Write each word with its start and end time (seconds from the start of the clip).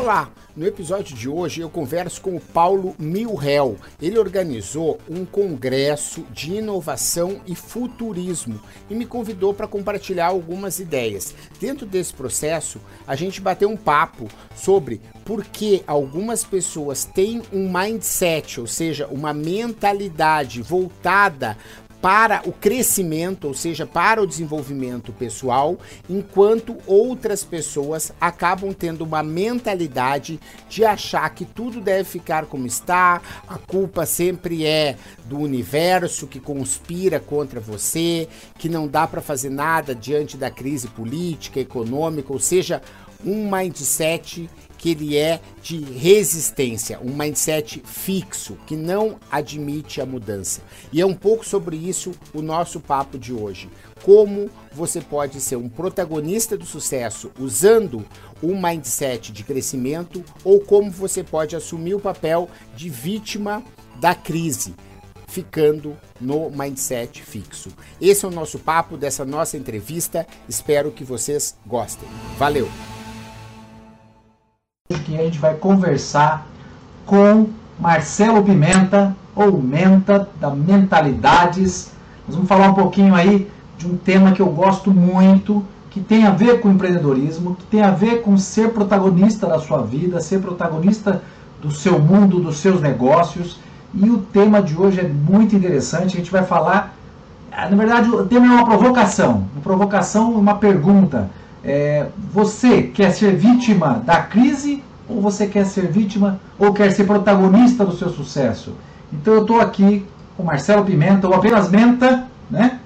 Olá, 0.00 0.30
no 0.56 0.66
episódio 0.66 1.14
de 1.14 1.28
hoje 1.28 1.60
eu 1.60 1.68
converso 1.68 2.22
com 2.22 2.34
o 2.34 2.40
Paulo 2.40 2.96
Milhel. 2.98 3.76
Ele 4.00 4.18
organizou 4.18 4.98
um 5.06 5.26
congresso 5.26 6.22
de 6.32 6.54
inovação 6.54 7.42
e 7.46 7.54
futurismo 7.54 8.58
e 8.88 8.94
me 8.94 9.04
convidou 9.04 9.52
para 9.52 9.66
compartilhar 9.66 10.28
algumas 10.28 10.80
ideias. 10.80 11.34
Dentro 11.60 11.84
desse 11.84 12.14
processo, 12.14 12.80
a 13.06 13.14
gente 13.14 13.42
bateu 13.42 13.68
um 13.68 13.76
papo 13.76 14.26
sobre 14.56 15.02
por 15.22 15.44
que 15.44 15.84
algumas 15.86 16.44
pessoas 16.44 17.04
têm 17.04 17.42
um 17.52 17.70
mindset, 17.70 18.58
ou 18.58 18.66
seja, 18.66 19.06
uma 19.06 19.34
mentalidade 19.34 20.62
voltada 20.62 21.58
para 22.00 22.42
o 22.46 22.52
crescimento, 22.52 23.46
ou 23.48 23.54
seja, 23.54 23.86
para 23.86 24.22
o 24.22 24.26
desenvolvimento 24.26 25.12
pessoal, 25.12 25.78
enquanto 26.08 26.76
outras 26.86 27.44
pessoas 27.44 28.12
acabam 28.20 28.72
tendo 28.72 29.02
uma 29.02 29.22
mentalidade 29.22 30.40
de 30.68 30.84
achar 30.84 31.28
que 31.30 31.44
tudo 31.44 31.80
deve 31.80 32.04
ficar 32.04 32.46
como 32.46 32.66
está, 32.66 33.20
a 33.46 33.58
culpa 33.58 34.06
sempre 34.06 34.64
é 34.64 34.96
do 35.24 35.38
universo 35.38 36.26
que 36.26 36.40
conspira 36.40 37.20
contra 37.20 37.60
você, 37.60 38.28
que 38.58 38.68
não 38.68 38.88
dá 38.88 39.06
para 39.06 39.20
fazer 39.20 39.50
nada 39.50 39.94
diante 39.94 40.36
da 40.36 40.50
crise 40.50 40.88
política, 40.88 41.60
econômica, 41.60 42.32
ou 42.32 42.38
seja, 42.38 42.80
um 43.24 43.50
mindset 43.50 44.48
que 44.80 44.92
ele 44.92 45.14
é 45.14 45.38
de 45.62 45.78
resistência, 45.78 46.98
um 47.04 47.14
mindset 47.14 47.82
fixo, 47.84 48.56
que 48.66 48.74
não 48.74 49.20
admite 49.30 50.00
a 50.00 50.06
mudança. 50.06 50.62
E 50.90 51.02
é 51.02 51.06
um 51.06 51.14
pouco 51.14 51.46
sobre 51.46 51.76
isso 51.76 52.12
o 52.32 52.40
nosso 52.40 52.80
papo 52.80 53.18
de 53.18 53.30
hoje. 53.30 53.68
Como 54.02 54.48
você 54.72 55.02
pode 55.02 55.38
ser 55.38 55.56
um 55.56 55.68
protagonista 55.68 56.56
do 56.56 56.64
sucesso 56.64 57.30
usando 57.38 58.06
um 58.42 58.58
mindset 58.58 59.30
de 59.32 59.44
crescimento 59.44 60.24
ou 60.42 60.60
como 60.60 60.90
você 60.90 61.22
pode 61.22 61.54
assumir 61.54 61.94
o 61.94 62.00
papel 62.00 62.48
de 62.74 62.88
vítima 62.88 63.62
da 64.00 64.14
crise 64.14 64.74
ficando 65.28 65.96
no 66.18 66.50
mindset 66.50 67.22
fixo. 67.22 67.68
Esse 68.00 68.24
é 68.24 68.28
o 68.28 68.32
nosso 68.32 68.58
papo 68.58 68.96
dessa 68.96 69.24
nossa 69.26 69.56
entrevista. 69.56 70.26
Espero 70.48 70.90
que 70.90 71.04
vocês 71.04 71.56
gostem. 71.66 72.08
Valeu! 72.36 72.99
Que 74.98 75.16
a 75.16 75.22
gente 75.22 75.38
vai 75.38 75.54
conversar 75.54 76.46
com 77.06 77.46
Marcelo 77.78 78.42
Pimenta, 78.42 79.14
ou 79.34 79.62
Menta, 79.62 80.28
da 80.40 80.50
Mentalidades. 80.50 81.92
Nós 82.26 82.34
vamos 82.34 82.48
falar 82.48 82.68
um 82.70 82.74
pouquinho 82.74 83.14
aí 83.14 83.48
de 83.78 83.86
um 83.86 83.96
tema 83.96 84.32
que 84.32 84.42
eu 84.42 84.48
gosto 84.48 84.90
muito, 84.90 85.64
que 85.90 86.00
tem 86.00 86.26
a 86.26 86.30
ver 86.30 86.60
com 86.60 86.70
empreendedorismo, 86.70 87.54
que 87.54 87.64
tem 87.66 87.82
a 87.82 87.90
ver 87.90 88.22
com 88.22 88.36
ser 88.36 88.70
protagonista 88.70 89.46
da 89.46 89.60
sua 89.60 89.82
vida, 89.82 90.20
ser 90.20 90.40
protagonista 90.40 91.22
do 91.62 91.70
seu 91.70 91.98
mundo, 91.98 92.40
dos 92.40 92.58
seus 92.58 92.80
negócios. 92.80 93.58
E 93.94 94.10
o 94.10 94.18
tema 94.18 94.60
de 94.60 94.76
hoje 94.76 95.00
é 95.00 95.08
muito 95.08 95.54
interessante. 95.54 96.14
A 96.14 96.18
gente 96.18 96.30
vai 96.30 96.44
falar. 96.44 96.94
Na 97.52 97.76
verdade, 97.76 98.08
o 98.10 98.26
tema 98.26 98.46
é 98.46 98.50
uma 98.50 98.64
provocação. 98.64 99.44
Uma 99.52 99.62
provocação, 99.62 100.32
uma 100.32 100.56
pergunta. 100.56 101.30
É, 101.62 102.06
você 102.32 102.82
quer 102.82 103.10
ser 103.12 103.36
vítima 103.36 104.02
da 104.04 104.22
crise 104.22 104.82
ou 105.08 105.20
você 105.20 105.46
quer 105.46 105.66
ser 105.66 105.90
vítima 105.90 106.40
ou 106.58 106.72
quer 106.72 106.90
ser 106.90 107.04
protagonista 107.04 107.84
do 107.84 107.96
seu 107.96 108.08
sucesso? 108.10 108.72
Então 109.12 109.34
eu 109.34 109.42
estou 109.42 109.60
aqui 109.60 110.06
com 110.36 110.42
Marcelo 110.42 110.84
Pimenta, 110.84 111.28
ou 111.28 111.34
apenas 111.34 111.70
Menta, 111.70 112.26
né? 112.50 112.80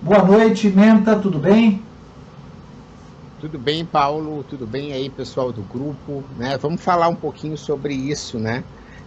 Boa 0.00 0.24
noite, 0.24 0.68
Menta, 0.68 1.16
tudo 1.16 1.38
bem? 1.38 1.82
Tudo 3.40 3.58
bem, 3.58 3.84
Paulo? 3.84 4.44
Tudo 4.48 4.66
bem 4.66 4.92
aí, 4.92 5.10
pessoal 5.10 5.52
do 5.52 5.62
grupo? 5.62 6.22
Né? 6.38 6.56
Vamos 6.58 6.80
falar 6.80 7.08
um 7.08 7.14
pouquinho 7.14 7.58
sobre 7.58 7.92
isso, 7.92 8.38
né? 8.38 8.64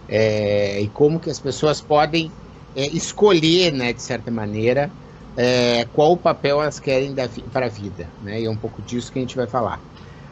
É, 0.08 0.80
e 0.80 0.88
como 0.88 1.18
que 1.18 1.30
as 1.30 1.40
pessoas 1.40 1.80
podem 1.80 2.30
é, 2.76 2.86
escolher, 2.88 3.72
né, 3.72 3.92
de 3.92 4.02
certa 4.02 4.30
maneira, 4.30 4.90
é, 5.36 5.84
qual 5.92 6.12
o 6.12 6.16
papel 6.16 6.62
elas 6.62 6.80
querem 6.80 7.14
para 7.52 7.66
a 7.66 7.68
vida, 7.68 8.08
né? 8.22 8.40
E 8.40 8.46
é 8.46 8.50
um 8.50 8.56
pouco 8.56 8.80
disso 8.82 9.12
que 9.12 9.18
a 9.18 9.22
gente 9.22 9.36
vai 9.36 9.46
falar. 9.46 9.80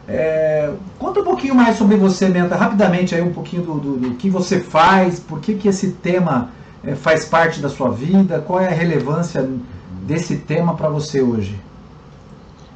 É, 0.08 0.70
conta 0.98 1.20
um 1.20 1.24
pouquinho 1.24 1.54
mais 1.54 1.76
sobre 1.76 1.96
você, 1.96 2.28
Menta, 2.28 2.56
rapidamente 2.56 3.14
aí 3.14 3.22
um 3.22 3.32
pouquinho 3.32 3.62
do, 3.62 3.74
do, 3.74 3.96
do 3.96 4.14
que 4.16 4.28
você 4.28 4.60
faz, 4.60 5.20
por 5.20 5.40
que, 5.40 5.54
que 5.54 5.68
esse 5.68 5.92
tema 5.92 6.50
é, 6.82 6.94
faz 6.94 7.24
parte 7.24 7.60
da 7.60 7.68
sua 7.68 7.90
vida, 7.90 8.40
qual 8.46 8.60
é 8.60 8.66
a 8.66 8.74
relevância 8.74 9.46
desse 10.06 10.36
tema 10.36 10.74
para 10.74 10.88
você 10.88 11.22
hoje? 11.22 11.54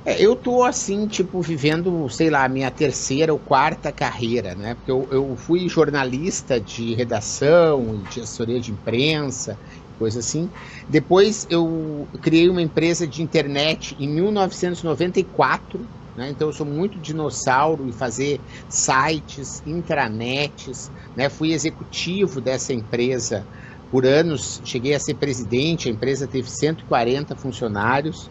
É, 0.06 0.22
eu 0.24 0.34
tô 0.34 0.62
assim, 0.62 1.06
tipo, 1.06 1.42
vivendo, 1.42 2.08
sei 2.08 2.30
lá, 2.30 2.48
minha 2.48 2.70
terceira 2.70 3.30
ou 3.30 3.38
quarta 3.38 3.92
carreira, 3.92 4.54
né? 4.54 4.74
Porque 4.74 4.90
eu, 4.90 5.06
eu 5.10 5.36
fui 5.36 5.68
jornalista 5.68 6.58
de 6.58 6.94
redação, 6.94 8.02
de 8.08 8.20
assessoria 8.20 8.58
de 8.58 8.72
imprensa, 8.72 9.58
coisa 9.98 10.20
assim. 10.20 10.50
Depois 10.88 11.46
eu 11.50 12.08
criei 12.22 12.48
uma 12.48 12.62
empresa 12.62 13.06
de 13.06 13.22
internet 13.22 13.94
em 13.98 14.08
1994, 14.08 15.88
né? 16.16 16.30
Então 16.30 16.48
eu 16.48 16.52
sou 16.52 16.66
muito 16.66 17.00
dinossauro 17.00 17.86
em 17.86 17.92
fazer 17.92 18.42
sites, 18.68 19.60
intranets, 19.66 20.90
né? 21.14 21.28
Fui 21.28 21.52
executivo 21.52 22.40
dessa 22.40 22.72
empresa 22.72 23.46
por 23.90 24.04
anos, 24.06 24.60
cheguei 24.64 24.94
a 24.94 25.00
ser 25.00 25.14
presidente, 25.14 25.88
a 25.88 25.92
empresa 25.92 26.28
teve 26.28 26.48
140 26.48 27.36
funcionários. 27.36 28.30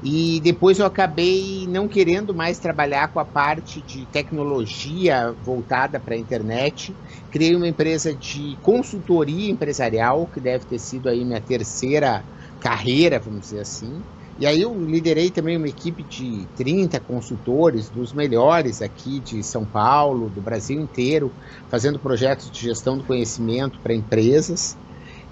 E 0.00 0.40
depois 0.42 0.78
eu 0.78 0.86
acabei 0.86 1.66
não 1.68 1.88
querendo 1.88 2.34
mais 2.34 2.58
trabalhar 2.60 3.08
com 3.12 3.18
a 3.18 3.24
parte 3.24 3.82
de 3.82 4.06
tecnologia 4.06 5.32
voltada 5.40 5.98
para 5.98 6.14
a 6.14 6.18
internet. 6.18 6.96
Criei 7.30 7.56
uma 7.56 7.66
empresa 7.66 8.14
de 8.16 8.58
consultoria 8.62 9.50
empresarial, 9.50 10.28
que 10.28 10.40
deve 10.40 10.66
ter 10.66 10.78
sido 10.78 11.08
aí 11.08 11.24
minha 11.24 11.40
terceira 11.40 12.24
carreira, 12.60 13.18
vamos 13.18 13.40
dizer 13.40 13.60
assim. 13.60 14.04
E 14.38 14.46
aí 14.46 14.60
eu 14.62 14.80
liderei 14.84 15.32
também 15.32 15.56
uma 15.56 15.68
equipe 15.68 16.04
de 16.04 16.48
30 16.54 17.00
consultores, 17.00 17.90
dos 17.90 18.12
melhores 18.12 18.80
aqui 18.80 19.20
de 19.20 19.42
São 19.42 19.66
Paulo, 19.66 20.30
do 20.30 20.40
Brasil 20.40 20.80
inteiro, 20.80 21.34
fazendo 21.68 21.98
projetos 22.00 22.48
de 22.50 22.60
gestão 22.60 22.96
do 22.96 23.04
conhecimento 23.04 23.80
para 23.82 23.94
empresas. 23.94 24.78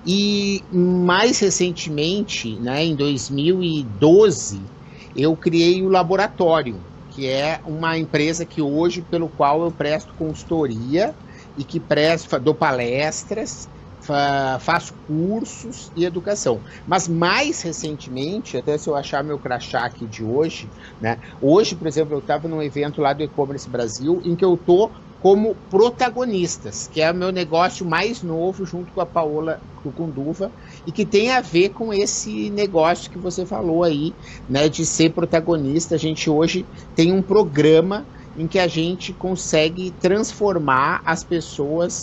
E 0.09 0.65
mais 0.71 1.41
recentemente, 1.41 2.61
né, 2.61 2.84
em 2.84 2.94
2012, 2.94 4.71
eu 5.12 5.37
criei 5.37 5.83
o 5.83 5.89
Laboratório, 5.89 6.87
que 7.09 7.27
é 7.27 7.61
uma 7.65 7.99
empresa 7.99 8.47
que 8.47 8.62
hoje 8.62 9.03
pelo 9.03 9.28
qual 9.28 9.65
eu 9.65 9.72
presto 9.72 10.15
consultoria 10.15 11.16
e 11.56 11.65
que 11.65 11.81
presto, 11.81 12.39
dou 12.39 12.55
palestras, 12.55 13.69
fa, 13.99 14.59
faço 14.61 14.95
cursos 15.05 15.91
e 15.97 16.05
educação. 16.05 16.62
Mas 16.87 17.09
mais 17.09 17.62
recentemente, 17.62 18.56
até 18.56 18.78
se 18.78 18.89
eu 18.89 18.95
achar 18.95 19.25
meu 19.25 19.41
crachá 19.41 19.84
aqui 19.84 20.06
de 20.06 20.22
hoje, 20.22 20.71
né? 21.00 21.19
Hoje, 21.41 21.75
por 21.75 21.89
exemplo, 21.89 22.15
eu 22.15 22.21
estava 22.21 22.47
num 22.47 22.62
evento 22.62 23.00
lá 23.00 23.12
do 23.12 23.25
E-Commerce 23.25 23.69
Brasil 23.69 24.21
em 24.22 24.37
que 24.37 24.45
eu 24.45 24.56
tô 24.56 24.93
como 25.26 25.56
protagonistas, 25.69 26.87
que 26.87 27.00
é 27.00 27.10
o 27.10 27.14
meu 27.14 27.32
negócio 27.32 27.84
mais 27.84 28.22
novo 28.22 28.64
junto 28.64 28.92
com 28.92 29.00
a 29.00 29.06
Paola 29.06 29.60
Cucunduva 29.82 30.53
e 30.87 30.92
que 30.92 31.04
tem 31.04 31.32
a 31.32 31.41
ver 31.41 31.70
com 31.70 31.92
esse 31.92 32.48
negócio 32.50 33.10
que 33.10 33.19
você 33.19 33.44
falou 33.44 33.82
aí, 33.82 34.15
né, 34.48 34.69
de 34.69 34.86
ser 34.86 35.10
protagonista. 35.15 35.97
A 35.97 35.98
gente 35.98 36.31
hoje 36.31 36.65
tem 36.94 37.12
um 37.12 37.20
programa 37.20 38.06
em 38.36 38.47
que 38.47 38.60
a 38.60 38.69
gente 38.69 39.12
consegue 39.15 39.91
transformar 40.00 41.03
as 41.04 41.25
pessoas 41.25 41.98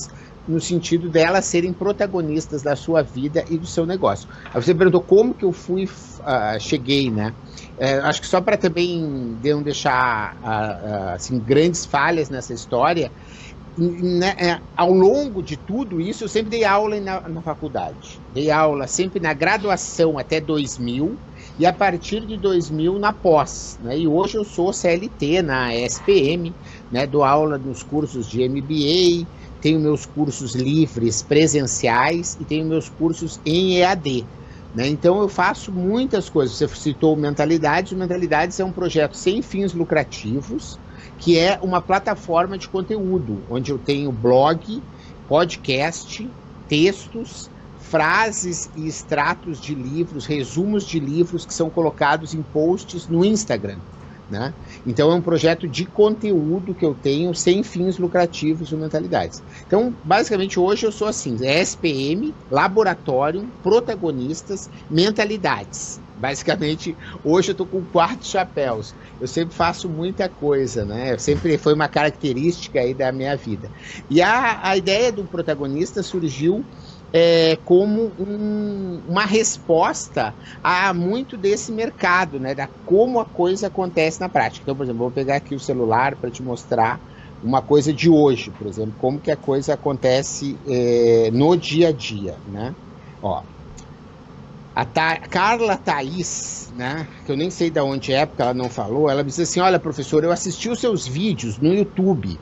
no 0.48 0.60
sentido 0.60 1.10
delas 1.10 1.46
serem 1.46 1.74
protagonistas 1.74 2.62
da 2.62 2.76
sua 2.76 3.02
vida 3.02 3.46
e 3.50 3.58
do 3.58 3.66
seu 3.66 3.86
negócio. 3.86 4.28
Aí 4.54 4.62
você 4.62 4.74
perguntou 4.74 5.02
como 5.02 5.34
que 5.34 5.46
eu 5.46 5.52
fui, 5.52 5.86
uh, 5.86 6.60
cheguei, 6.60 7.10
né? 7.10 7.34
É, 7.78 8.00
acho 8.00 8.22
que 8.22 8.28
só 8.28 8.42
para 8.42 8.58
também 8.58 9.02
não 9.44 9.62
deixar 9.64 10.36
uh, 10.36 10.46
uh, 10.46 11.10
assim, 11.16 11.40
grandes 11.40 11.86
falhas 11.86 12.30
nessa 12.30 12.54
história, 12.54 13.12
né, 13.78 14.36
é, 14.38 14.60
ao 14.78 14.92
longo 14.92 15.42
de 15.42 15.58
tudo 15.58 16.00
isso, 16.00 16.24
eu 16.24 16.30
sempre 16.30 16.52
dei 16.52 16.64
aula 16.64 17.00
na, 17.00 17.22
na 17.28 17.42
faculdade. 17.42 18.20
Dei 18.34 18.52
aula 18.52 18.86
sempre 18.88 19.20
na 19.20 19.34
graduação 19.34 20.18
até 20.20 20.40
2000 20.40 21.18
e 21.58 21.66
a 21.66 21.74
partir 21.74 22.26
de 22.26 22.38
2000 22.38 23.00
na 23.00 23.12
pós. 23.12 23.80
Né? 23.82 24.00
E 24.00 24.08
hoje 24.08 24.36
eu 24.36 24.44
sou 24.44 24.72
CLT 24.72 25.42
na 25.42 25.76
SPM, 25.76 26.54
né? 26.94 27.08
dou 27.08 27.24
aula 27.24 27.58
nos 27.58 27.82
cursos 27.82 28.30
de 28.30 28.48
MBA, 28.48 29.28
tenho 29.60 29.80
meus 29.80 30.06
cursos 30.06 30.54
livres 30.54 31.24
presenciais 31.24 32.38
e 32.40 32.46
tenho 32.46 32.68
meus 32.68 32.88
cursos 32.88 33.42
em 33.44 33.78
EAD. 33.78 34.28
Né? 34.76 34.90
Então 34.90 35.20
eu 35.20 35.28
faço 35.28 35.72
muitas 35.72 36.30
coisas. 36.30 36.56
Você 36.56 36.68
citou 36.68 37.16
Mentalidades. 37.16 37.94
Mentalidades 37.94 38.60
é 38.60 38.64
um 38.64 38.72
projeto 38.72 39.18
sem 39.18 39.42
fins 39.42 39.74
lucrativos, 39.74 40.80
que 41.18 41.36
é 41.36 41.58
uma 41.64 41.82
plataforma 41.82 42.60
de 42.60 42.70
conteúdo, 42.70 43.44
onde 43.50 43.72
eu 43.72 43.80
tenho 43.80 44.12
blog, 44.12 44.84
podcast, 45.28 46.32
textos, 46.68 47.50
frases 47.76 48.70
e 48.76 48.88
extratos 48.88 49.60
de 49.60 49.74
livros, 49.74 50.28
resumos 50.28 50.86
de 50.86 51.00
livros 51.00 51.44
que 51.44 51.56
são 51.56 51.72
colocados 51.72 52.36
em 52.36 52.44
posts 52.44 53.08
no 53.08 53.26
Instagram. 53.26 53.80
Né? 54.34 54.56
Então 54.84 55.12
é 55.12 55.16
um 55.16 55.22
projeto 55.22 55.68
de 55.68 55.86
conteúdo 55.86 56.74
que 56.74 56.84
eu 56.84 56.96
tenho 56.96 57.36
sem 57.36 57.62
fins 57.62 58.00
lucrativos 58.00 58.74
ou 58.74 58.80
mentalidades. 58.80 59.44
Então, 59.68 59.96
basicamente, 60.04 60.60
hoje 60.60 60.88
eu 60.88 60.92
sou 60.92 61.08
assim: 61.08 61.38
SPM, 61.46 62.36
laboratório, 62.50 63.54
protagonistas, 63.62 64.72
mentalidades. 64.90 66.02
Basicamente, 66.16 66.98
hoje 67.24 67.52
eu 67.52 67.56
tô 67.56 67.68
com 67.68 67.86
quatro 67.86 68.28
chapéus. 68.28 68.96
Eu 69.20 69.28
sempre 69.28 69.56
faço 69.56 69.88
muita 69.88 70.28
coisa, 70.28 70.84
né? 70.84 71.16
Sempre 71.20 71.56
foi 71.60 71.76
uma 71.76 71.88
característica 71.88 72.80
aí 72.80 72.96
da 72.96 73.12
minha 73.12 73.36
vida. 73.36 73.72
E 74.10 74.20
a, 74.20 74.68
a 74.68 74.76
ideia 74.76 75.12
do 75.12 75.28
protagonista 75.28 76.02
surgiu 76.02 76.68
é, 77.14 77.56
como 77.58 78.16
um, 78.18 79.06
uma 79.08 79.24
resposta 79.24 80.36
a 80.64 80.94
muito 80.94 81.38
desse 81.38 81.72
mercado, 81.72 82.40
né? 82.40 82.56
Da 82.56 82.70
como 82.84 83.20
a 83.20 83.26
coisa 83.26 83.68
acontece 83.68 84.20
na 84.20 84.28
prática. 84.30 84.64
Então, 84.64 84.76
por 84.76 84.84
exemplo, 84.84 85.04
vou 85.04 85.12
pegar 85.12 85.36
aqui 85.36 85.54
o 85.54 85.60
celular 85.60 86.18
para 86.18 86.32
te 86.32 86.42
mostrar 86.42 87.00
uma 87.42 87.62
coisa 87.62 87.94
de 87.94 88.10
hoje, 88.10 88.52
por 88.52 88.68
exemplo, 88.68 88.96
como 88.98 89.22
que 89.22 89.30
a 89.30 89.38
coisa 89.38 89.74
acontece 89.76 90.60
é, 90.66 91.30
no 91.32 91.56
dia 91.56 91.90
a 91.90 91.92
dia, 91.92 92.40
né? 92.46 92.76
Ó, 93.22 93.44
a 94.76 94.86
Ta 94.86 95.20
Carla 95.20 95.78
Thaís, 95.78 96.72
né, 96.74 97.08
que 97.26 97.32
eu 97.32 97.38
nem 97.38 97.52
sei 97.52 97.70
de 97.70 97.80
onde 97.80 98.12
é, 98.12 98.26
porque 98.26 98.42
ela 98.42 98.54
não 98.56 98.70
falou, 98.70 99.10
ela 99.10 99.24
disse 99.24 99.44
assim, 99.44 99.60
olha 99.60 99.80
professor, 99.80 100.24
eu 100.24 100.32
assisti 100.32 100.68
os 100.70 100.80
seus 100.80 101.06
vídeos 101.06 101.60
no 101.60 101.74
YouTube, 101.74 102.42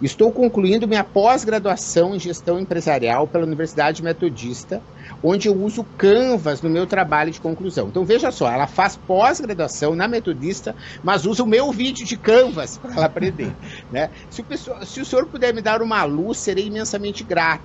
Estou 0.00 0.30
concluindo 0.30 0.86
minha 0.86 1.02
pós-graduação 1.02 2.14
em 2.14 2.20
gestão 2.20 2.60
empresarial 2.60 3.26
pela 3.26 3.44
Universidade 3.44 4.00
Metodista, 4.00 4.80
onde 5.24 5.48
eu 5.48 5.60
uso 5.60 5.84
Canvas 5.96 6.62
no 6.62 6.70
meu 6.70 6.86
trabalho 6.86 7.32
de 7.32 7.40
conclusão. 7.40 7.88
Então 7.88 8.04
veja 8.04 8.30
só, 8.30 8.48
ela 8.48 8.68
faz 8.68 8.94
pós-graduação 8.94 9.96
na 9.96 10.06
Metodista, 10.06 10.76
mas 11.02 11.26
usa 11.26 11.42
o 11.42 11.46
meu 11.48 11.72
vídeo 11.72 12.06
de 12.06 12.16
Canvas 12.16 12.78
para 12.78 12.92
ela 12.92 13.06
aprender. 13.06 13.52
né? 13.90 14.08
se, 14.30 14.40
o 14.40 14.44
pessoal, 14.44 14.86
se 14.86 15.00
o 15.00 15.04
senhor 15.04 15.26
puder 15.26 15.52
me 15.52 15.60
dar 15.60 15.82
uma 15.82 16.04
luz, 16.04 16.38
serei 16.38 16.68
imensamente 16.68 17.24
grato. 17.24 17.64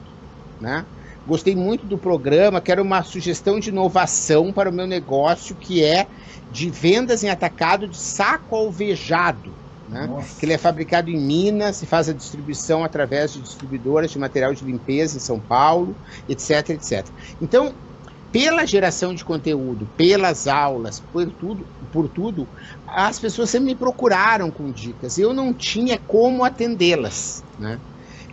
Né? 0.59 0.83
Gostei 1.27 1.56
muito 1.56 1.86
do 1.86 2.00
programa, 2.00 2.59
quero 2.59 2.81
uma 2.81 3.03
sugestão 3.03 3.59
de 3.59 3.69
inovação 3.69 4.51
para 4.51 4.71
o 4.71 4.74
meu 4.74 4.88
negócio, 4.88 5.56
que 5.56 5.83
é 5.83 6.07
de 6.51 6.68
vendas 6.71 7.24
em 7.24 7.29
atacado 7.29 7.88
de 7.88 7.97
saco 7.97 8.56
alvejado 8.56 9.62
né? 9.93 10.09
Que 10.39 10.45
ele 10.45 10.53
é 10.53 10.57
fabricado 10.57 11.09
em 11.09 11.17
Minas 11.17 11.81
e 11.81 11.85
faz 11.85 12.09
a 12.09 12.13
distribuição 12.13 12.83
através 12.83 13.31
de 13.31 13.39
distribuidoras 13.39 14.11
de 14.11 14.17
material 14.17 14.53
de 14.53 14.65
limpeza 14.65 15.17
em 15.17 15.19
São 15.19 15.39
Paulo, 15.39 15.95
etc, 16.27 16.71
etc. 16.71 17.05
Então, 17.39 17.73
pela 18.31 18.65
geração 18.65 19.13
de 19.13 19.23
conteúdo, 19.23 19.87
pelas 19.95 20.47
aulas, 20.47 20.99
por 20.99 21.29
tudo, 21.31 21.67
por 21.91 22.09
tudo, 22.09 22.47
as 22.87 23.19
pessoas 23.19 23.51
sempre 23.51 23.67
me 23.67 23.75
procuraram 23.75 24.49
com 24.49 24.71
dicas. 24.71 25.19
Eu 25.19 25.33
não 25.33 25.53
tinha 25.53 25.99
como 25.99 26.43
atendê-las, 26.43 27.43
né? 27.59 27.79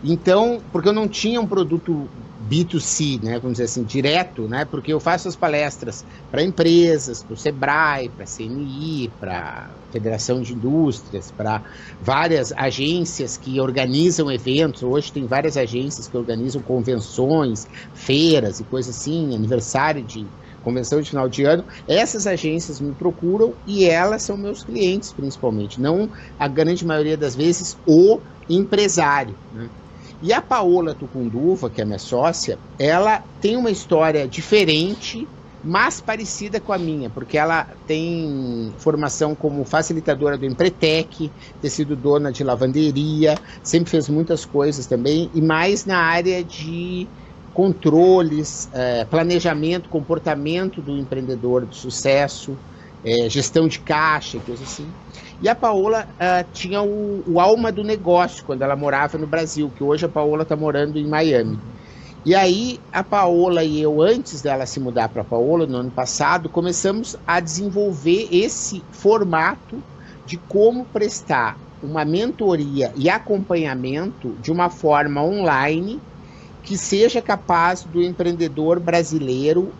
Então, 0.03 0.59
porque 0.71 0.89
eu 0.89 0.93
não 0.93 1.07
tinha 1.07 1.39
um 1.39 1.45
produto 1.45 2.09
B2C, 2.51 3.23
né, 3.23 3.39
vamos 3.39 3.53
dizer 3.53 3.63
assim, 3.63 3.85
direto, 3.85 4.45
né, 4.45 4.65
porque 4.65 4.91
eu 4.91 4.99
faço 4.99 5.29
as 5.29 5.37
palestras 5.37 6.03
para 6.29 6.43
empresas, 6.43 7.23
para 7.23 7.33
o 7.33 7.37
Sebrae, 7.37 8.09
para 8.09 8.25
a 8.25 8.27
CNI, 8.27 9.09
para 9.17 9.39
a 9.39 9.69
Federação 9.89 10.41
de 10.41 10.53
Indústrias, 10.53 11.31
para 11.31 11.63
várias 12.01 12.51
agências 12.51 13.37
que 13.37 13.61
organizam 13.61 14.29
eventos. 14.29 14.83
Hoje 14.83 15.13
tem 15.13 15.25
várias 15.25 15.55
agências 15.55 16.09
que 16.09 16.17
organizam 16.17 16.61
convenções, 16.61 17.65
feiras 17.93 18.59
e 18.59 18.65
coisas 18.65 18.97
assim, 18.97 19.33
aniversário 19.33 20.03
de 20.03 20.27
convenção 20.61 21.01
de 21.01 21.09
final 21.09 21.29
de 21.29 21.45
ano. 21.45 21.63
Essas 21.87 22.27
agências 22.27 22.81
me 22.81 22.93
procuram 22.93 23.53
e 23.65 23.85
elas 23.85 24.23
são 24.23 24.35
meus 24.35 24.61
clientes, 24.63 25.13
principalmente, 25.13 25.79
não 25.79 26.09
a 26.37 26.49
grande 26.49 26.85
maioria 26.85 27.15
das 27.15 27.33
vezes 27.33 27.77
o 27.85 28.19
empresário. 28.49 29.35
Né? 29.53 29.69
E 30.21 30.31
a 30.31 30.41
Paola 30.41 30.93
Tucunduva, 30.93 31.69
que 31.69 31.81
é 31.81 31.85
minha 31.85 31.97
sócia, 31.97 32.59
ela 32.77 33.23
tem 33.41 33.57
uma 33.57 33.71
história 33.71 34.27
diferente, 34.27 35.27
mas 35.63 35.99
parecida 35.99 36.59
com 36.59 36.71
a 36.71 36.77
minha, 36.77 37.09
porque 37.09 37.37
ela 37.37 37.67
tem 37.87 38.71
formação 38.77 39.33
como 39.35 39.65
facilitadora 39.65 40.37
do 40.37 40.45
Empretec, 40.45 41.31
ter 41.59 41.69
sido 41.69 41.95
dona 41.95 42.31
de 42.31 42.43
lavanderia, 42.43 43.35
sempre 43.63 43.89
fez 43.89 44.09
muitas 44.09 44.45
coisas 44.45 44.85
também, 44.85 45.29
e 45.33 45.41
mais 45.41 45.85
na 45.85 45.97
área 45.97 46.43
de 46.43 47.07
controles, 47.53 48.69
é, 48.73 49.03
planejamento, 49.05 49.89
comportamento 49.89 50.81
do 50.81 50.97
empreendedor 50.97 51.65
de 51.65 51.75
sucesso, 51.75 52.55
é, 53.03 53.27
gestão 53.29 53.67
de 53.67 53.79
caixa, 53.79 54.39
coisas 54.39 54.71
assim. 54.71 54.87
E 55.41 55.49
a 55.49 55.55
Paola 55.55 56.07
uh, 56.07 56.47
tinha 56.53 56.83
o, 56.83 57.23
o, 57.27 57.39
alma 57.39 57.71
do 57.71 57.83
negócio 57.83 58.45
quando 58.45 58.61
ela 58.61 58.75
morava 58.75 59.17
no 59.17 59.25
Brasil, 59.25 59.71
que 59.75 59.83
hoje 59.83 60.05
a 60.05 60.09
Paola 60.09 60.43
está 60.43 60.55
morando 60.55 60.99
em 60.99 61.07
Miami. 61.07 61.59
E 62.23 62.35
aí 62.35 62.79
a 62.93 63.03
Paola 63.03 63.63
e 63.63 63.81
eu, 63.81 63.99
antes 63.99 64.43
dela 64.43 64.67
se 64.67 64.79
mudar 64.79 65.09
para 65.09 65.23
Paola, 65.23 65.65
no 65.65 65.77
ano 65.77 65.89
passado, 65.89 66.47
começamos 66.47 67.17
a 67.25 67.39
desenvolver 67.39 68.27
esse 68.31 68.83
formato 68.91 69.81
de 70.27 70.37
como 70.37 70.85
prestar 70.85 71.57
uma 71.81 72.05
mentoria 72.05 72.93
e 72.95 73.09
acompanhamento 73.09 74.35
de 74.39 74.51
uma 74.51 74.69
forma 74.69 75.23
online 75.23 75.99
que 76.61 76.77
seja 76.77 77.19
capaz 77.19 77.83
do 77.83 77.99
empreendedor 77.99 78.79
brasileiro 78.79 79.73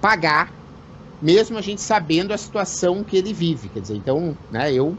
pagar 0.00 0.50
mesmo 1.20 1.58
a 1.58 1.62
gente 1.62 1.80
sabendo 1.82 2.32
a 2.32 2.38
situação 2.38 3.04
que 3.04 3.16
ele 3.16 3.32
vive. 3.32 3.70
Quer 3.70 3.80
dizer, 3.80 3.96
então, 3.96 4.38
né, 4.50 4.72
eu 4.72 4.98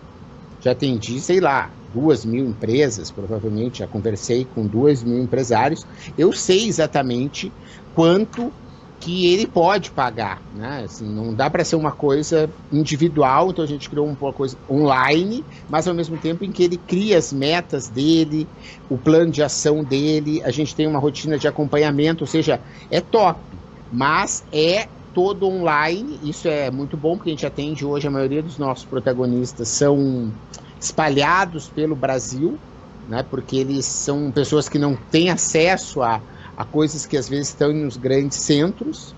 já 0.60 0.72
atendi, 0.72 1.22
sei 1.22 1.40
lá, 1.40 1.76
duas 1.88 2.26
mil 2.26 2.46
empresas, 2.46 3.12
provavelmente 3.12 3.80
já 3.80 3.88
conversei 3.88 4.46
com 4.46 4.68
duas 4.68 5.04
mil 5.04 5.22
empresários, 5.22 5.86
eu 6.18 6.32
sei 6.32 6.68
exatamente 6.68 7.54
quanto 7.94 8.54
que 9.00 9.28
ele 9.28 9.46
pode 9.46 9.92
pagar, 9.92 10.44
né? 10.52 10.84
Assim, 10.86 11.14
não 11.14 11.36
dá 11.36 11.50
para 11.50 11.64
ser 11.64 11.76
uma 11.76 11.92
coisa 11.92 12.52
individual, 12.72 13.52
então 13.52 13.64
a 13.64 13.68
gente 13.68 13.90
criou 13.90 14.08
uma 14.08 14.34
coisa 14.34 14.58
online, 14.68 15.46
mas 15.70 15.88
ao 15.88 15.94
mesmo 15.94 16.18
tempo 16.18 16.44
em 16.44 16.52
que 16.52 16.64
ele 16.64 16.78
cria 16.78 17.18
as 17.18 17.32
metas 17.32 17.88
dele, 17.90 18.50
o 18.90 18.98
plano 18.98 19.32
de 19.32 19.44
ação 19.44 19.84
dele, 19.84 20.42
a 20.44 20.50
gente 20.50 20.76
tem 20.76 20.88
uma 20.88 21.00
rotina 21.00 21.38
de 21.38 21.48
acompanhamento, 21.48 22.24
ou 22.24 22.28
seja, 22.28 22.64
é 22.90 23.00
top, 23.02 23.62
mas 23.92 24.44
é 24.52 24.90
todo 25.16 25.48
online. 25.48 26.20
Isso 26.22 26.48
é 26.50 26.70
muito 26.70 26.98
bom, 26.98 27.16
porque 27.16 27.30
a 27.30 27.34
gente 27.34 27.46
atende 27.46 27.86
hoje 27.86 28.06
a 28.06 28.12
maioria 28.12 28.44
dos 28.44 28.58
nossos 28.58 28.84
protagonistas 28.84 29.70
são 29.70 30.30
espalhados 30.80 31.70
pelo 31.70 31.96
Brasil, 31.96 32.60
né? 33.10 33.26
Porque 33.32 33.56
eles 33.56 33.86
são 33.86 34.30
pessoas 34.30 34.68
que 34.68 34.78
não 34.78 34.96
têm 35.10 35.32
acesso 35.32 36.04
a, 36.04 36.22
a 36.58 36.66
coisas 36.66 37.06
que 37.06 37.16
às 37.16 37.30
vezes 37.30 37.48
estão 37.48 37.72
nos 37.72 37.96
grandes 37.96 38.38
centros. 38.38 39.16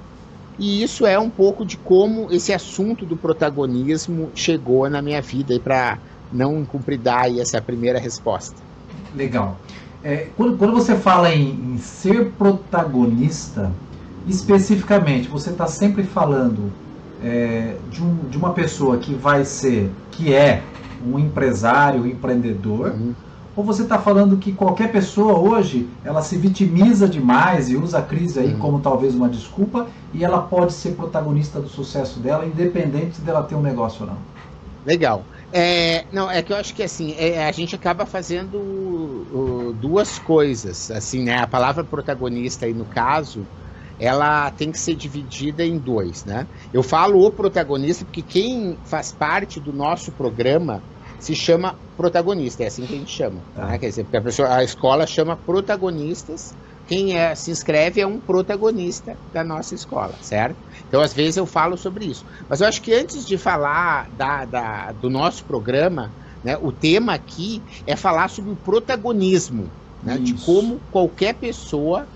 E 0.59 0.83
isso 0.83 1.05
é 1.05 1.19
um 1.19 1.29
pouco 1.29 1.65
de 1.65 1.77
como 1.77 2.31
esse 2.31 2.53
assunto 2.53 3.05
do 3.05 3.17
protagonismo 3.17 4.29
chegou 4.33 4.89
na 4.89 5.01
minha 5.01 5.21
vida 5.21 5.59
para 5.59 5.97
não 6.31 6.63
cumpridar 6.65 7.27
essa 7.37 7.61
primeira 7.61 7.99
resposta. 7.99 8.55
Legal. 9.15 9.57
É, 10.03 10.27
quando, 10.37 10.57
quando, 10.57 10.73
você 10.73 10.95
fala 10.95 11.33
em, 11.33 11.49
em 11.49 11.77
ser 11.77 12.31
protagonista, 12.31 13.71
especificamente, 14.27 15.27
você 15.27 15.49
está 15.49 15.67
sempre 15.67 16.03
falando 16.03 16.71
é, 17.23 17.75
de, 17.89 18.03
um, 18.03 18.15
de, 18.29 18.37
uma 18.37 18.53
pessoa 18.53 18.97
que 18.97 19.13
vai 19.13 19.45
ser, 19.45 19.89
que 20.11 20.33
é 20.33 20.61
um 21.05 21.17
empresário, 21.17 22.01
um 22.01 22.05
empreendedor, 22.05 22.91
uhum. 22.91 23.13
ou 23.55 23.63
você 23.63 23.83
está 23.83 23.97
falando 23.97 24.37
que 24.37 24.51
qualquer 24.51 24.91
pessoa 24.91 25.37
hoje 25.37 25.87
ela 26.03 26.21
se 26.21 26.37
vitimiza 26.37 27.07
demais 27.07 27.69
e 27.69 27.75
usa 27.75 27.99
a 27.99 28.01
crise 28.01 28.39
aí 28.39 28.53
uhum. 28.53 28.59
como 28.59 28.79
talvez 28.79 29.15
uma 29.15 29.29
desculpa 29.29 29.87
e 30.13 30.23
ela 30.23 30.41
pode 30.41 30.73
ser 30.73 30.91
protagonista 30.91 31.59
do 31.59 31.69
sucesso 31.69 32.19
dela, 32.19 32.45
independente 32.45 33.21
dela 33.21 33.43
ter 33.43 33.55
um 33.55 33.61
negócio 33.61 34.01
ou 34.01 34.07
não? 34.07 34.17
Legal. 34.85 35.23
É, 35.51 36.05
não, 36.11 36.29
é 36.29 36.41
que 36.41 36.51
eu 36.51 36.57
acho 36.57 36.73
que 36.73 36.83
assim, 36.83 37.15
é, 37.17 37.45
a 37.45 37.51
gente 37.51 37.75
acaba 37.75 38.05
fazendo 38.05 38.57
uh, 38.57 39.75
duas 39.79 40.19
coisas. 40.19 40.91
Assim, 40.91 41.23
né? 41.23 41.37
A 41.37 41.47
palavra 41.47 41.83
protagonista 41.83 42.65
aí 42.65 42.73
no 42.73 42.85
caso, 42.85 43.45
ela 43.99 44.51
tem 44.51 44.71
que 44.71 44.79
ser 44.79 44.95
dividida 44.95 45.65
em 45.65 45.77
dois, 45.77 46.23
né? 46.25 46.47
Eu 46.71 46.83
falo 46.83 47.25
o 47.25 47.31
protagonista 47.31 48.05
porque 48.05 48.21
quem 48.21 48.77
faz 48.85 49.11
parte 49.11 49.59
do 49.59 49.73
nosso 49.73 50.11
programa 50.11 50.81
se 51.19 51.35
chama 51.35 51.75
protagonista, 51.95 52.63
é 52.63 52.67
assim 52.67 52.85
que 52.85 52.93
a 52.93 52.97
gente 52.97 53.11
chama, 53.11 53.41
tá. 53.55 53.65
né? 53.65 53.77
Quer 53.79 53.89
dizer, 53.89 54.03
porque 54.03 54.17
a, 54.17 54.21
pessoa, 54.21 54.55
a 54.55 54.63
escola 54.63 55.07
chama 55.07 55.35
protagonistas, 55.35 56.53
quem 56.87 57.17
é, 57.17 57.35
se 57.35 57.51
inscreve 57.51 57.99
é 57.99 58.07
um 58.07 58.19
protagonista 58.19 59.17
da 59.33 59.43
nossa 59.43 59.75
escola, 59.75 60.13
certo? 60.21 60.55
Então, 60.87 61.01
às 61.01 61.13
vezes 61.13 61.35
eu 61.35 61.45
falo 61.45 61.75
sobre 61.75 62.05
isso. 62.05 62.23
Mas 62.47 62.61
eu 62.61 62.67
acho 62.67 62.81
que 62.81 62.93
antes 62.93 63.25
de 63.25 63.37
falar 63.37 64.09
da, 64.11 64.45
da 64.45 64.91
do 64.93 65.09
nosso 65.09 65.43
programa, 65.43 66.11
né, 66.43 66.57
o 66.61 66.71
tema 66.71 67.13
aqui 67.13 67.61
é 67.85 67.95
falar 67.95 68.29
sobre 68.29 68.51
o 68.51 68.55
protagonismo, 68.55 69.69
né, 70.01 70.17
de 70.17 70.33
como 70.45 70.79
qualquer 70.91 71.33
pessoa 71.33 72.07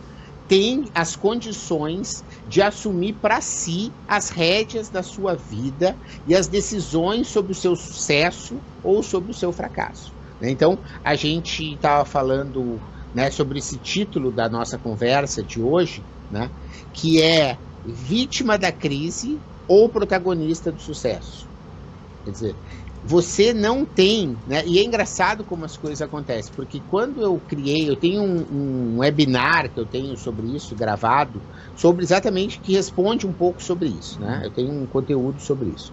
tem 0.51 0.91
as 0.93 1.15
condições 1.15 2.25
de 2.45 2.61
assumir 2.61 3.13
para 3.13 3.39
si 3.39 3.89
as 4.05 4.27
rédeas 4.27 4.89
da 4.89 5.01
sua 5.01 5.33
vida 5.33 5.95
e 6.27 6.35
as 6.35 6.47
decisões 6.47 7.29
sobre 7.29 7.53
o 7.53 7.55
seu 7.55 7.73
sucesso 7.73 8.59
ou 8.83 9.01
sobre 9.01 9.31
o 9.31 9.33
seu 9.33 9.53
fracasso. 9.53 10.11
Né? 10.41 10.51
Então, 10.51 10.77
a 11.05 11.15
gente 11.15 11.75
estava 11.75 12.03
falando 12.03 12.81
né, 13.15 13.31
sobre 13.31 13.59
esse 13.59 13.77
título 13.77 14.29
da 14.29 14.49
nossa 14.49 14.77
conversa 14.77 15.41
de 15.41 15.61
hoje, 15.61 16.03
né, 16.29 16.51
que 16.91 17.21
é 17.21 17.57
Vítima 17.85 18.57
da 18.57 18.73
Crise 18.73 19.39
ou 19.69 19.87
Protagonista 19.87 20.69
do 20.69 20.81
Sucesso. 20.81 21.47
Quer 22.25 22.31
dizer, 22.31 22.55
você 23.03 23.53
não 23.53 23.85
tem, 23.85 24.39
né? 24.45 24.63
E 24.65 24.79
é 24.79 24.83
engraçado 24.83 25.43
como 25.43 25.65
as 25.65 25.75
coisas 25.75 26.01
acontecem, 26.01 26.51
porque 26.55 26.81
quando 26.85 27.21
eu 27.21 27.39
criei, 27.39 27.89
eu 27.89 27.97
tenho 27.97 28.21
um, 28.21 28.45
um, 28.49 28.99
webinar 28.99 29.71
que 29.73 29.79
eu 29.79 29.85
tenho 29.85 30.15
sobre 30.17 30.55
isso 30.55 30.75
gravado, 30.75 31.43
sobre 31.75 32.03
exatamente 32.03 32.61
que 32.61 32.73
responde 32.73 33.25
um 33.25 33.33
pouco 33.33 33.63
sobre 33.63 33.89
isso, 33.89 34.21
né? 34.21 34.41
Eu 34.45 34.51
tenho 34.51 34.71
um 34.71 34.87
conteúdo 34.87 35.39
sobre 35.39 35.71
isso 35.71 35.91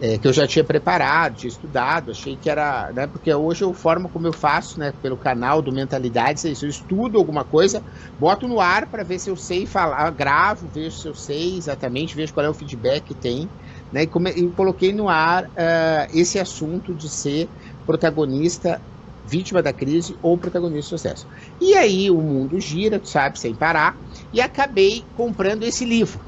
é, 0.00 0.16
que 0.18 0.28
eu 0.28 0.32
já 0.32 0.46
tinha 0.46 0.64
preparado, 0.64 1.34
tinha 1.34 1.48
estudado, 1.48 2.10
achei 2.10 2.36
que 2.36 2.48
era, 2.48 2.92
né, 2.92 3.06
porque 3.06 3.32
hoje 3.34 3.64
eu 3.64 3.74
formo 3.74 4.08
como 4.08 4.26
eu 4.26 4.32
faço, 4.32 4.78
né, 4.78 4.92
pelo 4.92 5.18
canal 5.18 5.60
do 5.60 5.72
Mentalidades, 5.72 6.44
é 6.44 6.50
eu 6.64 6.68
estudo 6.68 7.18
alguma 7.18 7.44
coisa, 7.44 7.82
boto 8.16 8.46
no 8.46 8.60
ar 8.60 8.88
para 8.88 9.02
ver 9.02 9.18
se 9.18 9.28
eu 9.28 9.36
sei 9.36 9.66
falar, 9.66 10.08
gravo, 10.10 10.68
vejo 10.68 10.96
se 10.96 11.08
eu 11.08 11.14
sei 11.14 11.58
exatamente, 11.58 12.14
vejo 12.14 12.32
qual 12.32 12.46
é 12.46 12.48
o 12.48 12.54
feedback 12.54 13.06
que 13.06 13.14
tem, 13.14 13.50
né, 13.92 14.02
e, 14.02 14.06
come, 14.06 14.30
e 14.30 14.48
coloquei 14.50 14.92
no 14.92 15.08
ar 15.08 15.44
uh, 15.44 16.06
esse 16.10 16.38
assunto 16.38 16.94
de 16.94 17.08
ser 17.08 17.48
protagonista 17.86 18.80
vítima 19.24 19.62
da 19.62 19.72
crise 19.72 20.16
ou 20.22 20.38
protagonista 20.38 20.94
do 20.94 20.98
sucesso. 20.98 21.26
E 21.60 21.74
aí 21.74 22.10
o 22.10 22.20
mundo 22.20 22.58
gira, 22.60 22.98
tu 22.98 23.08
sabe, 23.08 23.38
sem 23.38 23.54
parar, 23.54 23.96
e 24.32 24.40
acabei 24.40 25.04
comprando 25.14 25.64
esse 25.64 25.84
livro, 25.84 26.20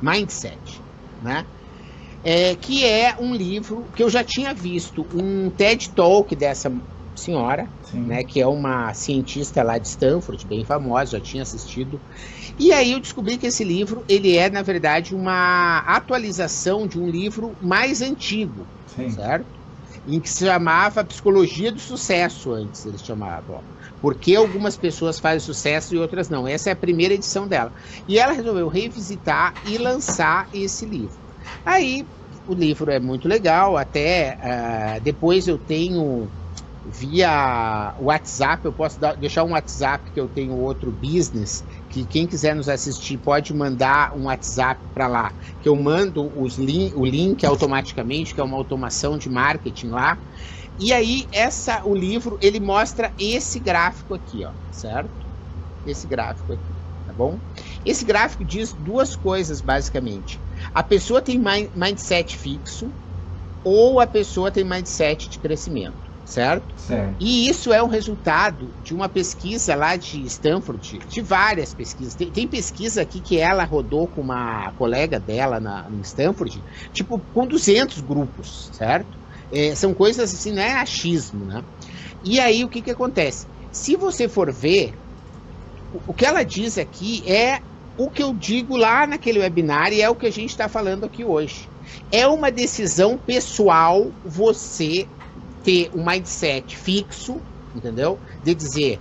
Mindset, 0.00 0.80
né? 1.22 1.44
é, 2.22 2.54
que 2.54 2.84
é 2.84 3.14
um 3.18 3.34
livro 3.34 3.86
que 3.94 4.02
eu 4.02 4.10
já 4.10 4.22
tinha 4.22 4.52
visto, 4.52 5.06
um 5.14 5.50
TED 5.50 5.90
Talk 5.94 6.34
dessa 6.36 6.70
senhora, 7.20 7.70
né, 8.04 8.24
que 8.24 8.40
é 8.40 8.46
uma 8.46 8.92
cientista 8.94 9.62
lá 9.62 9.78
de 9.78 9.88
Stanford, 9.88 10.46
bem 10.46 10.64
famosa, 10.64 11.12
já 11.12 11.20
tinha 11.20 11.42
assistido. 11.42 12.00
E 12.58 12.72
aí 12.72 12.92
eu 12.92 13.00
descobri 13.00 13.38
que 13.38 13.46
esse 13.46 13.64
livro, 13.64 14.04
ele 14.08 14.36
é, 14.36 14.50
na 14.50 14.62
verdade, 14.62 15.14
uma 15.14 15.78
atualização 15.80 16.86
de 16.86 16.98
um 16.98 17.08
livro 17.08 17.56
mais 17.60 18.00
antigo, 18.02 18.68
Sim. 18.86 19.10
certo? 19.10 19.60
Em 20.06 20.20
que 20.20 20.28
se 20.30 20.44
chamava 20.46 21.04
Psicologia 21.04 21.72
do 21.72 21.80
Sucesso, 21.80 22.52
antes 22.52 22.84
eles 22.84 23.02
chamavam. 23.02 23.64
Por 24.00 24.18
que 24.18 24.34
algumas 24.36 24.76
pessoas 24.76 25.18
fazem 25.18 25.40
sucesso 25.40 25.94
e 25.94 25.98
outras 25.98 26.28
não? 26.28 26.46
Essa 26.46 26.70
é 26.70 26.72
a 26.72 26.76
primeira 26.76 27.14
edição 27.14 27.46
dela. 27.46 27.72
E 28.06 28.18
ela 28.18 28.32
resolveu 28.32 28.68
revisitar 28.68 29.58
e 29.64 29.78
lançar 29.78 30.48
esse 30.52 30.86
livro. 30.86 31.18
Aí 31.64 32.08
o 32.46 32.54
livro 32.54 32.90
é 32.90 33.00
muito 33.00 33.28
legal, 33.28 33.76
até 33.76 34.36
uh, 34.42 35.00
depois 35.02 35.46
eu 35.46 35.58
tenho 35.58 36.32
via 36.84 37.94
WhatsApp, 37.98 38.64
eu 38.64 38.72
posso 38.72 38.98
dar, 38.98 39.14
deixar 39.16 39.44
um 39.44 39.52
WhatsApp 39.52 40.10
que 40.10 40.18
eu 40.20 40.28
tenho 40.28 40.56
outro 40.56 40.90
business, 40.90 41.64
que 41.88 42.06
quem 42.06 42.26
quiser 42.26 42.54
nos 42.56 42.68
assistir 42.68 43.18
pode 43.18 43.52
mandar 43.52 44.16
um 44.16 44.24
WhatsApp 44.24 44.82
para 44.94 45.06
lá, 45.06 45.34
que 45.60 45.68
eu 45.68 45.76
mando 45.76 46.30
os 46.40 46.56
link, 46.56 46.94
o 46.94 47.04
link 47.04 47.44
automaticamente, 47.44 48.34
que 48.34 48.40
é 48.40 48.44
uma 48.44 48.56
automação 48.56 49.18
de 49.18 49.28
marketing 49.28 49.88
lá. 49.88 50.18
E 50.78 50.92
aí 50.92 51.26
essa 51.32 51.84
o 51.84 51.94
livro 51.94 52.38
ele 52.40 52.58
mostra 52.58 53.12
esse 53.18 53.60
gráfico 53.60 54.14
aqui, 54.14 54.44
ó, 54.44 54.52
certo? 54.70 55.26
Esse 55.84 56.06
gráfico 56.06 56.52
aqui, 56.52 56.74
tá 57.06 57.12
bom? 57.12 57.38
Esse 57.84 58.04
gráfico 58.04 58.42
diz 58.44 58.72
duas 58.72 59.14
coisas 59.14 59.60
basicamente. 59.60 60.40
A 60.72 60.82
pessoa 60.82 61.20
tem 61.20 61.38
mindset 61.74 62.36
fixo 62.38 62.90
ou 63.62 64.00
a 64.00 64.06
pessoa 64.06 64.50
tem 64.50 64.64
mindset 64.64 65.28
de 65.28 65.38
crescimento, 65.38 66.09
certo? 66.30 66.64
certo? 66.76 67.16
E 67.20 67.48
isso 67.48 67.72
é 67.72 67.82
um 67.82 67.88
resultado 67.88 68.68
de 68.84 68.94
uma 68.94 69.08
pesquisa 69.08 69.74
lá 69.74 69.96
de 69.96 70.24
Stanford, 70.26 71.00
de 71.08 71.20
várias 71.20 71.74
pesquisas. 71.74 72.14
Tem, 72.14 72.30
tem 72.30 72.46
pesquisa 72.46 73.02
aqui 73.02 73.20
que 73.20 73.36
ela 73.38 73.64
rodou 73.64 74.06
com 74.06 74.20
uma 74.20 74.70
colega 74.72 75.18
dela 75.18 75.58
na, 75.58 75.88
em 75.90 76.00
Stanford, 76.00 76.62
tipo, 76.92 77.20
com 77.32 77.46
200 77.46 78.00
grupos, 78.02 78.70
certo? 78.72 79.18
É, 79.52 79.74
são 79.74 79.92
coisas 79.92 80.32
assim, 80.32 80.52
não 80.52 80.62
é 80.62 80.74
achismo, 80.74 81.44
né? 81.44 81.64
E 82.24 82.38
aí 82.38 82.64
o 82.64 82.68
que, 82.68 82.80
que 82.80 82.92
acontece? 82.92 83.46
Se 83.72 83.96
você 83.96 84.28
for 84.28 84.52
ver, 84.52 84.94
o, 85.92 86.12
o 86.12 86.14
que 86.14 86.24
ela 86.24 86.44
diz 86.44 86.78
aqui 86.78 87.28
é 87.28 87.58
o 87.98 88.08
que 88.08 88.22
eu 88.22 88.32
digo 88.32 88.76
lá 88.76 89.04
naquele 89.04 89.40
webinar 89.40 89.92
e 89.92 90.00
é 90.00 90.08
o 90.08 90.14
que 90.14 90.26
a 90.26 90.30
gente 90.30 90.50
está 90.50 90.68
falando 90.68 91.04
aqui 91.04 91.24
hoje. 91.24 91.68
É 92.12 92.26
uma 92.26 92.52
decisão 92.52 93.18
pessoal 93.18 94.12
você 94.24 95.06
ter 95.62 95.90
um 95.94 96.04
mindset 96.04 96.76
fixo, 96.76 97.40
entendeu? 97.74 98.18
De 98.42 98.54
dizer, 98.54 99.00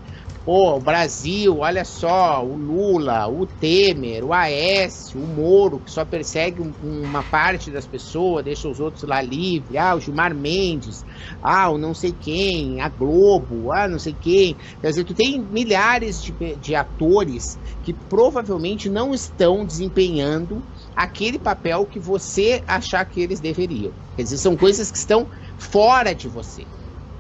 Pô, 0.52 0.78
o 0.78 0.80
Brasil, 0.80 1.60
olha 1.60 1.86
só, 1.86 2.44
o 2.44 2.56
Lula, 2.56 3.28
o 3.28 3.46
Temer, 3.46 4.24
o 4.24 4.34
Aécio, 4.34 5.22
o 5.22 5.28
Moro, 5.28 5.80
que 5.80 5.92
só 5.92 6.04
persegue 6.04 6.60
um, 6.60 6.74
uma 6.82 7.22
parte 7.22 7.70
das 7.70 7.86
pessoas, 7.86 8.46
deixa 8.46 8.68
os 8.68 8.80
outros 8.80 9.04
lá 9.04 9.22
livre. 9.22 9.78
Ah, 9.78 9.94
o 9.94 10.00
Gilmar 10.00 10.34
Mendes, 10.34 11.06
ah, 11.44 11.70
o 11.70 11.78
não 11.78 11.94
sei 11.94 12.12
quem, 12.14 12.82
a 12.82 12.90
Globo, 12.90 13.72
ah, 13.72 13.88
não 13.88 14.00
sei 14.00 14.16
quem. 14.20 14.56
Quer 14.82 14.90
dizer, 14.90 15.04
tu 15.04 15.14
tem 15.14 15.40
milhares 15.40 16.20
de, 16.20 16.34
de 16.56 16.74
atores 16.74 17.44
que 17.84 17.94
provavelmente 17.94 18.90
não 18.90 19.14
estão 19.14 19.64
desempenhando 19.64 20.64
aquele 20.96 21.38
papel 21.38 21.86
que 21.86 22.00
você 22.00 22.64
achar 22.66 23.06
que 23.06 23.22
eles 23.22 23.40
deveriam. 23.40 23.94
Quer 24.16 24.24
dizer, 24.24 24.38
são 24.38 24.58
coisas 24.58 24.90
que 24.90 24.98
estão 24.98 25.28
fora 25.60 26.16
de 26.16 26.28
você. 26.28 26.66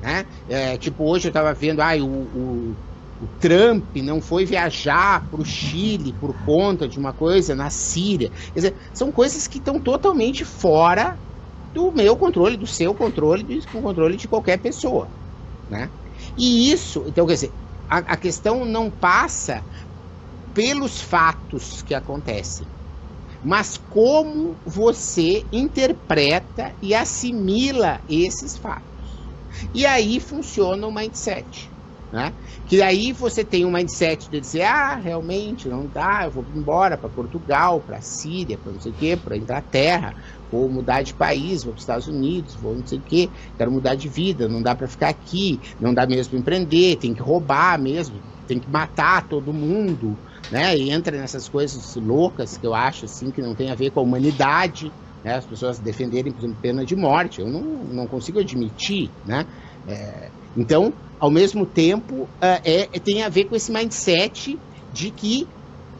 Né? 0.01 0.25
É, 0.47 0.77
tipo, 0.77 1.03
hoje 1.03 1.27
eu 1.27 1.29
estava 1.29 1.53
vendo, 1.53 1.81
ah, 1.81 1.95
o, 1.97 2.07
o 2.07 2.75
o 3.21 3.27
Trump 3.37 3.97
não 3.97 4.21
foi 4.21 4.45
viajar 4.45 5.29
para 5.29 5.41
o 5.41 5.45
Chile 5.45 6.13
por 6.13 6.33
conta 6.45 6.87
de 6.87 6.97
uma 6.97 7.11
coisa 7.11 7.53
na 7.53 7.69
Síria. 7.69 8.29
Quer 8.29 8.53
dizer, 8.55 8.77
são 8.93 9.11
coisas 9.11 9.45
que 9.45 9.57
estão 9.57 9.79
totalmente 9.79 10.45
fora 10.45 11.19
do 11.73 11.91
meu 11.91 12.15
controle, 12.15 12.55
do 12.55 12.65
seu 12.65 12.95
controle, 12.95 13.43
do 13.43 13.81
controle 13.81 14.15
de 14.15 14.27
qualquer 14.27 14.57
pessoa. 14.59 15.09
Né? 15.67 15.89
E 16.37 16.71
isso, 16.71 17.03
então, 17.07 17.27
quer 17.27 17.33
dizer, 17.33 17.51
a, 17.89 17.97
a 17.97 18.17
questão 18.17 18.63
não 18.63 18.89
passa 18.89 19.65
pelos 20.53 21.01
fatos 21.01 21.81
que 21.81 21.93
acontecem, 21.93 22.67
mas 23.41 23.77
como 23.77 24.59
você 24.65 25.47
interpreta 25.51 26.75
e 26.81 26.93
assimila 26.93 28.03
esses 28.07 28.57
fatos. 28.57 29.29
E 29.73 29.85
aí 29.85 30.19
funciona 30.19 30.87
o 30.87 30.93
mindset. 30.93 31.68
Né? 32.11 32.33
Que 32.65 32.81
aí 32.81 33.13
você 33.13 33.45
tem 33.45 33.65
um 33.65 33.71
mindset 33.71 34.29
de 34.31 34.41
dizer, 34.41 34.63
ah, 34.63 34.95
realmente 34.95 35.69
não 35.69 35.87
dá, 35.87 36.23
eu 36.25 36.31
vou 36.31 36.43
embora 36.55 36.97
para 36.97 37.07
Portugal, 37.07 37.83
para 37.83 38.01
Síria, 38.01 38.57
para 38.57 38.71
não 38.71 38.79
sei 38.79 38.91
o 38.91 38.95
quê, 38.95 39.15
para 39.15 39.37
Inglaterra, 39.37 40.15
vou 40.49 40.71
mudar 40.71 41.03
de 41.03 41.13
país, 41.13 41.63
vou 41.63 41.71
para 41.73 41.77
os 41.77 41.83
Estados 41.83 42.07
Unidos, 42.07 42.55
vou 42.55 42.75
não 42.75 42.85
sei 42.85 42.97
o 42.97 43.03
quê, 43.03 43.31
quero 43.55 43.71
mudar 43.71 43.93
de 43.93 44.09
vida, 44.09 44.47
não 44.49 44.63
dá 44.63 44.75
para 44.75 44.87
ficar 44.87 45.09
aqui, 45.09 45.61
não 45.79 45.93
dá 45.93 46.07
mesmo 46.07 46.35
empreender, 46.35 46.95
tem 46.97 47.13
que 47.13 47.21
roubar 47.21 47.79
mesmo, 47.79 48.23
tem 48.47 48.59
que 48.59 48.69
matar 48.69 49.27
todo 49.27 49.53
mundo, 49.53 50.19
né? 50.49 50.75
E 50.75 50.89
entra 50.89 51.15
nessas 51.15 51.47
coisas 51.47 51.93
loucas 51.95 52.57
que 52.57 52.65
eu 52.65 52.73
acho 52.73 53.05
assim 53.05 53.31
que 53.31 53.41
não 53.41 53.55
tem 53.55 53.69
a 53.69 53.75
ver 53.75 53.91
com 53.91 53.99
a 53.99 54.03
humanidade, 54.03 54.95
né? 55.23 55.35
As 55.35 55.45
pessoas 55.45 55.79
defenderem, 55.79 56.33
por 56.33 56.39
exemplo, 56.39 56.57
pena 56.59 56.85
de 56.85 56.95
morte, 56.95 57.41
eu 57.41 57.49
não, 57.49 57.85
não 57.85 58.07
consigo 58.07 58.39
admitir, 58.39 59.13
né? 59.23 59.45
É, 59.87 60.31
então, 60.55 60.97
ao 61.19 61.31
mesmo 61.31 61.65
tempo, 61.65 62.25
uh, 62.25 62.61
é, 62.63 62.87
tem 62.99 63.23
a 63.23 63.29
ver 63.29 63.45
com 63.45 63.55
esse 63.55 63.71
mindset 63.71 64.61
de 64.91 65.11
que 65.11 65.49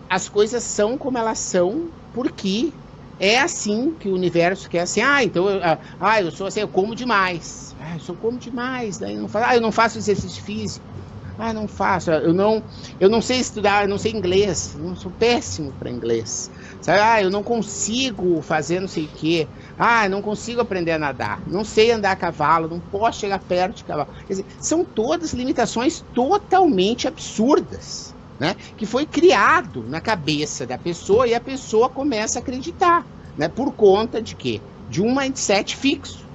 as 0.10 0.30
coisas 0.30 0.64
são 0.64 0.98
como 0.98 1.18
elas 1.18 1.40
são, 1.40 1.92
porque 2.12 2.80
é 3.18 3.40
assim 3.40 3.96
que 3.98 4.10
o 4.10 4.14
universo 4.14 4.70
quer 4.70 4.82
assim. 4.82 5.02
Ah, 5.02 5.24
então, 5.24 5.50
eu, 5.50 5.62
ah, 6.00 6.22
eu 6.22 6.32
sou 6.32 6.48
assim, 6.48 6.62
eu 6.62 6.70
como 6.70 6.96
demais. 6.96 7.74
Ah, 7.78 7.96
eu 7.96 8.00
sou 8.00 8.18
como 8.18 8.40
demais. 8.40 8.98
Daí 8.98 9.18
não 9.18 9.28
faço, 9.28 9.46
ah, 9.50 9.56
eu 9.56 9.62
não 9.62 9.72
faço 9.72 9.98
exercício 9.98 10.44
físico. 10.44 11.06
Ah, 11.38 11.54
não 11.54 11.68
faço. 11.68 12.12
Eu 12.12 12.34
não, 12.34 12.66
eu 13.00 13.10
não 13.10 13.22
sei 13.22 13.40
estudar, 13.40 13.84
eu 13.84 13.90
não 13.90 13.98
sei 13.98 14.12
inglês. 14.12 14.74
Eu 14.76 14.96
sou 14.96 15.12
péssimo 15.12 15.74
para 15.74 15.92
inglês. 15.92 16.50
Sabe? 16.82 17.00
Ah, 17.00 17.22
eu 17.22 17.30
não 17.30 17.44
consigo 17.44 18.42
fazer 18.42 18.80
não 18.80 18.88
sei 18.88 19.06
o 19.06 19.12
quê. 19.14 19.50
Ah, 19.82 20.10
não 20.10 20.22
consigo 20.22 20.60
aprender 20.60 20.92
a 20.92 21.00
nadar. 21.00 21.42
Não 21.48 21.64
sei 21.64 21.92
andar 21.92 22.12
a 22.12 22.16
cavalo, 22.16 22.68
não 22.68 22.82
posso 22.82 23.22
chegar 23.22 23.40
perto 23.40 23.78
de 23.78 23.86
cavalo. 23.86 24.10
Quer 24.28 24.34
dizer, 24.34 24.46
são 24.60 24.84
todas 24.84 25.32
limitações 25.32 26.04
totalmente 26.14 27.08
absurdas, 27.08 28.14
né? 28.38 28.56
Que 28.76 28.86
foi 28.86 29.06
criado 29.06 29.88
na 29.88 30.02
cabeça 30.02 30.68
da 30.68 30.78
pessoa 30.78 31.30
e 31.30 31.34
a 31.34 31.40
pessoa 31.40 31.90
começa 31.90 32.40
a 32.40 32.42
acreditar, 32.42 33.06
né? 33.38 33.48
Por 33.48 33.74
conta 33.74 34.22
de 34.22 34.36
quê? 34.36 34.62
De 34.90 35.02
um 35.02 35.16
mindset 35.16 35.78
fixo. 35.78 36.28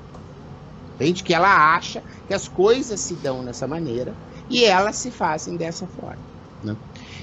Entende? 0.94 1.22
Que 1.22 1.34
ela 1.34 1.74
acha 1.76 2.02
que 2.26 2.32
as 2.32 2.48
coisas 2.48 2.98
se 2.98 3.14
dão 3.16 3.44
dessa 3.44 3.68
maneira 3.68 4.14
e 4.48 4.64
elas 4.64 4.96
se 4.96 5.10
fazem 5.10 5.58
dessa 5.58 5.86
forma. 5.86 6.22
Né? 6.62 6.74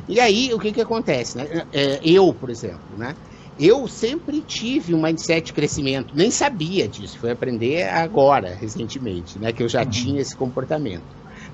E 0.08 0.20
aí, 0.20 0.54
o 0.54 0.60
que 0.60 0.72
que 0.72 0.82
acontece, 0.82 1.36
né? 1.36 1.48
É, 1.72 2.00
eu, 2.04 2.32
por 2.32 2.52
exemplo, 2.52 2.96
né? 2.96 3.16
Eu 3.62 3.88
sempre 3.88 4.42
tive 4.42 4.96
um 4.96 5.02
mindset 5.04 5.46
de 5.46 5.54
crescimento, 5.54 6.16
nem 6.16 6.32
sabia 6.32 6.88
disso, 6.88 7.20
foi 7.20 7.30
aprender 7.30 7.84
agora, 7.84 8.56
recentemente, 8.56 9.38
né? 9.38 9.54
Que 9.54 9.62
eu 9.62 9.70
já 9.70 9.84
uhum. 9.84 9.90
tinha 9.90 10.20
esse 10.20 10.36
comportamento, 10.36 11.06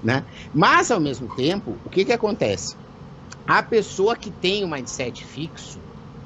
né? 0.01 0.23
Mas, 0.53 0.89
ao 0.89 1.01
mesmo 1.01 1.27
tempo, 1.35 1.75
o 1.83 1.89
que 1.89 2.05
que 2.05 2.13
acontece? 2.13 2.77
A 3.45 3.61
pessoa 3.61 4.15
que 4.15 4.31
tem 4.31 4.63
um 4.63 4.69
mindset 4.69 5.25
fixo, 5.25 5.79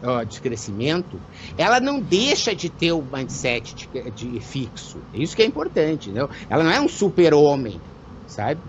ó, 0.03 0.21
de 0.23 0.39
crescimento, 0.39 1.19
ela 1.57 1.79
não 1.79 1.99
deixa 1.99 2.55
de 2.55 2.69
ter 2.69 2.91
o 2.91 3.01
mindset 3.01 3.75
de, 3.75 4.11
de 4.11 4.39
fixo. 4.39 4.99
Isso 5.11 5.35
que 5.35 5.41
é 5.41 5.45
importante, 5.45 6.09
entendeu? 6.09 6.29
Ela 6.47 6.63
não 6.63 6.71
é 6.71 6.79
um 6.79 6.87
super-homem, 6.87 7.81
sabe? 8.27 8.61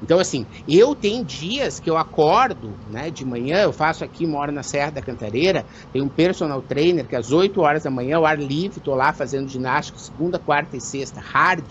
Então, 0.00 0.18
assim, 0.18 0.46
eu 0.66 0.94
tenho 0.94 1.24
dias 1.24 1.80
que 1.80 1.88
eu 1.88 1.96
acordo, 1.96 2.78
né, 2.86 3.10
de 3.10 3.24
manhã, 3.24 3.62
eu 3.62 3.72
faço 3.72 4.04
aqui, 4.04 4.26
moro 4.26 4.52
na 4.52 4.62
Serra 4.62 4.90
da 4.90 5.02
Cantareira, 5.02 5.64
tem 5.90 6.02
um 6.02 6.08
personal 6.08 6.62
trainer 6.62 7.08
que 7.08 7.16
às 7.16 7.30
8 7.30 7.60
horas 7.60 7.84
da 7.84 7.90
manhã, 7.90 8.16
ao 8.16 8.26
ar 8.26 8.38
livre, 8.38 8.80
tô 8.80 8.94
lá 8.94 9.12
fazendo 9.12 9.48
ginástica, 9.48 9.98
segunda, 9.98 10.38
quarta 10.38 10.76
e 10.76 10.80
sexta, 10.80 11.20
hard, 11.20 11.66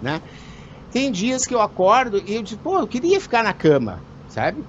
né? 0.00 0.20
Tem 0.90 1.10
dias 1.10 1.46
que 1.46 1.54
eu 1.54 1.60
acordo 1.60 2.18
e 2.26 2.34
eu 2.34 2.42
digo, 2.42 2.60
pô, 2.62 2.78
eu 2.78 2.88
queria 2.88 3.20
ficar 3.20 3.42
na 3.44 3.54
cama, 3.54 4.04
sabe? 4.26 4.64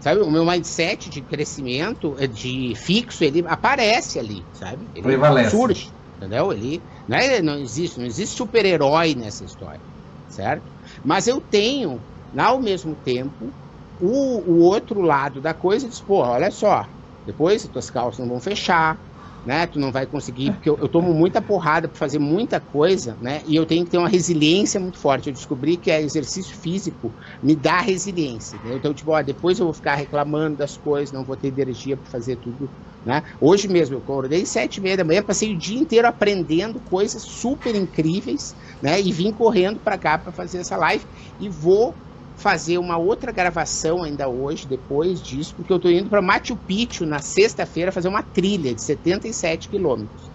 Sabe, 0.00 0.20
o 0.20 0.30
meu 0.30 0.44
mindset 0.44 1.08
de 1.08 1.22
crescimento, 1.22 2.18
eh, 2.18 2.26
de 2.26 2.74
fixo, 2.74 3.22
ele 3.22 3.44
aparece 3.46 4.18
ali, 4.18 4.44
sabe? 4.52 4.90
Ele 4.96 5.04
Prevalece. 5.04 5.50
surge, 5.50 5.92
entendeu? 6.16 6.52
Ele 6.52 6.82
não, 7.06 7.16
é, 7.16 7.40
não 7.40 7.58
existe, 7.60 7.98
não 7.98 8.06
existe 8.06 8.36
super-herói 8.36 9.14
nessa 9.14 9.44
história, 9.44 9.80
certo? 10.26 10.72
Mas 11.04 11.28
eu 11.28 11.40
tenho 11.40 12.04
ao 12.36 12.60
mesmo 12.60 12.96
tempo, 12.96 13.54
o, 13.98 14.52
o 14.52 14.58
outro 14.62 15.00
lado 15.00 15.40
da 15.40 15.54
coisa 15.54 15.88
diz, 15.88 16.00
pô, 16.00 16.18
olha 16.18 16.50
só, 16.50 16.88
depois 17.24 17.64
as 17.64 17.70
tuas 17.70 17.90
calças 17.90 18.18
não 18.18 18.28
vão 18.28 18.40
fechar, 18.40 19.00
né? 19.44 19.66
Tu 19.66 19.78
não 19.78 19.90
vai 19.90 20.06
conseguir, 20.06 20.52
porque 20.52 20.68
eu, 20.68 20.78
eu 20.78 20.88
tomo 20.88 21.12
muita 21.12 21.42
porrada 21.42 21.88
para 21.88 21.98
fazer 21.98 22.18
muita 22.18 22.60
coisa, 22.60 23.16
né? 23.20 23.42
E 23.44 23.56
eu 23.56 23.66
tenho 23.66 23.84
que 23.84 23.90
ter 23.90 23.98
uma 23.98 24.08
resiliência 24.08 24.78
muito 24.78 24.98
forte. 24.98 25.28
Eu 25.28 25.32
descobri 25.32 25.76
que 25.76 25.90
é 25.90 26.00
exercício 26.00 26.56
físico 26.60 27.14
me 27.42 27.56
dá 27.56 27.80
resiliência. 27.80 28.60
Né? 28.62 28.76
Então, 28.76 28.94
tipo, 28.94 29.10
ó, 29.10 29.20
depois 29.22 29.58
eu 29.58 29.66
vou 29.66 29.74
ficar 29.74 29.96
reclamando 29.96 30.56
das 30.56 30.76
coisas, 30.76 31.12
não 31.12 31.24
vou 31.24 31.36
ter 31.36 31.48
energia 31.48 31.96
para 31.96 32.08
fazer 32.08 32.36
tudo, 32.36 32.72
né? 33.04 33.22
Hoje 33.40 33.66
mesmo 33.66 33.96
eu 33.96 34.00
acordei 34.00 34.46
sete 34.46 34.76
e 34.76 34.80
meia 34.80 34.96
da 34.96 35.04
manhã, 35.04 35.22
passei 35.22 35.52
o 35.52 35.58
dia 35.58 35.78
inteiro 35.78 36.06
aprendendo 36.06 36.80
coisas 36.80 37.22
super 37.24 37.74
incríveis, 37.74 38.54
né? 38.80 39.00
E 39.00 39.10
vim 39.12 39.32
correndo 39.32 39.80
para 39.80 39.98
cá 39.98 40.18
para 40.18 40.32
fazer 40.32 40.58
essa 40.58 40.76
live 40.76 41.04
e 41.38 41.48
vou 41.48 42.00
fazer 42.42 42.76
uma 42.76 42.98
outra 42.98 43.30
gravação 43.30 44.02
ainda 44.02 44.28
hoje, 44.28 44.66
depois 44.66 45.22
disso, 45.22 45.54
porque 45.54 45.72
eu 45.72 45.76
estou 45.76 45.90
indo 45.90 46.10
para 46.10 46.20
Machu 46.20 46.56
Picchu 46.56 47.06
na 47.06 47.20
sexta-feira 47.20 47.92
fazer 47.92 48.08
uma 48.08 48.22
trilha 48.22 48.74
de 48.74 48.84
77 48.84 49.68
quilômetros. 49.68 50.32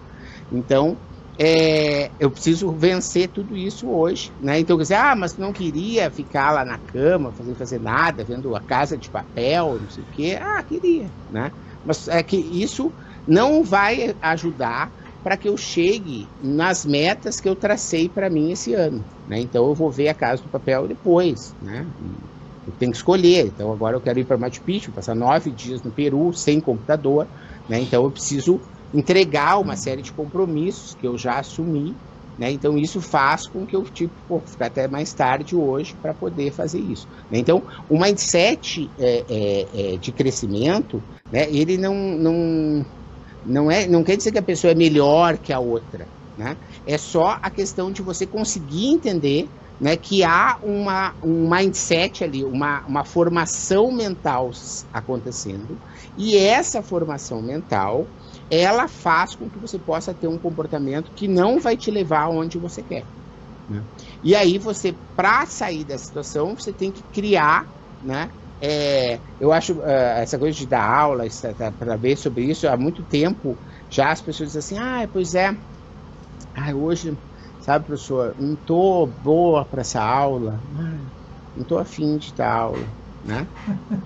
Então, 0.50 0.98
é, 1.38 2.12
eu 2.18 2.30
preciso 2.30 2.74
vencer 2.76 3.28
tudo 3.28 3.54
isso 3.54 3.88
hoje, 3.88 4.32
né? 4.40 4.58
Então, 4.58 4.78
dizer, 4.78 4.94
ah, 4.94 5.14
mas 5.14 5.36
não 5.36 5.52
queria 5.52 6.10
ficar 6.10 6.50
lá 6.50 6.64
na 6.64 6.78
cama, 6.78 7.32
fazer 7.32 7.54
fazer 7.54 7.78
nada, 7.78 8.24
vendo 8.24 8.56
a 8.56 8.60
casa 8.60 8.96
de 8.96 9.10
papel, 9.10 9.78
não 9.78 9.88
sei 9.88 10.02
o 10.02 10.08
quê. 10.10 10.38
Ah, 10.40 10.62
queria, 10.64 11.14
né? 11.28 11.52
Mas 11.84 12.08
é 12.08 12.22
que 12.22 12.36
isso 12.36 12.92
não 13.26 13.62
vai 13.62 14.16
ajudar 14.20 14.92
para 15.22 15.36
que 15.36 15.48
eu 15.48 15.56
chegue 15.56 16.28
nas 16.40 16.84
metas 16.84 17.40
que 17.40 17.48
eu 17.48 17.56
tracei 17.56 18.08
para 18.08 18.30
mim 18.30 18.52
esse 18.52 18.74
ano. 18.74 19.04
Né? 19.26 19.40
Então 19.40 19.66
eu 19.66 19.74
vou 19.74 19.90
ver 19.90 20.08
a 20.08 20.14
Casa 20.14 20.42
do 20.42 20.48
Papel 20.48 20.86
depois. 20.88 21.54
Né? 21.60 21.86
Eu 22.66 22.72
tenho 22.72 22.92
que 22.92 22.98
escolher. 22.98 23.46
Então 23.46 23.72
agora 23.72 23.96
eu 23.96 24.00
quero 24.00 24.18
ir 24.18 24.24
para 24.24 24.38
Machu 24.38 24.62
Picchu, 24.62 24.92
passar 24.92 25.14
nove 25.14 25.50
dias 25.50 25.82
no 25.82 25.90
Peru 25.90 26.32
sem 26.32 26.60
computador. 26.60 27.28
Né? 27.68 27.80
Então 27.80 28.04
eu 28.04 28.10
preciso 28.10 28.60
entregar 28.92 29.60
uma 29.60 29.76
série 29.76 30.02
de 30.02 30.12
compromissos 30.12 30.94
que 30.94 31.06
eu 31.06 31.18
já 31.18 31.38
assumi. 31.38 31.98
Né? 32.36 32.52
Então 32.52 32.78
isso 32.78 33.00
faz 33.00 33.48
com 33.48 33.66
que 33.66 33.74
eu 33.74 33.82
tipo, 33.82 34.14
pô, 34.26 34.40
ficar 34.40 34.66
até 34.66 34.86
mais 34.86 35.12
tarde 35.12 35.56
hoje 35.56 35.96
para 36.00 36.14
poder 36.14 36.52
fazer 36.52 36.78
isso. 36.78 37.08
Né? 37.28 37.38
Então 37.38 37.66
o 37.88 37.98
mindset 37.98 38.92
é, 38.96 39.24
é, 39.28 39.94
é, 39.94 39.96
de 39.98 40.12
crescimento, 40.12 41.02
né? 41.30 41.52
ele 41.52 41.76
não, 41.76 41.94
não 41.94 42.86
não, 43.48 43.70
é, 43.70 43.86
não 43.86 44.04
quer 44.04 44.16
dizer 44.16 44.32
que 44.32 44.38
a 44.38 44.42
pessoa 44.42 44.70
é 44.70 44.74
melhor 44.74 45.38
que 45.38 45.52
a 45.52 45.58
outra. 45.58 46.06
Né? 46.36 46.56
É 46.86 46.96
só 46.96 47.38
a 47.42 47.50
questão 47.50 47.90
de 47.90 48.02
você 48.02 48.26
conseguir 48.26 48.86
entender 48.86 49.48
né, 49.80 49.96
que 49.96 50.24
há 50.24 50.58
uma, 50.62 51.14
um 51.22 51.48
mindset 51.48 52.24
ali, 52.24 52.44
uma, 52.44 52.84
uma 52.86 53.04
formação 53.04 53.92
mental 53.92 54.50
acontecendo, 54.92 55.78
e 56.16 56.36
essa 56.36 56.82
formação 56.82 57.40
mental 57.42 58.06
ela 58.50 58.88
faz 58.88 59.34
com 59.34 59.48
que 59.48 59.58
você 59.58 59.78
possa 59.78 60.14
ter 60.14 60.26
um 60.26 60.38
comportamento 60.38 61.12
que 61.14 61.28
não 61.28 61.60
vai 61.60 61.76
te 61.76 61.90
levar 61.90 62.22
aonde 62.22 62.58
você 62.58 62.82
quer. 62.82 63.04
Né? 63.68 63.82
E 64.22 64.34
aí 64.34 64.58
você, 64.58 64.94
para 65.14 65.44
sair 65.46 65.84
dessa 65.84 66.06
situação, 66.06 66.54
você 66.56 66.72
tem 66.72 66.90
que 66.90 67.02
criar 67.12 67.66
né, 68.02 68.30
é, 68.60 69.22
eu 69.38 69.52
acho 69.52 69.78
uh, 69.78 69.84
essa 69.86 70.38
coisa 70.38 70.56
de 70.56 70.66
dar 70.66 70.84
aula 70.84 71.24
para 71.78 71.96
ver 71.96 72.16
sobre 72.16 72.44
isso 72.44 72.68
há 72.68 72.76
muito 72.76 73.04
tempo 73.04 73.60
já 73.88 74.10
as 74.10 74.20
pessoas 74.20 74.50
dizem 74.52 74.58
assim 74.58 74.78
ah 74.78 75.08
pois 75.12 75.34
é. 75.34 75.50
Ah, 76.54 76.74
hoje 76.74 77.18
sabe 77.58 77.86
professor 77.86 78.34
não 78.38 78.56
tô 78.56 79.06
boa 79.06 79.64
para 79.64 79.80
essa 79.82 80.02
aula. 80.02 80.62
Não 81.54 81.64
tô 81.64 81.78
afim 81.78 82.18
de 82.18 82.34
dar 82.34 82.52
aula 82.52 82.86
né? 83.22 83.48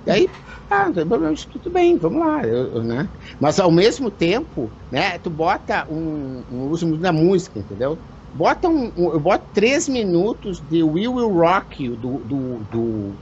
E 0.07 0.11
aí 0.11 0.29
ah, 0.71 0.87
não 0.87 0.93
tem 0.93 1.07
problema 1.07 1.35
tudo 1.51 1.71
bem 1.73 1.99
vamos 1.99 2.21
lá 2.21 2.47
eu, 2.47 2.77
eu, 2.77 2.83
né? 2.85 3.11
Mas 3.41 3.59
ao 3.61 3.71
mesmo 3.71 4.11
tempo 4.11 4.75
né 4.91 5.19
tu 5.19 5.31
bota 5.31 5.87
um, 5.91 6.45
um 6.49 6.69
uso 6.69 6.87
muito 6.87 7.01
da 7.01 7.13
música 7.13 7.59
entendeu? 7.59 8.05
Bota 8.33 8.69
um, 8.69 8.93
um 8.97 9.13
eu 9.13 9.21
boto 9.21 9.49
três 9.53 9.89
minutos 9.89 10.61
de 10.61 10.83
We 10.83 11.09
Will 11.09 11.29
Rock 11.31 11.85
You 11.85 11.97
do, 11.97 12.25
do, 12.25 12.67
do 12.71 13.21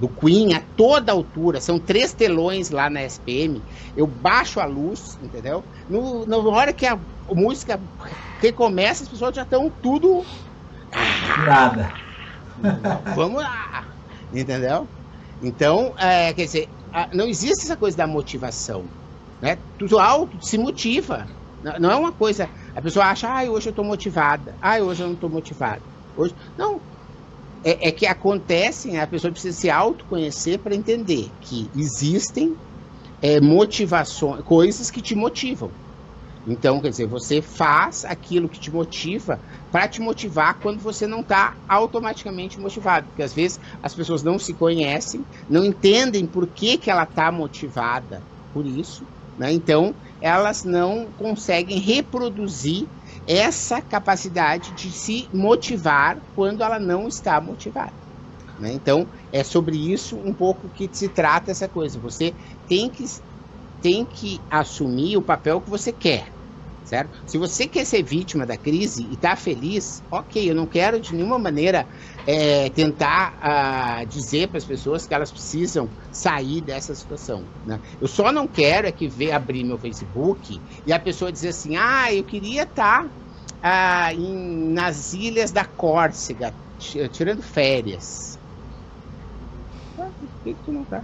do 0.00 0.08
Queen 0.08 0.54
a 0.54 0.62
toda 0.76 1.12
altura, 1.12 1.60
são 1.60 1.78
três 1.78 2.14
telões 2.14 2.70
lá 2.70 2.88
na 2.88 3.04
SPM. 3.04 3.62
Eu 3.94 4.06
baixo 4.06 4.58
a 4.58 4.64
luz, 4.64 5.18
entendeu? 5.22 5.62
No, 5.88 6.26
na 6.26 6.38
hora 6.38 6.72
que 6.72 6.86
a, 6.86 6.98
música 7.30 7.78
recomeça, 8.40 9.02
as 9.04 9.08
pessoas 9.10 9.36
já 9.36 9.42
estão 9.42 9.70
tudo. 9.82 10.24
Nada. 11.46 11.92
Vamos 13.14 13.42
lá, 13.42 13.84
entendeu? 14.32 14.88
Então, 15.42 15.92
é, 15.98 16.32
quer 16.32 16.46
dizer, 16.46 16.68
não 17.12 17.26
existe 17.26 17.64
essa 17.64 17.76
coisa 17.76 17.96
da 17.96 18.06
motivação. 18.06 18.84
Né? 19.40 19.58
Tudo 19.78 19.98
alto 19.98 20.44
se 20.44 20.56
motiva. 20.56 21.26
Não 21.78 21.90
é 21.90 21.96
uma 21.96 22.12
coisa. 22.12 22.48
A 22.74 22.80
pessoa 22.80 23.04
acha, 23.06 23.28
ah, 23.28 23.44
hoje 23.44 23.68
eu 23.68 23.70
estou 23.70 23.84
motivada. 23.84 24.54
Ah, 24.62 24.78
hoje 24.78 25.02
eu 25.02 25.08
não 25.08 25.14
estou 25.14 25.28
motivada. 25.28 25.82
Hoje... 26.16 26.34
Não, 26.56 26.80
é, 27.64 27.88
é 27.88 27.92
que 27.92 28.06
acontecem, 28.06 28.98
a 28.98 29.06
pessoa 29.06 29.32
precisa 29.32 29.58
se 29.58 29.70
autoconhecer 29.70 30.58
para 30.58 30.74
entender 30.74 31.30
que 31.40 31.70
existem 31.76 32.56
é, 33.20 33.40
motivações, 33.40 34.42
coisas 34.42 34.90
que 34.90 35.02
te 35.02 35.14
motivam. 35.14 35.70
Então, 36.46 36.80
quer 36.80 36.88
dizer, 36.88 37.06
você 37.06 37.42
faz 37.42 38.04
aquilo 38.04 38.48
que 38.48 38.58
te 38.58 38.70
motiva 38.70 39.38
para 39.70 39.86
te 39.86 40.00
motivar 40.00 40.58
quando 40.58 40.80
você 40.80 41.06
não 41.06 41.20
está 41.20 41.54
automaticamente 41.68 42.58
motivado. 42.58 43.06
Porque 43.08 43.22
às 43.22 43.34
vezes 43.34 43.60
as 43.82 43.94
pessoas 43.94 44.22
não 44.22 44.38
se 44.38 44.54
conhecem, 44.54 45.24
não 45.48 45.64
entendem 45.64 46.26
por 46.26 46.46
que, 46.46 46.78
que 46.78 46.90
ela 46.90 47.02
está 47.02 47.30
motivada 47.30 48.22
por 48.54 48.66
isso. 48.66 49.04
Né? 49.36 49.52
Então, 49.52 49.94
elas 50.20 50.64
não 50.64 51.06
conseguem 51.18 51.78
reproduzir 51.78 52.86
essa 53.26 53.80
capacidade 53.80 54.72
de 54.72 54.90
se 54.90 55.28
motivar 55.32 56.22
quando 56.34 56.62
ela 56.62 56.78
não 56.78 57.08
está 57.08 57.40
motivada. 57.40 57.94
Né? 58.58 58.72
Então, 58.72 59.08
é 59.32 59.42
sobre 59.42 59.76
isso 59.90 60.16
um 60.18 60.34
pouco 60.34 60.68
que 60.68 60.88
se 60.92 61.08
trata 61.08 61.50
essa 61.50 61.68
coisa. 61.68 61.98
Você 62.00 62.34
tem 62.66 62.90
que, 62.90 63.04
tem 63.80 64.04
que 64.04 64.44
assumir 64.50 65.16
o 65.16 65.22
papel 65.22 65.60
que 65.60 65.70
você 65.70 65.92
quer. 65.92 66.32
Certo? 66.82 67.16
Se 67.24 67.38
você 67.38 67.68
quer 67.68 67.86
ser 67.86 68.02
vítima 68.02 68.44
da 68.44 68.58
crise 68.58 69.04
e 69.04 69.14
está 69.14 69.36
feliz, 69.36 70.02
ok, 70.10 70.50
eu 70.50 70.54
não 70.56 70.66
quero 70.66 71.00
de 71.00 71.14
nenhuma 71.14 71.38
maneira 71.38 71.86
é, 72.26 72.68
tentar 72.70 74.02
uh, 74.02 74.06
dizer 74.06 74.48
para 74.48 74.58
as 74.58 74.64
pessoas 74.64 75.06
que 75.06 75.14
elas 75.14 75.30
precisam 75.30 75.88
sair 76.12 76.60
dessa 76.60 76.94
situação. 76.94 77.44
Né? 77.64 77.80
Eu 78.00 78.08
só 78.08 78.32
não 78.32 78.46
quero 78.46 78.86
é 78.86 78.92
que 78.92 79.08
ver 79.08 79.32
abrir 79.32 79.64
meu 79.64 79.78
Facebook 79.78 80.60
e 80.84 80.92
a 80.92 80.98
pessoa 80.98 81.32
dizer 81.32 81.48
assim, 81.48 81.76
ah, 81.76 82.12
eu 82.12 82.24
queria 82.24 82.64
estar 82.64 83.08
tá, 83.60 84.10
uh, 84.12 84.20
em, 84.20 84.72
nas 84.72 85.12
ilhas 85.12 85.50
da 85.50 85.64
Córcega, 85.64 86.54
tirando 87.12 87.42
férias. 87.42 88.38
Ah, 89.98 90.08
por 90.18 90.28
que, 90.44 90.54
que 90.54 90.64
tu 90.64 90.72
não 90.72 90.84
tá? 90.84 91.02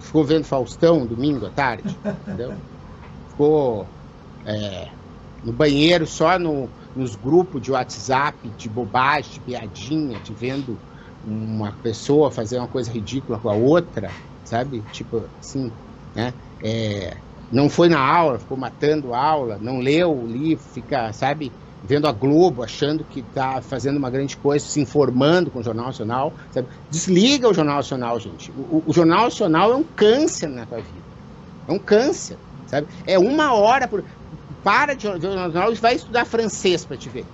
Ficou 0.00 0.24
vendo 0.24 0.44
Faustão 0.44 1.06
domingo 1.06 1.46
à 1.46 1.50
tarde, 1.50 1.96
entendeu? 2.22 2.54
Ficou 3.30 3.86
é, 4.44 4.88
no 5.42 5.52
banheiro 5.52 6.06
só 6.06 6.38
no 6.38 6.68
nos 6.94 7.16
grupos 7.16 7.60
de 7.60 7.72
WhatsApp 7.72 8.48
de 8.56 8.68
bobagem, 8.68 9.32
de 9.32 9.40
piadinha, 9.40 10.18
de 10.20 10.32
vendo 10.32 10.78
uma 11.24 11.72
pessoa 11.82 12.30
fazer 12.30 12.58
uma 12.58 12.68
coisa 12.68 12.90
ridícula 12.90 13.38
com 13.38 13.48
a 13.48 13.54
outra, 13.54 14.10
sabe? 14.44 14.82
Tipo 14.92 15.24
assim, 15.40 15.70
né? 16.14 16.32
É, 16.62 17.16
não 17.50 17.68
foi 17.68 17.88
na 17.88 18.00
aula, 18.00 18.38
ficou 18.38 18.56
matando 18.56 19.14
a 19.14 19.18
aula, 19.18 19.58
não 19.60 19.78
leu 19.78 20.10
o 20.10 20.26
livro, 20.26 20.64
fica, 20.64 21.12
sabe, 21.12 21.52
vendo 21.84 22.06
a 22.06 22.12
Globo, 22.12 22.62
achando 22.62 23.04
que 23.04 23.20
está 23.20 23.60
fazendo 23.60 23.96
uma 23.96 24.08
grande 24.08 24.36
coisa, 24.36 24.64
se 24.64 24.80
informando 24.80 25.50
com 25.50 25.58
o 25.58 25.62
Jornal 25.62 25.86
Nacional. 25.86 26.32
Sabe? 26.50 26.68
Desliga 26.88 27.48
o 27.48 27.54
Jornal 27.54 27.76
Nacional, 27.76 28.18
gente. 28.20 28.50
O, 28.52 28.82
o, 28.86 28.92
Jornal 28.92 29.24
Nacional 29.24 29.72
é 29.72 29.76
um 29.76 29.82
câncer 29.82 30.48
na 30.48 30.64
tua 30.64 30.78
vida. 30.78 31.12
É 31.68 31.72
um 31.72 31.78
câncer, 31.78 32.38
sabe? 32.66 32.86
É 33.06 33.18
uma 33.18 33.52
hora 33.52 33.88
por. 33.88 34.04
Para 34.62 34.94
de 34.94 35.02
Jornal 35.02 35.72
e 35.72 35.76
vai 35.76 35.94
estudar 35.96 36.24
francês 36.24 36.84
para 36.84 36.96
te 36.96 37.08
ver. 37.08 37.26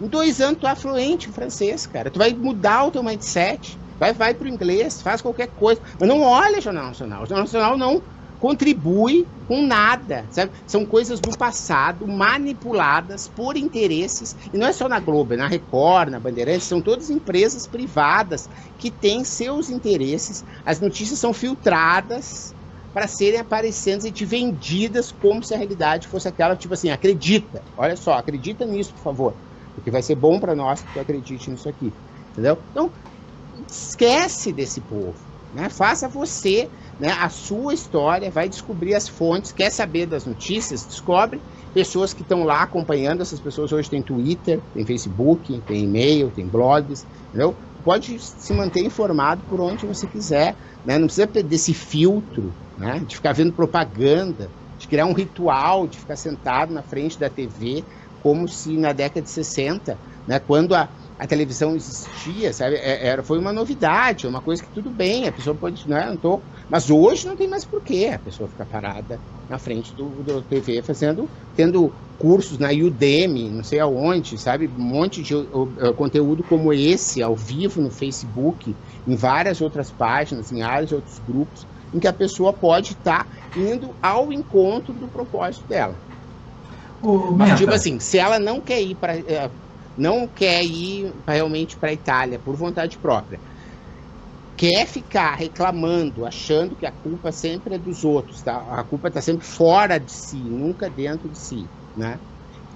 Em 0.00 0.08
dois 0.08 0.40
anos 0.40 0.60
tu 0.60 0.66
é 0.66 0.74
fluente 0.74 1.28
em 1.28 1.32
francês, 1.32 1.86
cara. 1.86 2.10
Tu 2.10 2.18
vai 2.18 2.32
mudar 2.34 2.84
o 2.84 2.90
teu 2.90 3.02
mindset. 3.02 3.78
Vai, 4.00 4.12
vai 4.12 4.34
pro 4.34 4.48
inglês, 4.48 5.00
faz 5.00 5.22
qualquer 5.22 5.48
coisa. 5.48 5.80
Mas 6.00 6.08
não 6.08 6.22
olha 6.22 6.60
Jornal 6.60 6.86
Nacional. 6.86 7.22
O 7.22 7.26
Jornal 7.26 7.44
Nacional 7.44 7.78
não 7.78 8.02
contribui 8.40 9.28
com 9.46 9.64
nada, 9.64 10.26
sabe? 10.32 10.50
São 10.66 10.84
coisas 10.84 11.20
do 11.20 11.36
passado 11.38 12.08
manipuladas 12.08 13.28
por 13.28 13.56
interesses, 13.56 14.34
e 14.52 14.58
não 14.58 14.66
é 14.66 14.72
só 14.72 14.88
na 14.88 14.98
Globo, 14.98 15.34
é 15.34 15.36
na 15.36 15.46
Record, 15.46 16.10
na 16.10 16.18
Bandeirantes, 16.18 16.66
são 16.66 16.82
todas 16.82 17.10
empresas 17.10 17.68
privadas 17.68 18.48
que 18.76 18.90
têm 18.90 19.22
seus 19.22 19.70
interesses. 19.70 20.42
As 20.64 20.80
notícias 20.80 21.20
são 21.20 21.32
filtradas 21.32 22.56
para 22.92 23.08
serem 23.08 23.40
aparecendo 23.40 24.06
e 24.06 24.24
vendidas 24.24 25.10
como 25.10 25.42
se 25.42 25.54
a 25.54 25.56
realidade 25.56 26.08
fosse 26.08 26.28
aquela, 26.28 26.56
tipo 26.56 26.74
assim, 26.74 26.90
acredita, 26.90 27.64
olha 27.76 27.96
só, 27.96 28.14
acredita 28.14 28.66
nisso, 28.66 28.94
por 28.94 29.02
favor, 29.02 29.38
porque 29.74 29.90
vai 29.90 30.02
ser 30.02 30.14
bom 30.14 30.38
para 30.38 30.54
nós 30.54 30.82
que 30.82 30.92
tu 30.92 31.00
acredite 31.00 31.50
nisso 31.50 31.68
aqui, 31.68 31.96
entendeu? 32.30 32.62
Então, 32.70 32.92
esquece 33.70 34.52
desse 34.52 34.82
povo, 34.82 35.18
né? 35.52 35.68
Faça 35.70 36.08
você 36.08 36.70
né, 36.98 37.10
a 37.18 37.28
sua 37.28 37.74
história, 37.74 38.30
vai 38.30 38.48
descobrir 38.48 38.94
as 38.94 39.08
fontes, 39.08 39.52
quer 39.52 39.70
saber 39.70 40.06
das 40.06 40.26
notícias, 40.26 40.86
descobre 40.86 41.42
pessoas 41.72 42.12
que 42.12 42.22
estão 42.22 42.44
lá 42.44 42.62
acompanhando, 42.62 43.22
essas 43.22 43.40
pessoas 43.40 43.72
hoje 43.72 43.88
têm 43.88 44.02
Twitter, 44.02 44.62
tem 44.72 44.84
Facebook, 44.86 45.62
tem 45.62 45.84
e-mail, 45.84 46.30
tem 46.30 46.48
blogs, 46.48 47.06
entendeu? 47.28 47.58
Pode 47.82 48.18
se 48.18 48.52
manter 48.52 48.84
informado 48.84 49.44
por 49.44 49.60
onde 49.60 49.86
você 49.86 50.06
quiser, 50.06 50.56
né? 50.84 50.98
não 50.98 51.06
precisa 51.06 51.26
perder 51.26 51.56
esse 51.56 51.74
filtro 51.74 52.56
né? 52.76 53.00
de 53.00 53.16
ficar 53.16 53.32
vendo 53.32 53.52
propaganda, 53.52 54.52
de 54.78 54.86
criar 54.88 55.06
um 55.06 55.12
ritual, 55.12 55.86
de 55.86 55.98
ficar 55.98 56.16
sentado 56.16 56.72
na 56.72 56.82
frente 56.82 57.18
da 57.18 57.28
TV, 57.30 57.86
como 58.18 58.48
se 58.48 58.76
na 58.78 58.92
década 58.92 59.22
de 59.22 59.30
60, 59.30 60.00
né, 60.24 60.38
quando 60.38 60.74
a, 60.76 60.92
a 61.18 61.26
televisão 61.26 61.74
existia, 61.74 62.52
sabe? 62.52 62.76
É, 62.76 63.08
era, 63.08 63.22
foi 63.24 63.38
uma 63.38 63.52
novidade, 63.52 64.28
uma 64.28 64.40
coisa 64.40 64.62
que 64.62 64.70
tudo 64.70 64.92
bem, 64.92 65.26
a 65.26 65.32
pessoa 65.32 65.56
pode, 65.58 65.88
né, 65.88 66.06
não 66.06 66.16
tô, 66.16 66.44
mas 66.72 66.88
hoje 66.88 67.26
não 67.26 67.36
tem 67.36 67.46
mais 67.50 67.66
porquê 67.66 68.10
a 68.14 68.18
pessoa 68.18 68.48
ficar 68.48 68.64
parada 68.64 69.20
na 69.46 69.58
frente 69.58 69.94
do, 69.94 70.22
do 70.22 70.40
TV 70.40 70.80
fazendo, 70.80 71.28
tendo 71.54 71.92
cursos 72.16 72.56
na 72.56 72.70
Udemy, 72.70 73.50
não 73.50 73.62
sei 73.62 73.78
aonde, 73.78 74.38
sabe? 74.38 74.66
Um 74.68 74.82
monte 74.82 75.22
de 75.22 75.34
uh, 75.34 75.92
conteúdo 75.94 76.42
como 76.42 76.72
esse, 76.72 77.22
ao 77.22 77.36
vivo 77.36 77.82
no 77.82 77.90
Facebook, 77.90 78.74
em 79.06 79.14
várias 79.14 79.60
outras 79.60 79.92
páginas, 79.92 80.50
em 80.50 80.60
vários 80.60 80.92
outros 80.92 81.18
grupos, 81.18 81.66
em 81.92 82.00
que 82.00 82.08
a 82.08 82.12
pessoa 82.12 82.54
pode 82.54 82.92
estar 82.92 83.24
tá 83.24 83.30
indo 83.54 83.94
ao 84.00 84.32
encontro 84.32 84.94
do 84.94 85.08
propósito 85.08 85.68
dela. 85.68 86.00
O, 87.02 87.32
Mas, 87.32 87.58
tipo 87.58 87.72
assim, 87.72 88.00
se 88.00 88.16
ela 88.16 88.38
não 88.38 88.62
quer 88.62 88.80
ir 88.80 88.94
para 88.94 89.18
uh, 89.18 89.52
não 89.94 90.26
quer 90.26 90.64
ir 90.64 91.12
realmente 91.28 91.76
para 91.76 91.90
a 91.90 91.92
Itália 91.92 92.38
por 92.38 92.56
vontade 92.56 92.98
própria, 92.98 93.40
quer 94.56 94.86
ficar 94.86 95.34
reclamando, 95.34 96.24
achando 96.24 96.76
que 96.76 96.86
a 96.86 96.92
culpa 96.92 97.32
sempre 97.32 97.74
é 97.74 97.78
dos 97.78 98.04
outros, 98.04 98.42
tá? 98.42 98.58
A 98.78 98.84
culpa 98.84 99.08
está 99.08 99.20
sempre 99.20 99.46
fora 99.46 99.98
de 99.98 100.12
si, 100.12 100.50
nunca 100.50 100.90
dentro 100.90 101.28
de 101.28 101.38
si, 101.38 101.70
né? 101.94 102.20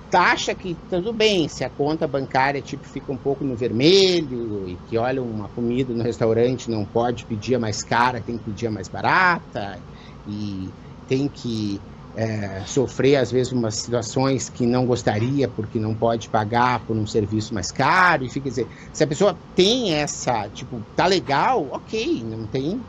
Taxa 0.09 0.55
que 0.55 0.77
tudo 0.89 1.13
bem, 1.13 1.49
se 1.49 1.65
a 1.65 1.71
conta 1.71 2.07
bancária 2.07 2.63
tipo 2.63 2.87
fica 2.87 3.13
um 3.13 3.19
pouco 3.19 3.45
no 3.45 3.57
vermelho 3.57 4.67
e 4.67 4.79
que 4.79 4.97
olha 4.97 5.23
uma 5.23 5.49
comida 5.49 5.93
no 5.93 6.03
restaurante 6.03 6.71
não 6.71 6.87
pode 6.87 7.27
pedir 7.27 7.57
a 7.57 7.59
mais 7.59 7.83
cara, 7.83 8.23
tem 8.23 8.39
que 8.39 8.45
pedir 8.45 8.69
a 8.69 8.71
mais 8.71 8.89
barata 8.89 9.83
e 10.25 10.75
tem 11.07 11.29
que 11.29 11.85
é, 12.17 12.63
sofrer, 12.65 13.17
às 13.17 13.31
vezes, 13.31 13.53
umas 13.53 13.77
situações 13.77 14.49
que 14.49 14.65
não 14.65 14.87
gostaria 14.87 15.47
porque 15.47 15.79
não 15.79 15.95
pode 15.95 16.31
pagar 16.31 16.81
por 16.87 16.97
um 16.97 17.07
serviço 17.07 17.53
mais 17.53 17.71
caro. 17.71 18.25
E 18.25 18.31
fica 18.31 18.49
dizer, 18.49 18.67
se 18.91 19.05
a 19.05 19.07
pessoa 19.07 19.39
tem 19.55 19.93
essa, 19.93 20.49
tipo, 20.49 20.83
tá 20.97 21.07
legal, 21.07 21.69
ok, 21.71 22.25
não 22.25 22.47
tem. 22.47 22.81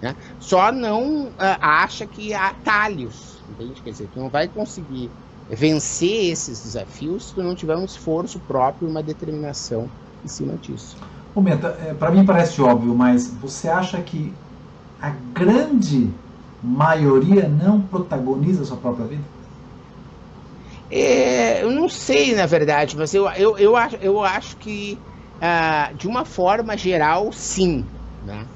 Né? 0.00 0.14
Só 0.38 0.70
não 0.70 1.26
uh, 1.26 1.34
acha 1.60 2.06
que 2.06 2.32
há 2.32 2.48
atalhos, 2.48 3.42
entende? 3.48 3.82
Quer 3.82 3.90
dizer, 3.90 4.08
tu 4.08 4.20
não 4.20 4.30
vai 4.30 4.46
conseguir 4.46 5.10
vencer 5.50 6.30
esses 6.30 6.62
desafios 6.62 7.28
se 7.28 7.34
tu 7.34 7.42
não 7.42 7.56
tiver 7.56 7.76
um 7.76 7.84
esforço 7.84 8.38
próprio, 8.40 8.88
uma 8.88 9.02
determinação 9.02 9.90
em 10.24 10.28
cima 10.28 10.54
disso. 10.54 10.96
Momento, 11.34 11.66
é, 11.66 11.92
para 11.92 12.12
mim 12.12 12.24
parece 12.24 12.62
óbvio, 12.62 12.94
mas 12.94 13.28
você 13.40 13.68
acha 13.68 14.00
que 14.00 14.32
a 15.00 15.10
grande 15.10 16.10
maioria 16.62 17.48
não 17.48 17.86
protagoniza 17.88 18.62
a 18.62 18.66
sua 18.66 18.76
própria 18.80 19.06
vida? 19.06 19.24
É, 20.88 21.62
eu 21.62 21.70
não 21.70 21.88
sei, 21.88 22.34
na 22.34 22.46
verdade, 22.46 22.96
mas 22.96 23.12
eu, 23.14 23.28
eu, 23.32 23.58
eu, 23.58 23.76
acho, 23.76 23.96
eu 23.96 24.22
acho 24.22 24.56
que, 24.58 25.04
ah, 25.40 25.92
de 25.94 26.06
uma 26.06 26.24
forma 26.24 26.76
geral, 26.76 27.32
sim. 27.32 27.92
Né? 28.22 28.48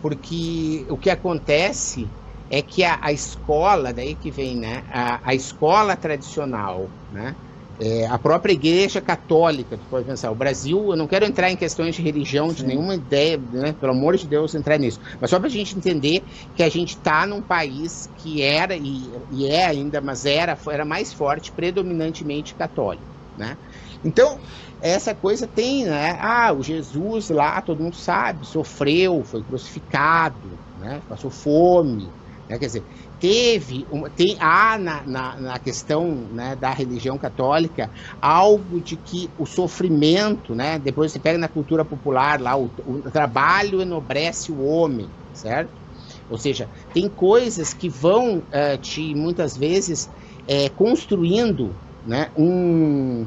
Porque 0.00 0.86
o 0.90 0.98
que 0.98 1.10
acontece 1.10 2.16
é 2.48 2.62
que 2.62 2.84
a, 2.84 2.98
a 3.02 3.12
escola, 3.12 3.92
daí 3.92 4.16
que 4.16 4.30
vem 4.30 4.58
né, 4.58 4.84
a, 4.88 5.30
a 5.30 5.34
escola 5.34 5.96
tradicional, 5.96 6.94
né, 7.10 7.36
é, 7.78 8.06
a 8.06 8.18
própria 8.18 8.52
Igreja 8.52 9.00
Católica, 9.00 9.76
tu 9.76 9.86
pode 9.88 10.06
pensar, 10.06 10.30
o 10.30 10.34
Brasil, 10.34 10.90
eu 10.90 10.96
não 10.96 11.06
quero 11.06 11.24
entrar 11.24 11.50
em 11.50 11.56
questões 11.56 11.94
de 11.94 12.02
religião, 12.02 12.50
Sim. 12.50 12.56
de 12.56 12.66
nenhuma 12.66 12.94
ideia, 12.94 13.36
né, 13.36 13.72
pelo 13.72 13.92
amor 13.92 14.16
de 14.16 14.28
Deus, 14.28 14.54
entrar 14.54 14.78
nisso, 14.78 15.00
mas 15.20 15.30
só 15.30 15.38
para 15.38 15.48
a 15.48 15.50
gente 15.50 15.76
entender 15.76 16.24
que 16.54 16.62
a 16.62 16.68
gente 16.68 16.90
está 16.90 17.26
num 17.26 17.42
país 17.42 18.08
que 18.14 18.42
era, 18.42 18.76
e, 18.76 19.12
e, 19.30 19.46
é 19.46 19.66
ainda, 19.66 20.00
mas 20.00 20.24
era, 20.24 20.58
era 20.68 20.84
mais 20.84 21.12
forte, 21.12 21.52
predominantemente 21.52 22.54
católico, 22.54 23.08
né? 23.34 23.58
Então, 24.04 24.38
essa 24.80 25.14
coisa 25.14 25.48
tem, 25.48 25.86
né? 25.86 26.16
Ah, 26.20 26.52
o 26.52 26.62
Jesus 26.62 27.30
lá, 27.30 27.60
todo 27.62 27.82
mundo 27.82 27.96
sabe, 27.96 28.46
sofreu, 28.46 29.24
foi 29.24 29.42
crucificado, 29.42 30.60
né? 30.76 31.02
passou 31.08 31.30
fome, 31.30 32.14
né? 32.48 32.58
quer 32.58 32.66
dizer, 32.66 32.86
teve, 33.24 33.86
tem, 34.14 34.36
há 34.38 34.76
na, 34.78 35.02
na, 35.06 35.40
na 35.40 35.58
questão 35.58 36.28
né, 36.30 36.54
da 36.54 36.70
religião 36.74 37.16
católica 37.16 37.90
algo 38.20 38.78
de 38.82 38.98
que 38.98 39.32
o 39.38 39.46
sofrimento, 39.46 40.54
né, 40.54 40.78
depois 40.78 41.10
você 41.10 41.18
pega 41.18 41.38
na 41.38 41.48
cultura 41.48 41.86
popular 41.86 42.38
lá, 42.38 42.54
o, 42.54 42.70
o 42.84 43.00
trabalho 43.10 43.80
enobrece 43.80 44.52
o 44.52 44.58
homem, 44.58 45.10
certo? 45.32 45.80
Ou 46.28 46.36
seja, 46.36 46.70
tem 46.92 47.08
coisas 47.08 47.72
que 47.72 47.88
vão 47.88 48.40
uh, 48.40 48.78
te, 48.78 49.14
muitas 49.14 49.56
vezes, 49.56 50.10
é, 50.46 50.68
construindo 50.68 51.74
né, 52.04 52.30
um, 52.36 53.26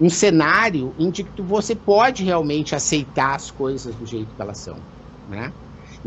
um 0.00 0.08
cenário 0.08 0.94
em 0.98 1.12
que 1.12 1.30
você 1.42 1.76
pode 1.76 2.24
realmente 2.24 2.74
aceitar 2.74 3.34
as 3.34 3.50
coisas 3.50 3.94
do 3.94 4.06
jeito 4.06 4.34
que 4.34 4.40
elas 4.40 4.62
são, 4.62 4.82
né? 5.26 5.52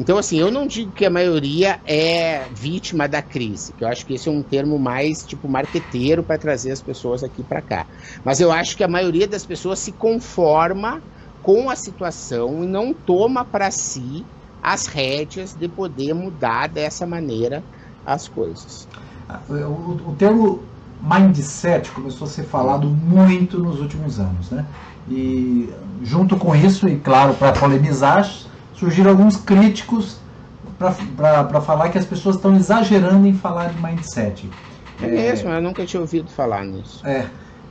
Então, 0.02 0.18
assim, 0.18 0.40
eu 0.40 0.50
não 0.50 0.66
digo 0.66 0.92
que 0.92 1.06
a 1.06 1.12
maioria 1.12 1.80
é 1.86 2.48
vítima 2.52 3.08
da 3.08 3.22
crise, 3.22 3.72
que 3.72 3.84
eu 3.84 3.88
acho 3.88 4.04
que 4.04 4.16
esse 4.16 4.28
é 4.28 4.32
um 4.32 4.42
termo 4.42 4.80
mais, 4.80 5.24
tipo, 5.24 5.48
marqueteiro 5.48 6.24
para 6.24 6.40
trazer 6.40 6.72
as 6.72 6.82
pessoas 6.82 7.24
aqui 7.24 7.44
para 7.44 7.62
cá. 7.62 7.86
Mas 8.26 8.42
eu 8.42 8.52
acho 8.52 8.76
que 8.76 8.84
a 8.84 8.88
maioria 8.88 9.28
das 9.28 9.46
pessoas 9.46 9.78
se 9.78 9.92
conforma 9.92 11.00
com 11.44 11.70
a 11.70 11.76
situação 11.76 12.64
e 12.64 12.68
não 12.68 12.96
toma 12.96 13.46
para 13.46 13.70
si 13.70 14.26
as 14.64 14.88
rédeas 14.88 15.54
de 15.54 15.68
poder 15.68 16.16
mudar 16.16 16.68
dessa 16.68 17.06
maneira 17.06 17.64
as 18.04 18.28
coisas. 18.28 18.88
O, 19.48 20.10
o, 20.10 20.16
termo 20.18 20.64
mindset 21.00 21.92
começou 21.92 22.26
a 22.26 22.30
ser 22.32 22.44
falado 22.46 22.88
muito 22.88 23.60
nos 23.60 23.80
últimos 23.80 24.20
anos, 24.20 24.50
né? 24.50 24.66
E 25.08 25.70
junto 26.02 26.38
com 26.38 26.56
isso, 26.56 26.90
e 26.90 26.98
claro, 26.98 27.36
para 27.36 27.52
polemizar, 27.52 28.28
surgiram 28.82 29.12
alguns 29.12 29.38
críticos 29.38 30.18
para 30.80 31.62
falar 31.62 31.90
que 31.90 32.00
as 32.00 32.06
pessoas 32.06 32.36
estão 32.36 32.56
exagerando 32.56 33.28
em 33.28 33.34
falar 33.34 33.70
de 33.70 33.80
mindset. 33.80 34.50
É, 35.00 35.06
é 35.06 35.08
mesmo, 35.08 35.52
eu 35.52 35.62
nunca 35.62 35.86
tinha 35.86 36.02
ouvido 36.02 36.32
falar 36.32 36.66
nisso. 36.66 37.06
É. 37.06 37.28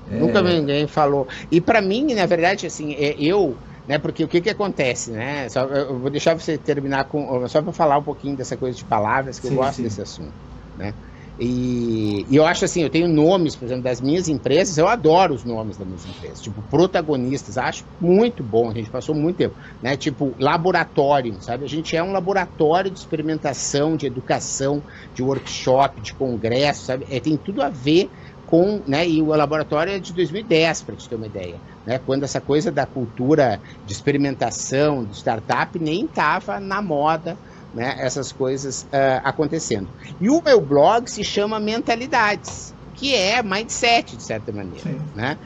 é... 0.09 0.17
Nunca 0.17 0.41
ninguém 0.41 0.87
falou. 0.87 1.27
E 1.51 1.61
para 1.61 1.83
mim, 1.83 2.15
na 2.15 2.27
verdade, 2.27 2.65
assim, 2.65 2.95
é, 2.95 3.17
eu, 3.19 3.57
né, 3.89 3.99
porque 3.99 4.23
o 4.23 4.29
que 4.29 4.41
que 4.41 4.51
acontece, 4.51 5.11
né? 5.11 5.49
Só, 5.49 5.63
eu 5.63 5.99
vou 5.99 6.11
deixar 6.11 6.39
você 6.39 6.57
terminar 6.57 7.07
com, 7.07 7.45
só 7.49 7.61
para 7.61 7.73
falar 7.73 7.99
um 7.99 8.05
pouquinho 8.05 8.37
dessa 8.37 8.57
coisa 8.57 8.79
de 8.79 8.85
palavras 8.85 9.41
que 9.41 9.49
sim, 9.49 9.55
eu 9.55 9.61
gosto 9.61 9.79
sim. 9.79 9.83
desse 9.83 10.01
assunto, 10.01 10.33
né? 10.77 10.95
E, 11.43 12.27
e, 12.31 12.37
eu 12.37 12.45
acho 12.45 12.67
assim, 12.67 12.83
eu 12.83 12.91
tenho 12.91 13.09
nomes, 13.09 13.57
por 13.57 13.65
exemplo, 13.65 13.83
das 13.83 13.99
minhas 13.99 14.29
empresas, 14.29 14.77
eu 14.77 14.87
adoro 14.87 15.33
os 15.33 15.43
nomes 15.43 15.79
das 15.79 15.87
minhas 15.87 16.05
empresas, 16.05 16.39
tipo 16.39 16.63
protagonistas, 16.63 17.57
acho 17.57 17.87
muito 17.99 18.45
bom, 18.45 18.71
a 18.71 18.75
gente 18.75 18.91
passou 18.91 19.15
muito 19.15 19.39
tempo, 19.39 19.57
né? 19.81 19.97
Tipo 19.97 20.37
laboratório, 20.39 21.41
sabe? 21.41 21.65
A 21.65 21.69
gente 21.69 21.97
é 21.97 22.03
um 22.03 22.13
laboratório 22.13 22.91
de 22.91 22.99
experimentação, 22.99 23.97
de 23.97 24.05
educação, 24.05 24.85
de 25.15 25.23
workshop, 25.23 26.03
de 26.03 26.15
congresso, 26.15 26.85
sabe? 26.85 27.07
É, 27.09 27.19
tem 27.21 27.39
tudo 27.39 27.63
a 27.63 27.71
ver 27.71 28.11
com, 28.45 28.85
né? 28.87 29.09
E 29.09 29.23
o 29.23 29.29
laboratório 29.29 29.95
é 29.95 29.99
de 29.99 30.13
2010, 30.13 30.83
para 30.83 30.97
te 30.97 31.09
ter 31.09 31.15
uma 31.15 31.27
ideia, 31.27 31.63
né? 31.87 31.99
Quando 31.99 32.25
essa 32.25 32.41
coisa 32.43 32.71
da 32.71 32.85
cultura 32.85 33.63
de 33.83 33.95
experimentação, 33.95 35.07
de 35.07 35.15
startup 35.15 35.79
nem 35.79 36.05
estava 36.05 36.61
na 36.61 36.83
moda 36.83 37.39
né, 37.73 37.97
essas 37.99 38.33
coisas 38.33 38.83
uh, 38.83 39.21
acontecendo. 39.23 39.89
E 40.21 40.29
o 40.29 40.43
meu 40.45 40.61
blog 40.61 41.09
se 41.09 41.25
chama 41.25 41.61
Mentalidades, 41.61 42.75
que 42.95 43.15
é 43.15 43.43
mindset, 43.43 44.17
de 44.17 44.25
certa 44.25 44.53
maneira. 44.53 44.91
Né? 45.15 45.39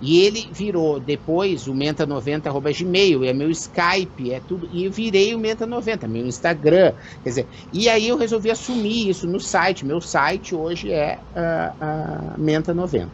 E 0.00 0.20
ele 0.20 0.48
virou 0.50 0.98
depois 0.98 1.66
o 1.66 1.74
menta90@gmail, 1.74 3.22
é 3.24 3.34
meu 3.34 3.50
Skype, 3.50 4.32
é 4.32 4.40
tudo. 4.40 4.66
E 4.72 4.84
eu 4.84 4.90
virei 4.90 5.34
o 5.34 5.38
menta90, 5.38 6.08
meu 6.08 6.26
Instagram, 6.26 6.94
quer 7.22 7.28
dizer. 7.28 7.48
E 7.70 7.88
aí 7.88 8.08
eu 8.08 8.16
resolvi 8.16 8.50
assumir 8.50 9.10
isso 9.10 9.26
no 9.26 9.38
site. 9.38 9.84
Meu 9.84 10.00
site 10.00 10.54
hoje 10.54 10.90
é 10.90 11.18
uh, 11.36 12.36
uh, 12.36 12.40
menta90. 12.40 13.10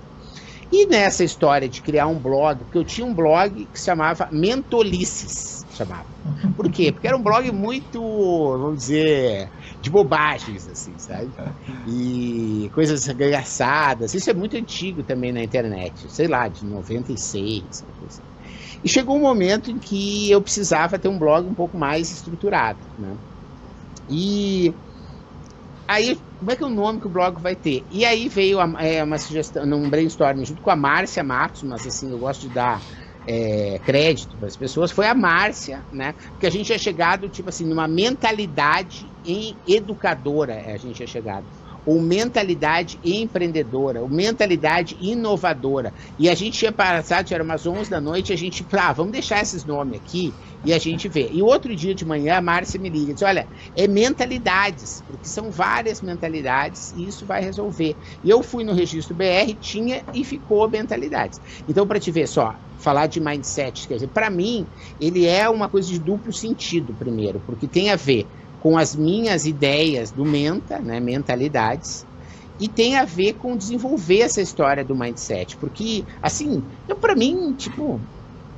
E 0.70 0.87
nessa 0.87 1.25
história 1.25 1.68
de 1.68 1.81
criar 1.83 2.07
um 2.07 2.18
blog, 2.18 2.64
porque 2.64 2.79
eu 2.79 2.85
tinha 2.85 3.07
um 3.07 3.14
blog 3.14 3.66
que 3.66 3.79
se 3.79 3.87
chamava 3.87 4.29
Mentolices, 4.33 5.66
chamava. 5.77 6.09
Por 6.57 6.71
quê? 6.71 6.93
Porque 6.93 7.07
era 7.07 7.17
um 7.17 7.23
blog 7.23 7.51
muito, 7.53 8.01
vamos 8.59 8.81
dizer, 8.81 9.53
de 9.81 9.91
bobagens, 9.91 10.67
assim, 10.69 10.99
sabe? 10.99 11.33
E 11.87 12.69
coisas 12.73 13.07
engraçadas. 13.09 14.15
Isso 14.15 14.31
é 14.31 14.35
muito 14.35 14.57
antigo 14.57 15.03
também 15.05 15.33
na 15.33 15.43
internet, 15.43 16.09
sei 16.09 16.27
lá, 16.29 16.49
de 16.49 16.65
96, 16.67 17.85
assim. 18.05 18.23
E 18.83 18.89
chegou 18.89 19.17
um 19.17 19.21
momento 19.21 19.71
em 19.71 19.79
que 19.79 20.31
eu 20.31 20.43
precisava 20.43 20.99
ter 20.99 21.09
um 21.09 21.19
blog 21.19 21.47
um 21.49 21.55
pouco 21.55 21.77
mais 21.79 22.11
estruturado, 22.11 22.81
né? 22.97 23.19
E 24.09 24.75
aí, 25.89 26.21
como 26.39 26.51
é 26.51 26.57
que 26.57 26.62
é 26.62 26.67
o 26.67 26.71
nome 26.71 27.01
que 27.01 27.07
o 27.07 27.11
blog 27.11 27.41
vai 27.41 27.57
ter? 27.57 27.87
E 27.91 28.05
aí 28.05 28.29
veio 28.29 28.61
é, 28.79 29.03
uma 29.03 29.19
sugestão, 29.19 29.67
num 29.67 29.89
brainstorming 29.89 30.45
junto 30.45 30.62
com 30.62 30.71
a 30.71 30.77
Márcia 30.77 31.25
Matos, 31.25 31.62
mas 31.62 31.87
assim, 31.87 32.11
eu 32.11 32.19
gosto 32.19 32.43
de 32.43 32.51
dar 32.51 32.85
é, 33.27 33.81
crédito 33.81 34.39
para 34.39 34.47
as 34.47 34.57
pessoas 34.57 34.93
foi 34.93 35.07
a 35.07 35.15
Márcia, 35.15 35.85
né? 35.91 36.15
Porque 36.31 36.47
a 36.47 36.51
gente 36.51 36.73
é 36.73 36.79
chegado, 36.79 37.29
tipo 37.29 37.49
assim, 37.49 37.67
numa 37.67 37.89
mentalidade 37.89 39.12
em 39.25 39.59
educadora, 39.67 40.53
é, 40.55 40.73
a 40.73 40.79
gente 40.79 41.03
é 41.03 41.07
chegado. 41.07 41.49
Ou 41.85 42.01
mentalidade 42.01 42.99
empreendedora, 43.03 44.03
ou 44.03 44.09
mentalidade 44.09 44.97
inovadora. 45.01 45.93
E 46.19 46.29
a 46.29 46.35
gente 46.35 46.59
tinha 46.59 46.73
passado, 46.73 47.33
era 47.33 47.43
umas 47.43 47.67
11 47.67 47.91
da 47.91 48.01
noite, 48.01 48.33
a 48.33 48.37
gente, 48.37 48.67
ah, 48.73 48.93
vamos 48.93 49.12
deixar 49.12 49.41
esses 49.43 49.65
nomes 49.65 49.97
aqui 49.97 50.37
e 50.65 50.73
a 50.73 50.79
gente 50.79 51.09
vê. 51.09 51.29
E 51.33 51.43
outro 51.43 51.75
dia 51.75 51.95
de 51.95 52.05
manhã, 52.05 52.37
a 52.37 52.41
Márcia 52.41 52.81
me 52.81 52.89
liga 52.89 53.11
e 53.11 53.15
diz: 53.15 53.23
Olha, 53.23 53.49
é 53.75 53.87
mentalidades, 53.87 55.03
porque 55.07 55.29
são 55.29 55.51
várias 55.51 56.01
mentalidades 56.01 56.91
e 56.93 57.07
isso 57.07 57.25
vai 57.25 57.41
resolver. 57.41 57.97
E 58.23 58.29
eu 58.31 58.43
fui 58.43 58.65
no 58.65 58.73
registro 58.73 59.15
BR, 59.15 59.55
tinha 59.59 60.05
e 60.12 60.25
ficou 60.25 60.69
mentalidades. 60.69 61.41
Então, 61.69 61.87
para 61.87 62.01
te 62.01 62.11
ver 62.11 62.27
só, 62.27 62.57
falar 62.79 63.07
de 63.07 63.21
mindset, 63.21 63.87
quer 63.89 63.95
dizer, 63.95 64.09
para 64.09 64.31
mim, 64.31 64.67
ele 65.01 65.27
é 65.27 65.49
uma 65.49 65.69
coisa 65.69 65.89
de 65.89 65.99
duplo 65.99 66.33
sentido, 66.33 66.95
primeiro, 66.95 67.41
porque 67.41 67.67
tem 67.67 67.91
a 67.91 67.97
ver 67.97 68.31
com 68.59 68.77
as 68.77 68.95
minhas 68.95 69.45
ideias 69.45 70.12
do 70.12 70.25
Menta, 70.25 70.81
né, 70.81 71.01
mentalidades, 71.01 72.07
e 72.59 72.69
tem 72.69 72.97
a 72.97 73.05
ver 73.05 73.35
com 73.35 73.57
desenvolver 73.57 74.21
essa 74.21 74.41
história 74.41 74.85
do 74.85 74.97
mindset, 74.97 75.57
porque, 75.59 76.07
assim, 76.23 76.67
eu 76.89 76.97
para 76.97 77.15
mim, 77.15 77.55
tipo, 77.55 78.03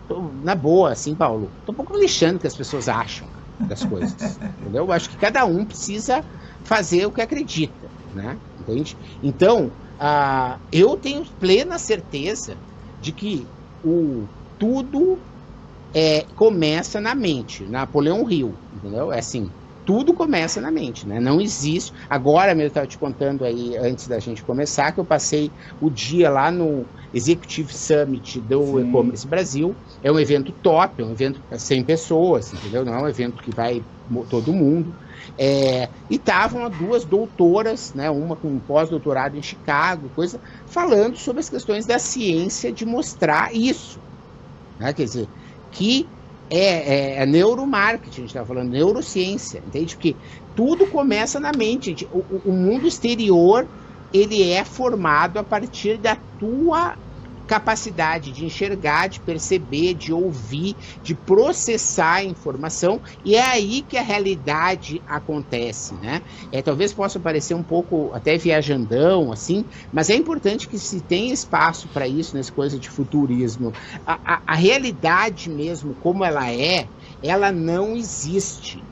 tô, 0.06 0.32
na 0.42 0.54
boa, 0.54 0.92
assim, 0.92 1.14
Paulo, 1.14 1.52
tô 1.64 1.72
um 1.72 1.76
pouco 1.76 1.98
lixando 1.98 2.38
que 2.38 2.46
as 2.46 2.56
pessoas 2.56 2.88
acham 2.88 3.28
das 3.68 3.84
coisas, 3.84 4.14
entendeu? 4.60 4.84
Eu 4.84 4.92
acho 4.92 5.10
que 5.10 5.16
cada 5.16 5.44
um 5.44 5.64
precisa 5.64 6.24
fazer 6.64 7.06
o 7.06 7.12
que 7.12 7.20
acredita, 7.20 7.90
né, 8.12 8.38
entende? 8.58 8.96
Então, 9.22 9.76
uh, 10.00 10.58
eu 10.70 10.96
tenho 10.96 11.24
plena 11.38 11.78
certeza 11.78 12.56
de 13.00 13.12
que 13.12 13.48
o 13.82 14.28
tudo 14.58 15.24
é, 15.94 16.22
começa 16.34 17.00
na 17.00 17.14
mente, 17.14 17.66
Napoleão 17.68 18.28
Hill, 18.30 18.60
entendeu? 18.72 19.12
É 19.12 19.18
assim, 19.18 19.54
tudo 19.84 20.14
começa 20.14 20.60
na 20.60 20.70
mente, 20.70 21.06
né? 21.06 21.18
Não 21.20 21.40
existe. 21.40 21.92
Agora 22.10 22.54
mesmo 22.54 22.64
eu 22.64 22.68
estava 22.68 22.86
te 22.86 22.98
contando 22.98 23.44
aí 23.44 23.76
antes 23.76 24.06
da 24.06 24.18
gente 24.20 24.44
começar 24.44 24.92
que 24.92 25.00
eu 25.00 25.06
passei 25.06 25.54
o 25.80 25.90
dia 25.90 26.30
lá 26.30 26.50
no 26.50 26.90
Executive 27.12 27.72
Summit 27.72 28.40
do 28.40 28.80
E-commerce 28.80 29.26
Brasil. 29.26 29.74
É 30.02 30.12
um 30.12 30.18
evento 30.18 30.52
top, 30.52 31.02
é 31.02 31.04
um 31.04 31.12
evento 31.12 31.40
para 31.48 31.58
100 31.58 31.84
pessoas, 31.84 32.52
entendeu? 32.52 32.84
Não 32.84 32.94
é 32.94 33.02
um 33.02 33.08
evento 33.08 33.42
que 33.42 33.50
vai 33.54 33.82
todo 34.30 34.52
mundo. 34.52 34.94
É, 35.36 35.88
e 36.08 36.16
estavam 36.16 36.68
duas 36.70 37.04
doutoras, 37.04 37.92
né, 37.94 38.10
uma 38.10 38.36
com 38.36 38.48
um 38.48 38.58
pós-doutorado 38.58 39.36
em 39.36 39.42
Chicago, 39.42 40.08
coisa, 40.14 40.40
falando 40.66 41.16
sobre 41.16 41.40
as 41.40 41.48
questões 41.48 41.86
da 41.86 41.98
ciência 41.98 42.72
de 42.72 42.86
mostrar 42.86 43.54
isso. 43.54 44.00
Né? 44.78 44.92
Quer 44.92 45.04
dizer, 45.04 45.28
que 45.70 46.08
é, 46.50 47.16
é, 47.18 47.22
é 47.22 47.26
neuromarketing, 47.26 48.10
a 48.10 48.20
gente 48.20 48.28
está 48.28 48.44
falando 48.44 48.70
neurociência, 48.70 49.62
entende? 49.66 49.94
Porque 49.94 50.16
tudo 50.54 50.86
começa 50.86 51.38
na 51.38 51.52
mente. 51.52 52.08
O, 52.10 52.50
o 52.50 52.52
mundo 52.52 52.86
exterior 52.86 53.68
ele 54.12 54.42
é 54.50 54.64
formado 54.64 55.38
a 55.38 55.44
partir 55.44 55.98
da 55.98 56.16
tua 56.38 56.96
capacidade 57.48 58.30
de 58.30 58.44
enxergar, 58.44 59.08
de 59.08 59.20
perceber, 59.20 59.94
de 59.94 60.12
ouvir, 60.12 60.76
de 61.02 61.14
processar 61.14 62.16
a 62.16 62.24
informação, 62.24 63.00
e 63.24 63.34
é 63.34 63.42
aí 63.42 63.82
que 63.82 63.96
a 63.96 64.02
realidade 64.02 65.02
acontece, 65.06 65.96
né? 65.96 66.22
É, 66.52 66.60
talvez 66.60 66.92
possa 66.92 67.18
parecer 67.18 67.54
um 67.54 67.64
pouco 67.64 68.12
até 68.12 68.36
viajandão, 68.36 69.32
assim, 69.32 69.64
mas 69.90 70.10
é 70.10 70.14
importante 70.14 70.68
que 70.68 70.78
se 70.78 71.00
tenha 71.00 71.32
espaço 71.32 71.88
para 71.88 72.06
isso 72.06 72.36
nessa 72.36 72.52
coisa 72.52 72.78
de 72.78 72.90
futurismo. 72.90 73.72
A, 74.04 74.34
a, 74.34 74.42
a 74.46 74.54
realidade 74.54 75.48
mesmo, 75.48 75.94
como 75.94 76.22
ela 76.24 76.52
é, 76.52 76.90
ela 77.22 77.50
não 77.50 77.96
existe 77.96 78.87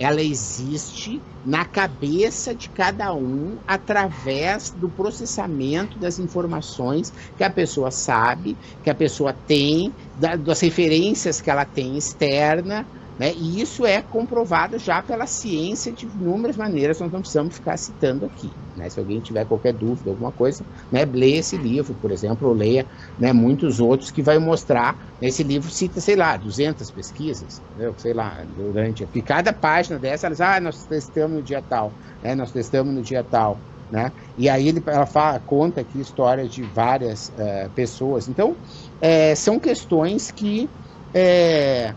ela 0.00 0.22
existe 0.22 1.22
na 1.44 1.66
cabeça 1.66 2.54
de 2.54 2.70
cada 2.70 3.14
um 3.14 3.60
através 3.66 4.72
do 4.74 4.90
processamento 4.90 5.98
das 5.98 6.18
informações 6.18 7.12
que 7.36 7.44
a 7.44 7.50
pessoa 7.50 7.90
sabe, 7.90 8.58
que 8.82 8.88
a 8.88 8.94
pessoa 8.94 9.34
tem, 9.34 9.94
das 10.14 10.60
referências 10.60 11.42
que 11.42 11.50
ela 11.50 11.66
tem 11.66 11.98
externa, 11.98 12.88
né? 13.20 13.34
E 13.36 13.60
isso 13.60 13.84
é 13.84 14.00
comprovado 14.00 14.78
já 14.78 15.02
pela 15.02 15.26
ciência 15.26 15.92
de 15.92 16.06
inúmeras 16.06 16.56
maneiras, 16.56 17.00
nós 17.00 17.12
não 17.12 17.20
precisamos 17.20 17.54
ficar 17.54 17.76
citando 17.76 18.24
aqui. 18.24 18.50
Né? 18.74 18.88
Se 18.88 18.98
alguém 18.98 19.20
tiver 19.20 19.44
qualquer 19.44 19.74
dúvida, 19.74 20.08
alguma 20.08 20.32
coisa, 20.32 20.64
né, 20.90 21.04
leia 21.04 21.40
esse 21.40 21.54
livro, 21.58 21.92
por 22.00 22.10
exemplo, 22.12 22.48
ou 22.48 22.54
leia 22.54 22.86
né, 23.18 23.30
muitos 23.30 23.78
outros 23.78 24.10
que 24.10 24.22
vai 24.22 24.38
mostrar. 24.38 24.96
Esse 25.20 25.42
livro 25.42 25.70
cita, 25.70 26.00
sei 26.00 26.16
lá, 26.16 26.34
200 26.38 26.90
pesquisas, 26.92 27.60
né, 27.76 27.92
sei 27.98 28.14
lá, 28.14 28.42
durante. 28.56 29.06
E 29.14 29.20
cada 29.20 29.52
página 29.52 29.98
dessa, 29.98 30.26
elas, 30.26 30.40
ah, 30.40 30.58
nós 30.58 30.86
testamos 30.86 31.36
no 31.36 31.42
dia 31.42 31.60
tal, 31.60 31.92
né, 32.22 32.34
nós 32.34 32.50
testamos 32.50 32.94
no 32.94 33.02
dia 33.02 33.22
tal. 33.22 33.58
Né? 33.90 34.10
E 34.38 34.48
aí 34.48 34.66
ele, 34.66 34.82
ela 34.86 35.04
fala, 35.04 35.38
conta 35.40 35.82
aqui 35.82 36.00
histórias 36.00 36.50
de 36.50 36.62
várias 36.62 37.28
uh, 37.28 37.68
pessoas. 37.74 38.28
Então, 38.30 38.56
é, 38.98 39.34
são 39.34 39.58
questões 39.58 40.30
que. 40.30 40.70
É, 41.12 41.92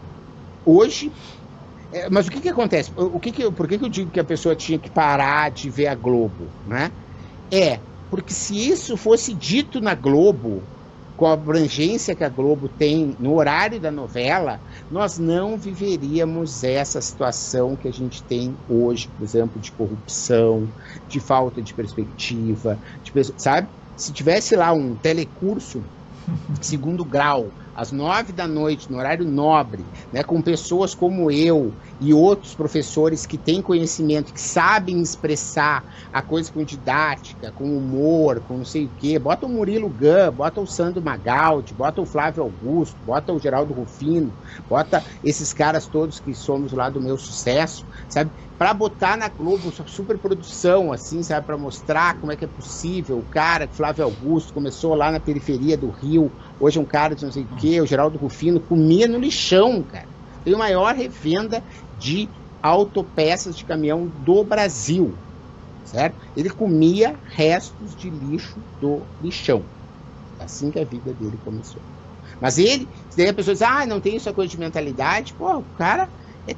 hoje 0.65 1.12
É, 1.91 2.10
mas 2.10 2.28
o 2.28 2.32
que, 2.32 2.41
que 2.41 2.49
acontece? 2.49 2.91
O 2.95 3.19
que 3.19 3.32
que, 3.32 3.52
por 3.52 3.67
que, 3.67 3.78
que 3.78 3.86
eu 3.86 3.89
digo 3.89 4.12
que 4.12 4.19
a 4.19 4.23
pessoa 4.23 4.56
tinha 4.56 4.80
que 4.80 4.89
parar 4.89 5.52
de 5.52 5.69
ver 5.69 5.88
a 5.88 5.95
Globo? 5.95 6.56
Né? 6.65 6.91
É, 7.52 7.80
porque 8.10 8.34
se 8.34 8.56
isso 8.69 8.97
fosse 8.97 9.34
dito 9.34 9.80
na 9.80 9.93
Globo, 9.95 10.69
com 11.15 11.28
a 11.28 11.34
abrangência 11.34 12.15
que 12.15 12.23
a 12.23 12.30
Globo 12.30 12.67
tem 12.67 13.15
no 13.19 13.36
horário 13.36 13.80
da 13.80 13.91
novela, 13.91 14.63
nós 14.89 15.17
não 15.19 15.58
viveríamos 15.58 16.63
essa 16.63 16.99
situação 17.02 17.76
que 17.76 17.88
a 17.88 17.93
gente 17.93 18.23
tem 18.23 18.60
hoje, 18.67 19.08
por 19.08 19.23
exemplo, 19.23 19.62
de 19.62 19.71
corrupção, 19.71 20.73
de 21.08 21.19
falta 21.19 21.62
de 21.62 21.73
perspectiva, 21.73 22.82
de, 23.04 23.12
sabe? 23.38 23.69
Se 23.95 24.12
tivesse 24.12 24.56
lá 24.56 24.73
um 24.73 24.95
telecurso 24.95 25.91
segundo 26.62 27.06
grau 27.06 27.54
às 27.73 27.91
nove 27.91 28.31
da 28.31 28.47
noite, 28.47 28.91
no 28.91 28.97
horário 28.97 29.25
nobre, 29.25 29.86
né, 30.12 30.23
com 30.23 30.41
pessoas 30.41 30.93
como 30.93 31.31
eu 31.31 31.75
e 31.99 32.13
outros 32.13 32.55
professores 32.55 33.25
que 33.25 33.38
têm 33.38 33.62
conhecimento, 33.62 34.33
que 34.33 34.41
sabem 34.41 35.01
expressar 35.01 35.86
a 36.12 36.21
coisa 36.21 36.51
com 36.51 36.63
didática, 36.63 37.51
com 37.51 37.77
humor, 37.77 38.41
com 38.41 38.57
não 38.57 38.65
sei 38.65 38.86
o 38.86 38.93
quê. 38.97 39.17
Bota 39.17 39.45
o 39.45 39.49
Murilo 39.49 39.89
Gun, 39.89 40.31
bota 40.36 40.62
o 40.62 40.67
Sandro 40.67 41.03
Magaldi, 41.03 41.73
bota 41.73 42.01
o 42.01 42.05
Flávio 42.05 42.43
Augusto, 42.43 42.97
bota 43.03 43.33
o 43.33 43.39
Geraldo 43.39 43.73
Rufino, 43.73 44.33
bota 44.69 45.03
esses 45.23 45.53
caras 45.53 45.88
todos 45.88 46.19
que 46.19 46.33
somos 46.33 46.71
lá 46.71 46.89
do 46.89 47.01
meu 47.01 47.17
sucesso, 47.17 47.86
sabe? 48.07 48.31
para 48.63 48.73
botar 48.73 49.17
na 49.17 49.27
Globo 49.27 49.73
super 49.88 50.17
produção, 50.17 50.93
assim, 50.93 51.21
sabe, 51.21 51.45
para 51.45 51.57
mostrar 51.57 52.17
como 52.19 52.31
é 52.31 52.38
que 52.38 52.45
é 52.45 52.47
possível. 52.47 53.19
O 53.19 53.23
cara, 53.23 53.67
Flávio 53.67 54.05
Augusto, 54.05 54.53
começou 54.53 54.95
lá 54.95 55.12
na 55.12 55.19
periferia 55.19 55.77
do 55.77 55.89
Rio, 55.89 56.33
hoje 56.63 56.78
é 56.78 56.82
um 56.82 56.86
cara 56.86 57.15
de 57.15 57.23
não 57.23 57.32
sei 57.32 57.43
o 57.43 57.56
quê, 57.58 57.82
o 57.82 57.86
Geraldo 57.86 58.17
Rufino, 58.17 58.62
comia 58.62 59.08
no 59.08 59.19
lixão, 59.19 59.84
cara. 59.84 60.08
Tem 60.43 60.54
a 60.54 60.58
maior 60.58 60.95
revenda 60.95 61.63
de 61.91 62.32
autopeças 62.62 63.56
de 63.56 63.65
caminhão 63.65 64.08
do 64.08 64.43
Brasil, 64.45 65.19
certo? 65.84 66.17
Ele 66.36 66.49
comia 66.49 67.19
restos 67.36 67.93
de 67.93 68.10
lixo 68.10 68.63
do 68.80 69.06
lixão. 69.19 69.69
Assim 70.39 70.71
que 70.71 70.80
a 70.80 70.86
vida 70.86 71.13
dele 71.13 71.38
começou. 71.38 71.82
Mas 72.39 72.58
ele, 72.58 72.89
daí 73.15 73.28
a 73.28 73.34
pessoa 73.34 73.54
diz, 73.54 73.62
ah, 73.62 73.86
não 73.86 73.99
tem 73.99 74.15
essa 74.15 74.34
coisa 74.34 74.49
de 74.49 74.58
mentalidade, 74.58 75.34
pô, 75.34 75.58
o 75.58 75.63
cara 75.63 76.04
é 76.04 76.10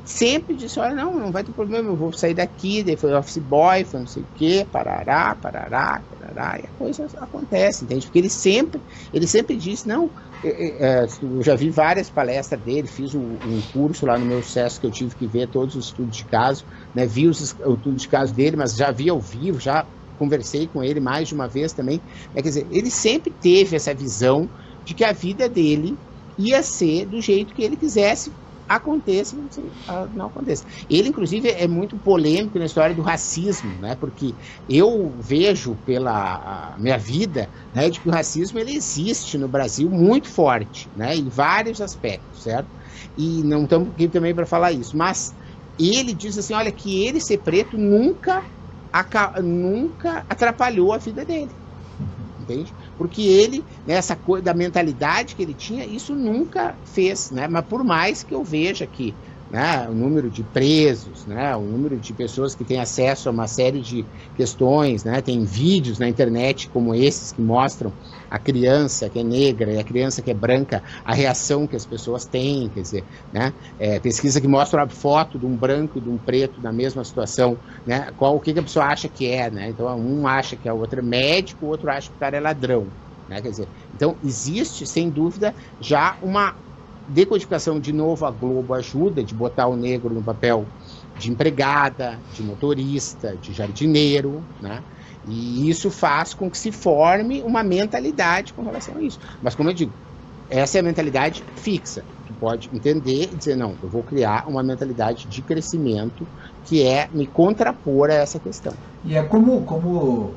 sempre 0.04 0.56
disse, 0.56 0.80
olha, 0.80 0.95
não, 0.95 1.17
não 1.17 1.32
vai 1.32 1.43
ter 1.43 1.52
problema, 1.52 1.89
eu 1.89 1.95
vou 1.95 2.12
sair 2.12 2.34
daqui, 2.34 2.84
daí 2.84 2.98
foi 2.98 3.13
office 3.13 3.38
boy, 3.38 3.84
foi 3.84 4.00
não 4.00 4.08
sei 4.08 4.24
o 4.24 4.28
que, 4.34 4.65
parará, 4.65 5.36
parará, 5.36 6.04
parará, 6.10 6.60
e 6.60 6.65
a 6.65 6.71
coisa 6.71 7.06
acontece, 7.17 7.86
entende? 7.86 8.08
Porque 8.08 8.17
ele 8.17 8.30
sempre, 8.30 8.82
ele 9.13 9.28
sempre 9.28 9.56
disse, 9.56 9.88
não, 9.88 10.12
é, 10.43 10.50
é, 10.50 11.04
é, 11.04 11.06
eu 11.21 11.43
já 11.43 11.56
vi 11.56 11.69
várias 11.69 12.10
palestras 12.10 12.60
dele, 12.62 12.88
fiz 12.88 13.13
um, 13.13 13.21
um, 13.43 13.62
curso 13.71 14.08
lá 14.08 14.17
no 14.17 14.26
meu 14.26 14.41
sucesso 14.41 14.80
que 14.80 14.88
eu 14.88 14.91
tive 14.91 15.15
que 15.15 15.28
ver 15.28 15.50
todos 15.50 15.76
os 15.76 15.86
estudos 15.86 16.17
de 16.17 16.26
caso, 16.26 16.65
né, 16.93 17.06
vi 17.06 17.28
os 17.28 17.39
estudos 17.39 18.02
de 18.02 18.08
caso 18.08 18.34
dele, 18.34 18.56
mas 18.56 18.74
já 18.76 18.91
vi 18.91 19.08
ao 19.08 19.21
vivo, 19.21 19.60
já 19.60 19.88
conversei 20.17 20.67
com 20.67 20.84
ele 20.84 21.00
mais 21.00 21.28
de 21.28 21.36
uma 21.36 21.48
vez 21.48 21.74
também, 21.74 22.02
é, 22.34 22.41
quer 22.41 22.50
dizer, 22.50 22.67
ele 22.71 22.89
sempre 22.89 23.32
teve 23.32 23.76
essa 23.76 23.93
visão 23.93 24.50
de 24.84 24.95
que 24.95 25.04
a 25.04 25.12
vida 25.12 25.48
dele 25.48 26.00
ia 26.38 26.63
ser 26.63 27.06
do 27.06 27.21
jeito 27.21 27.54
que 27.54 27.62
ele 27.62 27.78
quisesse, 27.78 28.34
aconteça, 28.67 29.36
ah, 29.88 30.08
não 30.12 30.28
aconteça. 30.28 30.63
Ele, 30.89 31.10
inclusive, 31.10 31.49
é 31.49 31.67
muito 31.67 31.97
polêmico 31.99 32.58
na 32.58 32.65
história 32.65 32.95
do 32.95 33.01
racismo, 33.01 33.80
né? 33.80 33.95
Porque 33.95 34.36
eu 34.67 35.19
vejo 35.21 35.78
pela 35.78 36.75
minha 36.80 36.97
vida, 36.97 37.51
né, 37.73 37.89
de 37.89 37.99
que 37.99 38.08
o 38.08 38.12
racismo 38.12 38.60
ele 38.60 38.73
existe 38.73 39.38
no 39.38 39.47
Brasil 39.47 39.89
muito 39.89 40.30
forte, 40.30 40.89
né? 40.95 41.15
Em 41.15 41.30
vários 41.30 41.80
aspectos, 41.82 42.41
certo? 42.41 42.69
E 43.15 43.43
não 43.43 43.63
estamos 43.63 43.91
aqui 43.91 44.08
também 44.10 44.34
para 44.34 44.45
falar 44.45 44.71
isso, 44.71 44.97
mas 44.97 45.34
ele 45.78 46.13
diz 46.13 46.38
assim, 46.38 46.54
olha 46.54 46.71
que 46.71 47.06
ele 47.06 47.19
ser 47.19 47.39
preto 47.39 47.78
nunca 47.78 48.43
nunca 49.43 50.25
atrapalhou 50.30 50.93
a 50.93 50.97
vida 50.97 51.25
dele 51.25 51.54
entende? 52.39 52.75
Porque 52.98 53.22
ele, 53.22 53.66
nessa 53.86 54.16
coisa 54.16 54.46
da 54.46 54.54
mentalidade 54.54 55.36
que 55.36 55.42
ele 55.42 55.54
tinha, 55.54 55.86
isso 55.86 56.16
nunca 56.16 56.78
fez, 56.84 57.30
né? 57.30 57.48
Mas 57.48 57.66
por 57.66 57.84
mais 57.84 58.24
que 58.24 58.34
eu 58.34 58.44
veja 58.44 58.88
que 58.88 59.18
né, 59.50 59.88
o 59.88 59.94
número 59.94 60.30
de 60.30 60.44
presos, 60.44 61.26
né, 61.26 61.56
o 61.56 61.64
número 61.66 62.00
de 62.00 62.14
pessoas 62.14 62.56
que 62.56 62.66
têm 62.66 62.80
acesso 62.80 63.30
a 63.30 63.32
uma 63.32 63.48
série 63.48 63.80
de 63.80 64.08
questões, 64.34 65.04
né, 65.04 65.22
tem 65.22 65.46
vídeos 65.46 66.00
na 66.00 66.10
internet 66.10 66.70
como 66.70 66.96
esses 66.96 67.32
que 67.32 67.42
mostram 67.42 67.94
a 68.30 68.40
criança 68.40 69.10
que 69.10 69.20
é 69.20 69.24
negra 69.24 69.74
e 69.74 69.80
a 69.80 69.84
criança 69.84 70.22
que 70.22 70.32
é 70.32 70.34
branca, 70.34 70.84
a 71.04 71.14
reação 71.14 71.68
que 71.68 71.76
as 71.76 71.86
pessoas 71.86 72.26
têm, 72.26 72.70
quer 72.70 72.82
dizer, 72.82 73.08
né, 73.32 73.54
é, 73.78 74.00
pesquisa 74.00 74.42
que 74.42 74.48
mostra 74.48 74.84
a 74.84 74.90
foto 74.90 75.40
de 75.40 75.46
um 75.46 75.56
branco 75.58 75.98
e 75.98 76.02
de 76.02 76.10
um 76.10 76.18
preto 76.18 76.62
na 76.62 76.72
mesma 76.72 77.04
situação, 77.04 77.60
né, 77.86 78.12
qual 78.16 78.36
o 78.36 78.40
que, 78.40 78.54
que 78.54 78.60
a 78.60 78.64
pessoa 78.64 78.86
acha 78.86 79.10
que 79.10 79.28
é, 79.28 79.50
né, 79.50 79.70
então 79.70 79.88
um 80.00 80.28
acha 80.28 80.56
que 80.56 80.68
é 80.68 80.74
o 80.74 80.78
outro 80.78 81.00
é 81.00 81.04
médico, 81.04 81.66
o 81.66 81.70
outro 81.70 81.90
acha 81.90 82.10
que 82.10 82.16
o 82.16 82.20
cara 82.20 82.38
é 82.38 82.40
ladrão, 82.40 82.94
né, 83.28 83.42
quer 83.42 83.50
dizer, 83.50 83.70
então 83.94 84.18
existe 84.24 84.86
sem 84.86 85.10
dúvida 85.10 85.56
já 85.80 86.18
uma 86.22 86.56
decodificação, 87.08 87.80
de 87.80 87.94
novo, 87.94 88.26
a 88.26 88.32
Globo 88.32 88.74
ajuda 88.74 89.24
de 89.24 89.36
botar 89.36 89.68
o 89.68 89.76
negro 89.76 90.14
no 90.14 90.24
papel 90.24 90.68
de 91.16 91.32
empregada, 91.32 92.22
de 92.34 92.44
motorista, 92.44 93.38
de 93.38 93.54
jardineiro, 93.54 94.46
né? 94.60 94.84
E 95.28 95.70
isso 95.70 95.90
faz 95.90 96.34
com 96.34 96.50
que 96.50 96.58
se 96.58 96.72
forme 96.72 97.42
uma 97.42 97.64
mentalidade 97.64 98.54
com 98.54 98.64
relação 98.64 98.96
a 98.98 99.02
isso. 99.02 99.20
Mas, 99.42 99.56
como 99.56 99.70
eu 99.70 99.74
digo, 99.74 99.92
essa 100.50 100.78
é 100.78 100.82
a 100.82 100.84
mentalidade 100.84 101.44
fixa. 101.56 102.04
Tu 102.28 102.34
pode 102.34 102.70
entender 102.74 103.30
e 103.32 103.36
dizer, 103.36 103.56
não, 103.56 103.76
eu 103.82 103.90
vou 103.90 104.04
criar 104.04 104.48
uma 104.48 104.64
mentalidade 104.64 105.28
de 105.28 105.42
crescimento 105.42 106.28
que 106.64 106.84
é 106.84 107.08
me 107.12 107.26
contrapor 107.28 108.10
a 108.10 108.16
essa 108.16 108.40
questão. 108.40 108.74
E 109.04 109.16
é 109.16 109.24
como, 109.24 109.62
como 109.66 110.32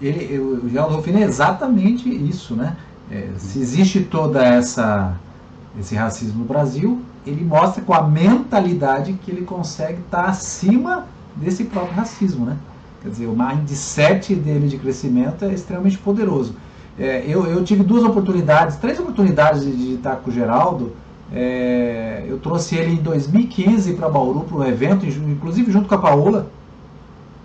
ele, 0.00 0.38
o 0.38 0.68
Geraldo 0.68 0.96
Rufino 0.96 1.18
é 1.18 1.22
exatamente 1.22 2.08
isso, 2.08 2.54
né? 2.54 2.76
É, 3.10 3.28
se 3.38 3.58
existe 3.58 4.04
toda 4.04 4.44
essa 4.44 5.20
esse 5.78 5.94
racismo 5.94 6.40
no 6.40 6.44
Brasil, 6.44 7.00
ele 7.24 7.44
mostra 7.44 7.82
com 7.82 7.94
a 7.94 8.02
mentalidade 8.02 9.12
que 9.14 9.30
ele 9.30 9.44
consegue 9.44 10.00
estar 10.00 10.24
acima 10.24 11.06
desse 11.32 11.64
próprio 11.64 11.96
racismo, 11.96 12.44
né? 12.44 12.56
Quer 13.02 13.08
dizer, 13.08 13.26
o 13.26 13.36
mindset 13.36 14.34
dele 14.34 14.68
de 14.68 14.76
crescimento 14.76 15.44
é 15.44 15.52
extremamente 15.52 15.96
poderoso. 15.98 16.54
É, 16.98 17.24
eu, 17.26 17.46
eu, 17.46 17.64
tive 17.64 17.82
duas 17.82 18.04
oportunidades, 18.04 18.76
três 18.76 19.00
oportunidades 19.00 19.62
de, 19.62 19.72
de 19.74 19.94
estar 19.94 20.16
com 20.16 20.30
o 20.30 20.32
Geraldo. 20.32 20.92
É, 21.32 22.24
eu 22.28 22.38
trouxe 22.38 22.76
ele 22.76 22.92
em 22.92 22.96
2015 22.96 23.94
para 23.94 24.08
Bauru 24.08 24.40
para 24.40 24.58
um 24.58 24.66
evento, 24.66 25.06
inclusive 25.06 25.72
junto 25.72 25.88
com 25.88 25.94
a 25.94 25.98
Paola, 25.98 26.50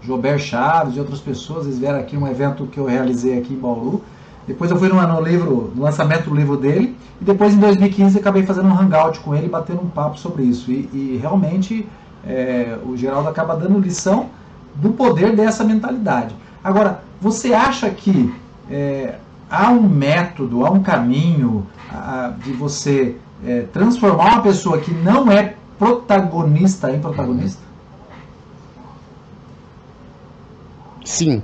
Jober 0.02 0.40
Chaves 0.40 0.98
e 0.98 1.00
outras 1.00 1.20
pessoas. 1.20 1.66
Eles 1.66 1.80
vieram 1.80 2.00
aqui 2.00 2.18
um 2.18 2.28
evento 2.28 2.66
que 2.68 2.78
eu 2.78 2.86
realizei 2.86 3.38
aqui 3.38 3.54
em 3.54 3.58
Bauru. 3.58 4.02
Depois 4.46 4.70
eu 4.70 4.78
fui 4.78 4.90
no, 4.90 5.02
no, 5.02 5.22
livro, 5.22 5.72
no 5.74 5.84
lançamento 5.84 6.30
do 6.30 6.36
livro 6.36 6.58
dele, 6.58 6.96
e 7.22 7.24
depois 7.24 7.54
em 7.54 7.60
2015 7.60 8.20
acabei 8.20 8.44
fazendo 8.44 8.68
um 8.68 8.78
hangout 8.78 9.22
com 9.22 9.34
ele, 9.34 9.48
batendo 9.48 9.82
um 9.82 9.90
papo 9.90 10.20
sobre 10.20 10.44
isso. 10.44 10.70
E, 10.70 10.90
e 10.94 11.20
realmente 11.20 11.88
é, 12.26 12.78
o 12.86 12.98
Geraldo 12.98 13.30
acaba 13.30 13.56
dando 13.56 13.80
lição 13.80 14.30
do 14.76 14.92
poder 14.92 15.36
dessa 15.36 15.64
mentalidade. 15.64 16.36
Agora, 16.64 17.04
você 17.22 17.54
acha 17.54 17.90
que 17.90 18.34
é, 18.70 19.16
há 19.50 19.70
um 19.70 19.88
método, 19.88 20.66
há 20.66 20.72
um 20.72 20.82
caminho 20.82 21.66
a, 21.92 22.34
de 22.44 22.52
você 22.54 23.16
é, 23.46 23.62
transformar 23.74 24.34
uma 24.34 24.42
pessoa 24.42 24.80
que 24.80 24.92
não 24.92 25.32
é 25.32 25.56
protagonista 25.78 26.92
em 26.92 27.00
protagonista? 27.00 27.64
Sim, 31.04 31.44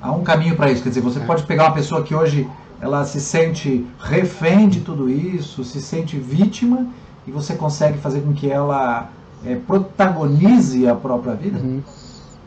há 0.00 0.12
um 0.12 0.22
caminho 0.22 0.54
para 0.56 0.70
isso. 0.70 0.82
Quer 0.82 0.90
dizer, 0.90 1.00
você 1.00 1.18
é. 1.18 1.24
pode 1.24 1.44
pegar 1.44 1.64
uma 1.64 1.74
pessoa 1.74 2.02
que 2.02 2.14
hoje 2.14 2.46
ela 2.80 3.04
se 3.06 3.18
sente 3.18 3.86
refém 3.98 4.68
de 4.68 4.80
tudo 4.80 5.08
isso, 5.08 5.64
se 5.64 5.80
sente 5.80 6.18
vítima, 6.18 6.86
e 7.26 7.30
você 7.30 7.54
consegue 7.54 7.96
fazer 7.98 8.20
com 8.20 8.34
que 8.34 8.50
ela 8.50 9.08
é, 9.46 9.56
protagonize 9.56 10.86
a 10.86 10.94
própria 10.94 11.34
vida? 11.34 11.58
Uhum. 11.58 11.82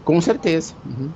Com 0.04 0.22
certeza. 0.22 0.74
Uhum. 0.86 1.10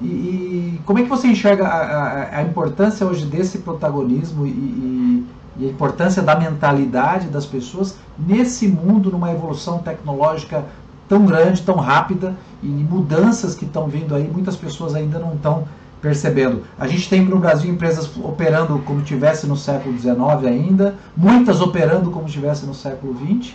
E, 0.00 0.06
e, 0.06 0.80
como 0.86 0.98
é 0.98 1.02
que 1.02 1.08
você 1.08 1.26
enxerga 1.26 1.66
a, 1.66 1.78
a, 1.78 2.38
a 2.38 2.42
importância 2.42 3.06
hoje 3.06 3.26
desse 3.26 3.58
protagonismo 3.58 4.46
e, 4.46 4.50
e, 4.50 5.26
e, 5.58 5.66
a 5.66 5.70
importância 5.70 6.22
da 6.22 6.34
mentalidade 6.34 7.28
das 7.28 7.44
pessoas 7.44 7.98
nesse 8.18 8.66
mundo, 8.66 9.10
numa 9.10 9.30
evolução 9.30 9.78
tecnológica 9.78 10.64
tão 11.08 11.26
grande, 11.26 11.62
tão 11.62 11.74
rápida 11.76 12.34
e 12.62 12.66
mudanças 12.66 13.54
que 13.54 13.64
estão 13.64 13.88
vindo 13.88 14.14
aí, 14.14 14.30
muitas 14.32 14.56
pessoas 14.56 14.94
ainda 14.94 15.18
não 15.18 15.34
estão 15.34 15.66
percebendo. 16.00 16.62
A 16.78 16.86
gente 16.86 17.08
tem 17.08 17.22
no 17.22 17.38
Brasil 17.38 17.70
empresas 17.70 18.08
operando 18.16 18.78
como 18.86 19.02
tivesse 19.02 19.46
no 19.46 19.56
século 19.56 19.98
XIX 19.98 20.18
ainda, 20.46 20.94
muitas 21.16 21.60
operando 21.60 22.10
como 22.10 22.26
tivesse 22.26 22.64
no 22.64 22.74
século 22.74 23.14
XX. 23.14 23.54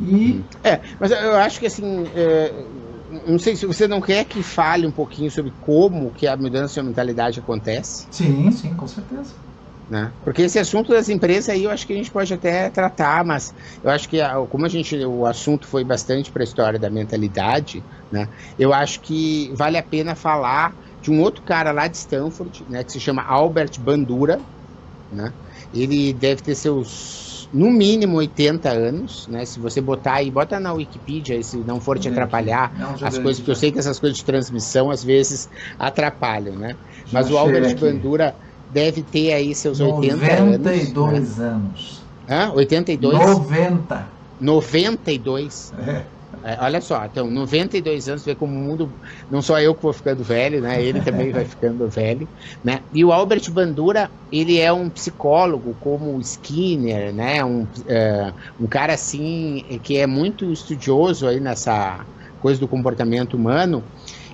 E... 0.00 0.42
É, 0.62 0.80
mas 0.98 1.10
eu 1.10 1.36
acho 1.36 1.60
que 1.60 1.66
assim, 1.66 2.04
é, 2.14 2.52
não 3.26 3.38
sei 3.38 3.56
se 3.56 3.66
você 3.66 3.86
não 3.86 4.00
quer 4.00 4.24
que 4.24 4.42
fale 4.42 4.86
um 4.86 4.92
pouquinho 4.92 5.30
sobre 5.30 5.52
como 5.60 6.12
que 6.12 6.26
a 6.26 6.36
mudança 6.36 6.80
de 6.80 6.86
mentalidade 6.86 7.38
acontece. 7.38 8.06
Sim, 8.10 8.50
sim, 8.50 8.74
com 8.74 8.86
certeza. 8.86 9.34
Né? 9.88 10.12
Porque 10.24 10.42
esse 10.42 10.58
assunto 10.58 10.92
das 10.92 11.10
empresas 11.10 11.50
aí 11.50 11.64
eu 11.64 11.70
acho 11.70 11.86
que 11.86 11.92
a 11.92 11.96
gente 11.96 12.10
pode 12.10 12.32
até 12.32 12.70
tratar, 12.70 13.22
mas 13.24 13.52
eu 13.82 13.90
acho 13.90 14.08
que 14.08 14.18
como 14.48 14.64
a 14.64 14.68
gente 14.68 14.96
o 15.04 15.26
assunto 15.26 15.66
foi 15.66 15.84
bastante 15.84 16.32
para 16.32 16.42
a 16.42 16.44
história 16.44 16.78
da 16.78 16.88
mentalidade, 16.88 17.84
né? 18.10 18.30
Eu 18.58 18.72
acho 18.72 19.00
que 19.02 19.52
vale 19.56 19.76
a 19.76 19.82
pena 19.82 20.14
falar 20.14 20.74
de 21.02 21.10
um 21.10 21.20
outro 21.20 21.42
cara 21.42 21.70
lá 21.70 21.86
de 21.86 21.98
Stanford, 21.98 22.64
né, 22.66 22.82
que 22.82 22.92
se 22.92 22.98
chama 22.98 23.22
Albert 23.22 23.72
Bandura, 23.78 24.40
né? 25.14 25.32
Ele 25.72 26.12
deve 26.12 26.42
ter 26.42 26.54
seus 26.54 27.24
no 27.52 27.70
mínimo 27.70 28.16
80 28.16 28.68
anos, 28.68 29.28
né? 29.28 29.44
Se 29.44 29.60
você 29.60 29.80
botar 29.80 30.14
aí, 30.14 30.30
bota 30.30 30.58
na 30.58 30.72
Wikipedia, 30.72 31.40
se 31.40 31.56
não 31.58 31.80
for 31.80 31.98
te 31.98 32.08
atrapalhar 32.08 32.72
não, 32.76 32.94
as 33.06 33.16
coisas, 33.16 33.38
porque 33.38 33.50
eu 33.52 33.54
sei 33.54 33.70
que 33.70 33.78
essas 33.78 34.00
coisas 34.00 34.18
de 34.18 34.24
transmissão 34.24 34.90
às 34.90 35.04
vezes 35.04 35.48
atrapalham, 35.78 36.56
né? 36.56 36.76
Mas 37.12 37.30
o 37.30 37.38
Albert 37.38 37.78
Bandura 37.78 38.34
deve 38.68 39.04
ter 39.04 39.32
aí 39.32 39.54
seus 39.54 39.78
80 39.78 40.32
anos. 40.32 40.58
92 40.58 41.38
né? 41.38 41.46
anos. 41.46 42.02
Hã? 42.28 42.52
82? 42.52 43.18
90. 43.18 44.08
92. 44.40 45.72
É. 45.78 46.13
É, 46.46 46.58
olha 46.60 46.78
só, 46.82 47.06
então, 47.06 47.30
92 47.30 48.06
anos, 48.06 48.22
vê 48.22 48.34
como 48.34 48.52
o 48.54 48.60
mundo. 48.60 48.98
Não 49.30 49.40
só 49.40 49.58
eu 49.58 49.74
que 49.74 49.82
vou 49.82 49.94
ficando 49.94 50.22
velho, 50.22 50.60
né? 50.60 50.82
Ele 50.84 51.00
também 51.00 51.32
vai 51.32 51.46
ficando 51.46 51.88
velho, 51.88 52.28
né? 52.62 52.84
E 52.92 53.02
o 53.02 53.12
Albert 53.12 53.50
Bandura, 53.50 54.10
ele 54.30 54.58
é 54.58 54.70
um 54.70 54.90
psicólogo 54.90 55.74
como 55.80 56.14
o 56.14 56.20
Skinner, 56.20 57.14
né? 57.14 57.42
Um, 57.42 57.66
é, 57.86 58.34
um 58.60 58.66
cara 58.66 58.92
assim 58.92 59.80
que 59.82 59.96
é 59.96 60.06
muito 60.06 60.52
estudioso 60.52 61.26
aí 61.26 61.40
nessa 61.40 62.06
coisa 62.38 62.60
do 62.60 62.68
comportamento 62.68 63.38
humano 63.38 63.82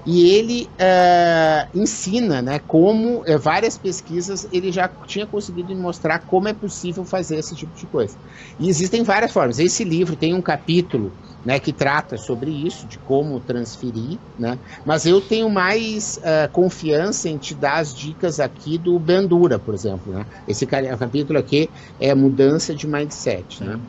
e 0.04 0.30
ele 0.30 0.72
uh, 0.80 1.78
ensina, 1.78 2.40
né, 2.40 2.58
como 2.58 3.20
uh, 3.20 3.38
várias 3.38 3.76
pesquisas 3.76 4.46
ele 4.50 4.72
já 4.72 4.88
tinha 5.06 5.26
conseguido 5.26 5.74
mostrar 5.76 6.20
como 6.20 6.48
é 6.48 6.54
possível 6.54 7.04
fazer 7.04 7.36
esse 7.36 7.54
tipo 7.54 7.72
de 7.76 7.86
coisa. 7.86 8.16
E 8.58 8.68
existem 8.68 9.02
várias 9.02 9.32
formas. 9.32 9.58
Esse 9.58 9.84
livro 9.84 10.16
tem 10.16 10.34
um 10.34 10.42
capítulo 10.42 11.14
né, 11.44 11.58
que 11.58 11.72
trata 11.72 12.16
sobre 12.16 12.50
isso, 12.50 12.86
de 12.86 12.98
como 12.98 13.40
transferir, 13.40 14.18
né? 14.38 14.58
Mas 14.84 15.06
eu 15.06 15.20
tenho 15.20 15.48
mais 15.48 16.18
uh, 16.18 16.50
confiança 16.52 17.28
em 17.28 17.38
te 17.38 17.54
dar 17.54 17.78
as 17.78 17.94
dicas 17.94 18.38
aqui 18.40 18.76
do 18.76 18.98
Bandura, 18.98 19.58
por 19.58 19.74
exemplo, 19.74 20.12
né? 20.12 20.26
Esse 20.46 20.66
capítulo 20.66 21.38
aqui 21.38 21.70
é 21.98 22.14
mudança 22.14 22.74
de 22.74 22.86
mindset, 22.86 23.64
né? 23.64 23.80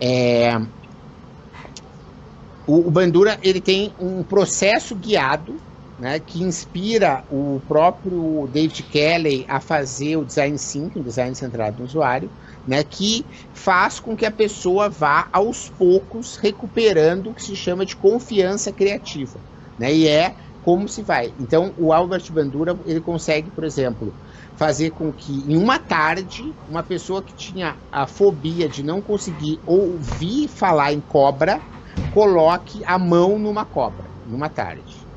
É, 0.00 0.56
o, 2.66 2.86
o 2.86 2.90
Bandura 2.90 3.38
ele 3.42 3.60
tem 3.60 3.92
um 3.98 4.22
processo 4.22 4.94
guiado 4.94 5.56
né, 6.00 6.18
que 6.18 6.42
inspira 6.42 7.22
o 7.28 7.60
próprio 7.68 8.48
David 8.50 8.82
Kelly 8.84 9.44
a 9.46 9.60
fazer 9.60 10.16
o 10.16 10.24
design 10.24 10.56
thinking, 10.56 11.02
design 11.02 11.34
centrado 11.34 11.80
no 11.80 11.84
usuário, 11.84 12.30
né, 12.70 12.84
que 12.84 13.26
faz 13.52 13.98
com 13.98 14.16
que 14.16 14.24
a 14.24 14.30
pessoa 14.30 14.88
vá 14.88 15.28
aos 15.32 15.68
poucos 15.68 16.36
recuperando 16.36 17.26
o 17.30 17.34
que 17.34 17.42
se 17.42 17.56
chama 17.56 17.84
de 17.84 17.96
confiança 17.96 18.72
criativa, 18.72 19.40
né, 19.76 19.92
e 19.92 20.06
é 20.06 20.36
como 20.62 20.88
se 20.88 21.02
vai. 21.02 21.34
Então, 21.36 21.74
o 21.76 21.92
Albert 21.92 22.30
Bandura 22.30 22.78
ele 22.84 23.00
consegue, 23.00 23.50
por 23.50 23.64
exemplo, 23.64 24.14
fazer 24.56 24.90
com 24.90 25.12
que 25.12 25.50
em 25.50 25.56
uma 25.56 25.80
tarde 25.80 26.54
uma 26.68 26.84
pessoa 26.84 27.20
que 27.24 27.34
tinha 27.34 27.76
a 27.90 28.06
fobia 28.06 28.68
de 28.68 28.84
não 28.84 29.02
conseguir 29.02 29.60
ouvir 29.66 30.46
falar 30.46 30.92
em 30.92 31.00
cobra 31.00 31.60
coloque 32.08 32.84
a 32.84 32.96
mão 32.98 33.36
numa 33.36 33.64
cobra 33.64 34.04
numa 34.24 34.48
tarde 34.48 35.08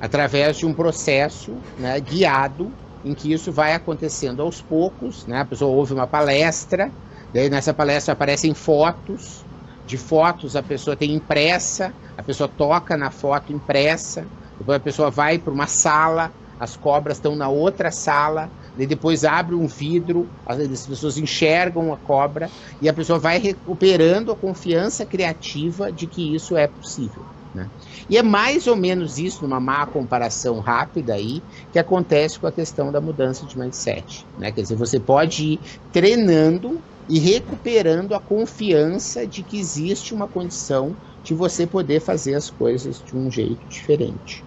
através 0.00 0.56
de 0.56 0.64
um 0.64 0.72
processo 0.72 1.52
né, 1.76 2.00
guiado 2.00 2.72
em 3.04 3.14
que 3.14 3.32
isso 3.32 3.50
vai 3.52 3.72
acontecendo 3.72 4.42
aos 4.42 4.60
poucos, 4.60 5.26
né? 5.26 5.40
A 5.40 5.44
pessoa 5.44 5.70
ouve 5.74 5.94
uma 5.94 6.06
palestra, 6.06 6.92
daí 7.32 7.48
nessa 7.48 7.72
palestra 7.72 8.12
aparecem 8.12 8.54
fotos, 8.54 9.44
de 9.86 9.96
fotos 9.96 10.54
a 10.54 10.62
pessoa 10.62 10.96
tem 10.96 11.14
impressa, 11.14 11.94
a 12.16 12.22
pessoa 12.22 12.48
toca 12.48 12.96
na 12.96 13.10
foto 13.10 13.52
impressa, 13.52 14.26
depois 14.58 14.76
a 14.76 14.80
pessoa 14.80 15.10
vai 15.10 15.38
para 15.38 15.52
uma 15.52 15.66
sala, 15.66 16.32
as 16.58 16.76
cobras 16.76 17.16
estão 17.16 17.34
na 17.34 17.48
outra 17.48 17.90
sala, 17.90 18.52
depois 18.76 19.24
abre 19.24 19.54
um 19.54 19.66
vidro, 19.66 20.28
as 20.46 20.86
pessoas 20.86 21.16
enxergam 21.16 21.92
a 21.92 21.96
cobra 21.96 22.50
e 22.80 22.88
a 22.88 22.92
pessoa 22.92 23.18
vai 23.18 23.38
recuperando 23.38 24.30
a 24.30 24.36
confiança 24.36 25.06
criativa 25.06 25.90
de 25.90 26.06
que 26.06 26.34
isso 26.34 26.56
é 26.56 26.66
possível. 26.66 27.24
Né? 27.54 27.68
E 28.08 28.16
é 28.16 28.22
mais 28.22 28.66
ou 28.66 28.76
menos 28.76 29.18
isso, 29.18 29.42
numa 29.42 29.60
má 29.60 29.84
comparação 29.86 30.60
rápida 30.60 31.14
aí, 31.14 31.42
que 31.72 31.78
acontece 31.78 32.38
com 32.38 32.46
a 32.46 32.52
questão 32.52 32.92
da 32.92 33.00
mudança 33.00 33.44
de 33.46 33.58
mindset. 33.58 34.26
Né? 34.38 34.52
Quer 34.52 34.62
dizer, 34.62 34.76
você 34.76 35.00
pode 35.00 35.44
ir 35.44 35.60
treinando 35.92 36.80
e 37.08 37.18
recuperando 37.18 38.14
a 38.14 38.20
confiança 38.20 39.26
de 39.26 39.42
que 39.42 39.58
existe 39.58 40.14
uma 40.14 40.28
condição 40.28 40.94
de 41.24 41.34
você 41.34 41.66
poder 41.66 42.00
fazer 42.00 42.34
as 42.34 42.48
coisas 42.48 43.02
de 43.04 43.16
um 43.16 43.30
jeito 43.30 43.60
diferente. 43.68 44.44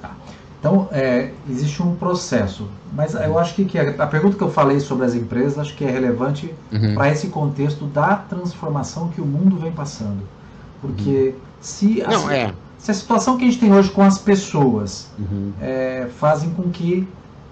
Tá. 0.00 0.16
Então, 0.58 0.88
é, 0.90 1.32
existe 1.48 1.82
um 1.82 1.94
processo. 1.94 2.66
Mas 2.92 3.14
eu 3.14 3.38
acho 3.38 3.54
que, 3.54 3.66
que 3.66 3.78
a, 3.78 4.06
pergunta 4.06 4.36
que 4.36 4.42
eu 4.42 4.50
falei 4.50 4.80
sobre 4.80 5.04
as 5.04 5.14
empresas, 5.14 5.58
acho 5.58 5.76
que 5.76 5.84
é 5.84 5.90
relevante 5.90 6.52
uhum. 6.72 6.94
para 6.94 7.10
esse 7.10 7.28
contexto 7.28 7.84
da 7.84 8.16
transformação 8.16 9.08
que 9.08 9.20
o 9.20 9.26
mundo 9.26 9.58
vem 9.58 9.70
passando. 9.70 10.22
Porque 10.80 11.34
uhum. 11.34 11.40
se, 11.60 12.02
a, 12.02 12.08
Não, 12.08 12.30
é. 12.30 12.52
se 12.78 12.90
a 12.90 12.94
situação 12.94 13.36
que 13.36 13.44
a 13.44 13.46
gente 13.46 13.58
tem 13.58 13.72
hoje 13.72 13.90
com 13.90 14.02
as 14.02 14.18
pessoas 14.18 15.08
uhum. 15.18 15.52
é, 15.60 16.08
fazem 16.18 16.50
com 16.50 16.70
que 16.70 17.06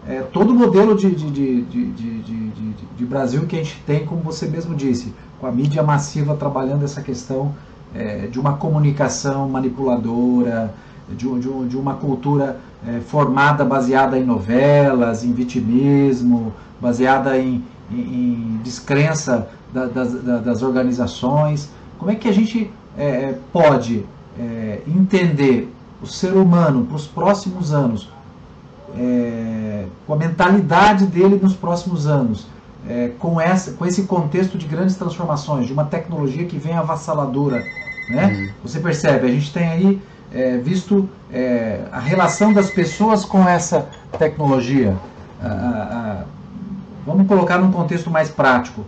é, 0.06 0.20
todo 0.20 0.50
o 0.50 0.54
modelo 0.54 0.94
de, 0.94 1.10
de, 1.14 1.30
de, 1.30 1.62
de, 1.62 2.72
de, 2.96 3.04
Brasil 3.06 3.46
que 3.46 3.56
a 3.56 3.58
gente 3.62 3.82
tem, 3.86 4.04
como 4.04 4.20
você 4.20 4.46
mesmo 4.46 4.74
disse, 4.74 5.14
com 5.40 5.46
a 5.46 5.52
mídia 5.52 5.82
massiva 5.82 6.36
trabalhando 6.36 6.84
essa 6.84 7.00
questão 7.00 7.54
é, 7.94 8.26
de 8.26 8.38
uma 8.38 8.54
comunicação 8.54 9.48
manipuladora, 9.48 10.74
de, 11.08 11.26
de, 11.38 11.68
de 11.68 11.76
uma 11.76 11.94
cultura 11.94 12.60
é, 12.86 13.00
formada 13.00 13.64
baseada 13.64 14.18
em 14.18 14.24
novelas, 14.24 15.24
em 15.24 15.32
vitimismo, 15.32 16.52
baseada 16.80 17.38
em, 17.38 17.64
em, 17.90 17.96
em 17.96 18.60
descrença 18.62 19.48
da, 19.72 19.86
das, 19.86 20.12
das 20.42 20.62
organizações. 20.62 21.70
Como 21.98 22.10
é 22.10 22.14
que 22.14 22.28
a 22.28 22.32
gente 22.32 22.70
é, 22.96 23.04
é, 23.04 23.38
pode 23.52 24.04
é, 24.38 24.80
entender 24.86 25.72
o 26.02 26.06
ser 26.06 26.34
humano 26.34 26.84
para 26.84 26.96
os 26.96 27.06
próximos 27.06 27.72
anos, 27.72 28.08
é, 28.96 29.86
com 30.06 30.14
a 30.14 30.16
mentalidade 30.16 31.06
dele 31.06 31.38
nos 31.42 31.54
próximos 31.54 32.06
anos, 32.06 32.46
é, 32.88 33.10
com, 33.18 33.40
essa, 33.40 33.72
com 33.72 33.84
esse 33.84 34.04
contexto 34.04 34.56
de 34.56 34.66
grandes 34.66 34.94
transformações, 34.96 35.66
de 35.66 35.72
uma 35.72 35.84
tecnologia 35.84 36.44
que 36.44 36.58
vem 36.58 36.74
avassaladora. 36.74 37.64
Né? 38.08 38.26
Uhum. 38.26 38.48
Você 38.62 38.78
percebe, 38.78 39.26
a 39.26 39.30
gente 39.30 39.52
tem 39.52 39.66
aí 39.66 40.02
é, 40.32 40.58
visto 40.58 41.08
a 41.90 41.98
relação 41.98 42.52
das 42.52 42.70
pessoas 42.70 43.24
com 43.24 43.48
essa 43.48 43.88
tecnologia. 44.16 44.96
vamos 47.04 47.26
colocar 47.26 47.58
num 47.58 47.72
contexto 47.72 48.08
mais 48.08 48.30
prático 48.30 48.84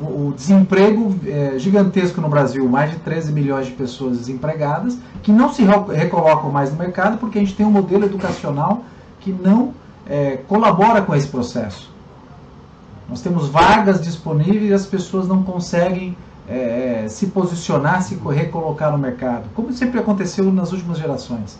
o 0.00 0.32
desemprego 0.34 1.14
é 1.26 1.58
gigantesco 1.58 2.20
no 2.20 2.28
Brasil, 2.28 2.68
mais 2.68 2.90
de 2.90 2.96
13 2.98 3.32
milhões 3.32 3.66
de 3.66 3.72
pessoas 3.72 4.18
desempregadas, 4.18 4.98
que 5.22 5.30
não 5.30 5.52
se 5.52 5.62
recolocam 5.94 6.50
mais 6.50 6.72
no 6.72 6.76
mercado 6.76 7.18
porque 7.18 7.38
a 7.38 7.40
gente 7.40 7.54
tem 7.54 7.64
um 7.64 7.70
modelo 7.70 8.04
educacional 8.04 8.82
que 9.20 9.32
não 9.32 9.72
é, 10.04 10.38
colabora 10.48 11.02
com 11.02 11.14
esse 11.14 11.28
processo. 11.28 11.90
Nós 13.08 13.20
temos 13.20 13.48
vagas 13.48 14.00
disponíveis 14.00 14.70
e 14.70 14.74
as 14.74 14.86
pessoas 14.86 15.28
não 15.28 15.44
conseguem 15.44 16.16
é, 16.48 17.04
é 17.04 17.08
se 17.08 17.28
posicionar, 17.28 18.02
se 18.02 18.14
recolocar 18.14 18.90
no 18.90 18.98
mercado, 18.98 19.44
como 19.54 19.72
sempre 19.72 20.00
aconteceu 20.00 20.52
nas 20.52 20.72
últimas 20.72 20.98
gerações. 20.98 21.58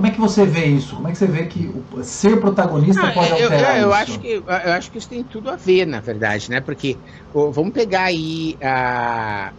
Como 0.00 0.08
é 0.08 0.12
que 0.12 0.18
você 0.18 0.46
vê 0.46 0.64
isso? 0.64 0.96
Como 0.96 1.08
é 1.08 1.12
que 1.12 1.18
você 1.18 1.26
vê 1.26 1.44
que 1.44 1.68
o, 1.68 2.02
ser 2.02 2.40
protagonista 2.40 3.02
Não, 3.02 3.12
pode 3.12 3.32
alterar 3.32 3.76
eu, 3.76 3.82
eu, 3.82 3.88
isso? 3.88 3.98
Acho 3.98 4.18
que, 4.18 4.28
eu 4.28 4.72
acho 4.72 4.90
que 4.90 4.96
isso 4.96 5.08
tem 5.10 5.22
tudo 5.22 5.50
a 5.50 5.56
ver, 5.56 5.86
na 5.86 6.00
verdade, 6.00 6.48
né? 6.48 6.58
Porque 6.58 6.96
vamos 7.34 7.70
pegar 7.70 8.04
aí 8.04 8.56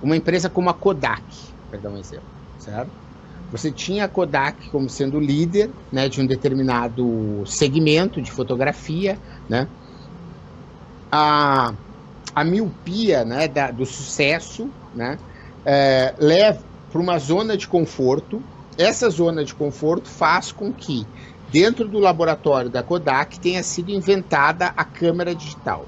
uma 0.02 0.18
empresa 0.18 0.50
como 0.50 0.68
a 0.72 0.74
Kodak, 0.74 1.24
para 1.70 1.80
dar 1.80 1.92
um 1.92 1.98
exemplo, 2.00 2.26
certo? 2.58 2.92
Você 3.52 3.72
tinha 3.72 4.06
a 4.06 4.08
Kodak 4.08 4.68
como 4.72 4.90
sendo 4.90 5.20
líder 5.20 5.70
né, 5.92 6.10
de 6.10 6.20
um 6.20 6.26
determinado 6.26 7.44
segmento 7.46 8.20
de 8.20 8.32
fotografia, 8.32 9.20
né? 9.48 9.68
A, 11.12 11.72
a 12.34 12.44
miopia 12.44 13.24
né, 13.24 13.48
da, 13.48 13.70
do 13.70 13.86
sucesso 13.86 14.72
né, 14.92 15.20
é, 15.64 16.16
leva 16.18 16.66
para 16.90 17.00
uma 17.00 17.20
zona 17.20 17.56
de 17.56 17.68
conforto 17.68 18.42
essa 18.78 19.10
zona 19.10 19.44
de 19.44 19.54
conforto 19.54 20.08
faz 20.10 20.52
com 20.52 20.72
que, 20.72 21.06
dentro 21.52 21.88
do 21.88 22.00
laboratório 22.00 22.70
da 22.70 22.82
Kodak, 22.82 23.40
tenha 23.40 23.64
sido 23.64 23.92
inventada 23.92 24.74
a 24.76 24.84
câmera 24.84 25.36
digital. 25.36 25.86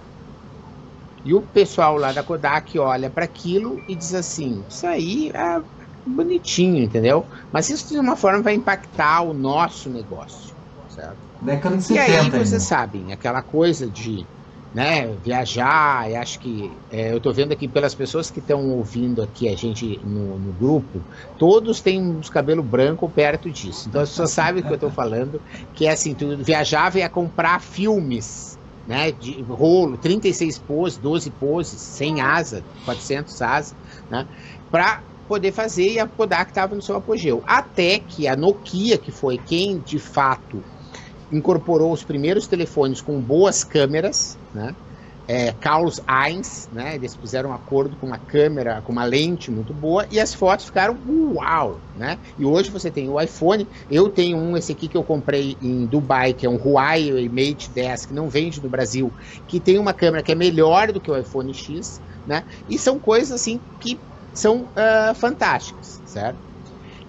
E 1.25 1.34
o 1.34 1.41
pessoal 1.41 1.97
lá 1.97 2.11
da 2.11 2.21
Kodak 2.21 2.77
olha 2.77 3.09
para 3.09 3.23
aquilo 3.23 3.81
e 3.88 3.95
diz 3.95 4.13
assim: 4.13 4.63
Isso 4.69 4.86
aí 4.86 5.31
é 5.34 5.61
bonitinho, 6.05 6.84
entendeu? 6.84 7.25
Mas 7.51 7.69
isso 7.69 7.93
de 7.93 7.99
uma 7.99 8.15
forma 8.15 8.41
vai 8.41 8.55
impactar 8.55 9.21
o 9.21 9.34
nosso 9.34 9.89
negócio, 9.89 10.53
certo? 10.89 11.15
Década 11.41 11.77
de 11.77 11.84
70. 11.84 12.11
E 12.11 12.15
aí 12.15 12.29
vocês 12.29 12.53
ainda. 12.53 12.59
sabem, 12.59 13.13
aquela 13.13 13.41
coisa 13.41 13.88
de 13.88 14.25
né, 14.74 15.05
viajar, 15.24 16.09
e 16.09 16.15
acho 16.15 16.39
que 16.39 16.71
é, 16.89 17.11
eu 17.11 17.17
estou 17.17 17.32
vendo 17.32 17.51
aqui 17.51 17.67
pelas 17.67 17.93
pessoas 17.93 18.32
que 18.32 18.39
estão 18.39 18.71
ouvindo 18.71 19.21
aqui 19.21 19.47
a 19.47 19.55
gente 19.55 19.99
no, 20.03 20.39
no, 20.39 20.51
grupo, 20.53 20.99
todos 21.38 21.80
têm 21.80 22.17
os 22.17 22.28
cabelos 22.28 22.65
brancos 22.65 23.11
perto 23.13 23.51
disso. 23.51 23.88
Então 23.88 24.01
as 24.01 24.09
pessoas 24.09 24.32
sabem 24.32 24.63
o 24.63 24.65
que 24.65 24.71
eu 24.71 24.76
estou 24.76 24.89
falando, 24.89 25.39
que 25.76 25.86
é 25.86 25.91
assim, 25.91 26.15
tu 26.15 26.38
viajava 26.38 26.97
e 26.97 27.01
ia 27.01 27.09
comprar 27.09 27.61
filmes, 27.61 28.57
né, 28.88 29.11
de 29.11 29.43
rolo, 29.43 29.95
36 29.95 30.57
poses, 30.59 30.97
12 30.97 31.30
poses, 31.32 31.80
100 31.80 32.21
asa, 32.21 32.65
400 32.84 33.41
asa, 33.43 33.76
né, 34.09 34.28
para 34.71 35.03
poder 35.28 35.51
fazer 35.51 35.91
e 35.91 35.99
a 35.99 36.07
Kodak 36.07 36.49
estava 36.49 36.76
no 36.76 36.82
seu 36.82 36.95
apogeu. 36.95 37.43
Até 37.45 37.99
que 37.99 38.28
a 38.28 38.36
Nokia, 38.36 38.97
que 38.97 39.11
foi 39.11 39.38
quem 39.38 39.80
de 39.80 39.99
fato 39.99 40.63
incorporou 41.34 41.91
os 41.91 42.03
primeiros 42.03 42.47
telefones 42.47 43.01
com 43.01 43.19
boas 43.19 43.63
câmeras, 43.63 44.38
né? 44.53 44.75
É, 45.25 45.53
Carlos 45.53 46.01
Eins, 46.27 46.67
né? 46.69 46.95
Eles 46.95 47.15
fizeram 47.15 47.49
um 47.49 47.53
acordo 47.53 47.95
com 47.95 48.07
uma 48.07 48.17
câmera, 48.17 48.81
com 48.81 48.91
uma 48.91 49.05
lente 49.05 49.49
muito 49.49 49.73
boa 49.73 50.05
e 50.11 50.19
as 50.19 50.34
fotos 50.34 50.65
ficaram 50.65 50.99
uau, 51.07 51.79
né? 51.95 52.19
E 52.38 52.43
hoje 52.43 52.69
você 52.69 52.91
tem 52.91 53.09
o 53.09 53.19
iPhone, 53.19 53.67
eu 53.89 54.09
tenho 54.09 54.38
um 54.38 54.57
esse 54.57 54.73
aqui 54.73 54.89
que 54.89 54.97
eu 54.97 55.03
comprei 55.03 55.57
em 55.61 55.88
Dubai, 55.88 56.34
que 56.34 56.45
é 56.45 56.49
um 56.49 56.57
Huawei 56.57 57.29
Mate 57.29 57.71
10 57.71 58.05
que 58.05 58.13
não 58.13 58.29
vende 58.29 58.61
no 58.61 58.69
Brasil, 58.69 59.13
que 59.47 59.61
tem 59.61 59.79
uma 59.79 59.93
câmera 59.93 60.21
que 60.21 60.31
é 60.31 60.36
melhor 60.36 60.91
do 60.91 60.99
que 60.99 61.09
o 61.09 61.17
iPhone 61.17 61.53
X, 61.53 62.01
né? 62.25 62.43
E 62.67 62.77
são 62.77 62.99
coisas 62.99 63.31
assim 63.31 63.61
que 63.79 64.03
são 64.34 64.63
uh, 64.65 65.15
fantásticas, 65.15 66.01
certo? 66.03 66.52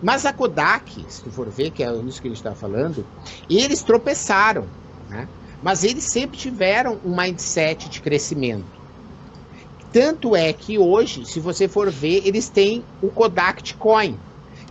Mas 0.05 0.27
a 0.27 0.35
Kodak, 0.35 1.07
se 1.09 1.23
tu 1.23 1.31
for 1.31 1.49
ver, 1.49 1.71
que 1.71 1.83
é 1.83 1.91
isso 2.03 2.21
que 2.21 2.29
a 2.29 2.31
gente 2.31 2.37
está 2.37 2.55
falando, 2.55 3.07
eles 3.49 3.83
tropeçaram, 3.83 4.69
né? 5.09 5.27
Mas 5.63 5.83
eles 5.83 6.05
sempre 6.13 6.37
tiveram 6.37 7.01
um 7.03 7.17
mindset 7.17 7.89
de 7.89 8.03
crescimento. 8.03 8.79
Tanto 9.91 10.37
é 10.37 10.53
que 10.53 10.79
hoje, 10.79 11.25
se 11.25 11.41
você 11.41 11.67
for 11.69 11.91
ver, 11.91 12.21
eles 12.27 12.51
têm 12.51 12.85
o 13.01 13.09
Kodak 13.09 13.77
Coin, 13.77 14.21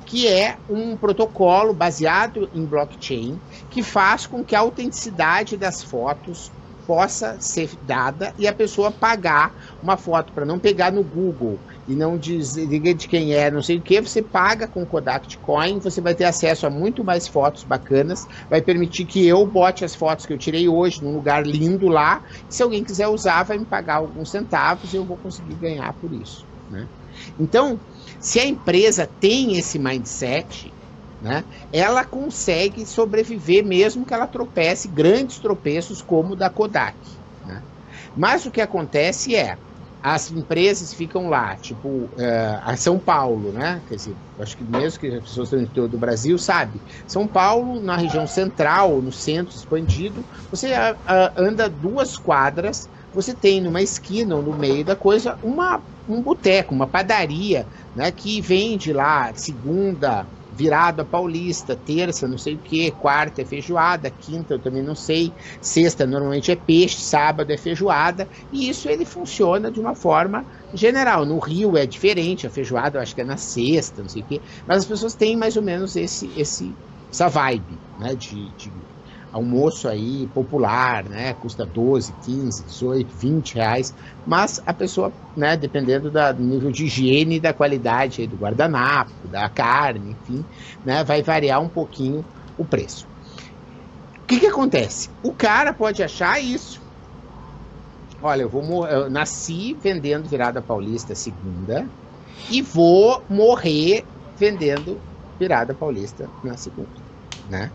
que 0.06 0.28
é 0.28 0.60
um 0.70 0.96
protocolo 0.96 1.74
baseado 1.74 2.48
em 2.54 2.64
blockchain 2.64 3.40
que 3.72 3.82
faz 3.82 4.28
com 4.28 4.44
que 4.44 4.56
a 4.56 4.60
autenticidade 4.60 5.58
das 5.58 5.82
fotos 5.82 6.52
possa 6.86 7.38
ser 7.40 7.78
dada 7.82 8.34
e 8.38 8.48
a 8.48 8.54
pessoa 8.54 8.92
pagar 8.92 9.56
uma 9.82 9.98
foto 9.98 10.34
para 10.34 10.46
não 10.46 10.60
pegar 10.60 10.92
no 10.92 11.04
Google 11.04 11.60
e 11.88 11.96
não 11.96 12.18
diz 12.18 12.56
liga 12.56 12.94
de 12.94 13.08
quem 13.08 13.34
é, 13.34 13.50
não 13.50 13.62
sei 13.62 13.78
o 13.78 13.82
que, 13.82 14.02
você 14.02 14.22
paga 14.22 14.68
com 14.68 14.86
Kodak 14.86 15.38
Coin, 15.40 15.80
você 15.80 16.02
vai 16.02 16.14
ter 16.14 16.26
acesso 16.26 16.66
a 16.66 16.70
muito 16.70 17.04
mais 17.04 17.28
fotos 17.28 17.64
bacanas, 17.64 18.20
vai 18.50 18.62
permitir 18.62 19.06
que 19.06 19.26
eu 19.26 19.46
bote 19.46 19.86
as 19.86 19.96
fotos 19.96 20.26
que 20.26 20.34
eu 20.34 20.38
tirei 20.38 20.68
hoje 20.68 21.04
num 21.04 21.14
lugar 21.14 21.46
lindo 21.46 21.88
lá, 21.88 22.22
se 22.50 22.64
alguém 22.64 22.84
quiser 22.84 23.08
usar, 23.08 23.44
vai 23.44 23.58
me 23.58 23.66
pagar 23.66 23.96
alguns 23.96 24.30
centavos 24.30 24.94
e 24.94 24.98
eu 24.98 25.06
vou 25.06 25.18
conseguir 25.18 25.56
ganhar 25.56 25.94
por 25.94 26.14
isso, 26.14 26.46
né? 26.70 26.88
Então, 27.38 27.80
se 28.20 28.40
a 28.40 28.46
empresa 28.46 29.06
tem 29.06 29.58
esse 29.58 29.78
mindset, 29.78 30.74
né, 31.24 31.46
ela 31.72 32.04
consegue 32.04 32.86
sobreviver 32.86 33.66
mesmo 33.66 34.06
que 34.06 34.14
ela 34.14 34.28
tropece 34.28 34.90
grandes 34.90 35.40
tropeços 35.40 36.02
como 36.02 36.34
o 36.34 36.36
da 36.36 36.50
Kodak. 36.50 36.98
Né? 37.46 37.64
Mas 38.16 38.46
o 38.46 38.52
que 38.52 38.60
acontece 38.60 39.34
é, 39.34 39.58
as 40.04 40.30
empresas 40.30 40.94
ficam 40.94 41.30
lá, 41.30 41.56
tipo 41.56 41.88
uh, 41.88 42.10
a 42.62 42.76
São 42.76 43.00
Paulo, 43.00 43.54
né? 43.54 43.82
Quer 43.88 43.96
dizer, 43.96 44.18
acho 44.38 44.58
que 44.58 44.64
mesmo 44.66 45.00
que 45.00 45.08
as 45.08 45.24
pessoas 45.24 45.50
do 45.52 45.62
interior 45.62 45.88
do 45.88 45.98
Brasil 45.98 46.38
sabe, 46.38 46.82
São 47.08 47.26
Paulo 47.26 47.80
na 47.80 47.96
região 47.96 48.28
central, 48.28 49.02
no 49.02 49.14
centro 49.14 49.56
expandido, 49.56 50.26
você 50.52 50.74
uh, 50.74 50.98
anda 51.38 51.70
duas 51.70 52.18
quadras, 52.18 52.90
você 53.14 53.34
tem 53.34 53.62
numa 53.62 53.82
esquina 53.82 54.36
ou 54.36 54.44
no 54.44 54.54
meio 54.54 54.84
da 54.84 54.96
coisa 54.96 55.38
uma 55.42 55.82
um 56.06 56.22
boteco, 56.22 56.76
uma 56.76 56.86
padaria, 56.86 57.66
né? 57.96 58.12
Que 58.12 58.42
vende 58.42 58.92
lá 58.92 59.34
segunda 59.34 60.28
virado 60.56 61.02
a 61.02 61.06
paulista, 61.06 61.76
terça 61.76 62.28
não 62.28 62.38
sei 62.38 62.56
o 62.56 62.60
que, 62.60 62.92
quarta 62.92 63.42
é 63.42 63.46
feijoada, 63.46 64.10
quinta 64.10 64.54
eu 64.54 64.60
também 64.60 64.84
não 64.84 64.96
sei, 64.96 65.34
sexta 65.62 66.06
normalmente 66.06 66.52
é 66.52 66.56
peixe, 66.56 67.02
sábado 67.02 67.52
é 67.52 67.58
feijoada, 67.58 68.28
e 68.52 68.70
isso 68.70 68.88
ele 68.88 69.06
funciona 69.06 69.72
de 69.72 69.80
uma 69.80 69.96
forma 69.96 70.46
general. 70.74 71.26
No 71.26 71.40
Rio 71.40 71.78
é 71.78 71.86
diferente, 71.86 72.46
a 72.46 72.50
feijoada 72.50 72.98
eu 72.98 73.02
acho 73.02 73.16
que 73.16 73.22
é 73.22 73.26
na 73.26 73.38
sexta, 73.38 74.02
não 74.02 74.10
sei 74.10 74.22
o 74.22 74.26
que, 74.26 74.42
mas 74.68 74.80
as 74.80 74.86
pessoas 74.86 75.16
têm 75.16 75.36
mais 75.36 75.58
ou 75.58 75.64
menos 75.64 75.96
esse, 75.96 76.30
esse, 76.38 76.72
essa 77.12 77.28
vibe 77.28 77.80
né, 77.98 78.16
de, 78.16 78.50
de 78.56 78.72
almoço 79.34 79.88
aí 79.90 80.28
popular, 80.28 81.10
né? 81.10 81.34
Custa 81.34 81.66
12, 81.66 82.14
15, 82.14 82.64
18, 82.64 83.18
20 83.18 83.56
reais. 83.56 83.92
Mas 84.24 84.62
a 84.64 84.74
pessoa, 84.74 85.14
né, 85.36 85.58
dependendo 85.58 86.12
do 86.12 86.44
nível 86.44 86.72
de 86.72 86.86
higiene 86.86 87.38
e 87.38 87.40
da 87.40 87.52
qualidade 87.52 88.28
do 88.28 88.38
guardanapo, 88.38 89.28
da 89.28 89.50
carne, 89.50 90.12
enfim, 90.12 90.46
né, 90.86 91.04
vai 91.04 91.24
variar 91.24 91.60
um 91.62 91.68
pouquinho 91.70 92.24
o 92.56 92.64
preço. 92.64 93.08
O 94.22 94.26
que, 94.28 94.40
que 94.40 94.48
acontece? 94.48 95.10
O 95.22 95.34
cara 95.34 95.74
pode 95.74 96.04
achar 96.04 96.40
isso. 96.40 96.80
Olha, 98.22 98.44
eu 98.44 98.50
vou 98.50 98.88
eu 98.88 99.10
nasci 99.10 99.74
vendendo 99.82 100.30
virada 100.30 100.62
paulista 100.62 101.16
segunda 101.16 101.92
e 102.50 102.62
vou 102.62 103.26
morrer 103.30 104.08
vendendo 104.38 105.02
virada 105.40 105.74
paulista 105.74 106.32
na 106.42 106.56
segunda, 106.56 107.02
né? 107.46 107.74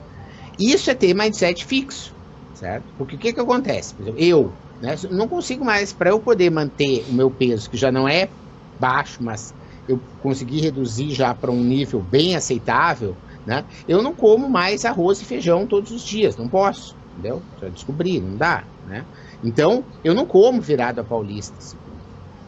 Isso 0.59 0.91
é 0.91 0.95
ter 0.95 1.15
mindset 1.15 1.65
fixo, 1.65 2.15
certo? 2.53 2.93
Porque 2.97 3.17
o 3.17 3.19
que, 3.19 3.33
que 3.33 3.41
acontece? 3.41 3.95
Por 3.95 4.03
exemplo, 4.03 4.21
eu 4.21 4.59
né, 4.81 4.95
não 5.11 5.29
consigo 5.29 5.65
mais, 5.65 5.93
para 5.93 6.11
eu 6.11 6.21
poder 6.21 6.51
manter 6.51 7.05
o 7.09 7.13
meu 7.13 7.31
peso, 7.31 7.69
que 7.71 7.77
já 7.77 7.93
não 7.93 8.09
é 8.09 8.33
baixo, 8.79 9.23
mas 9.23 9.55
eu 9.87 10.05
consegui 10.19 10.61
reduzir 10.61 11.11
já 11.15 11.35
para 11.35 11.51
um 11.51 11.63
nível 11.63 12.03
bem 12.03 12.37
aceitável, 12.37 13.19
né? 13.45 13.65
Eu 13.87 14.03
não 14.03 14.15
como 14.15 14.49
mais 14.49 14.85
arroz 14.85 15.21
e 15.21 15.25
feijão 15.25 15.67
todos 15.67 15.91
os 15.91 16.03
dias, 16.03 16.37
não 16.37 16.49
posso, 16.49 16.97
entendeu? 17.13 17.47
Já 17.61 17.69
descobri, 17.69 18.21
não 18.21 18.37
dá, 18.37 18.69
né? 18.85 19.07
Então, 19.43 19.87
eu 20.05 20.15
não 20.15 20.27
como 20.27 20.61
virada 20.61 21.03
paulista, 21.03 21.59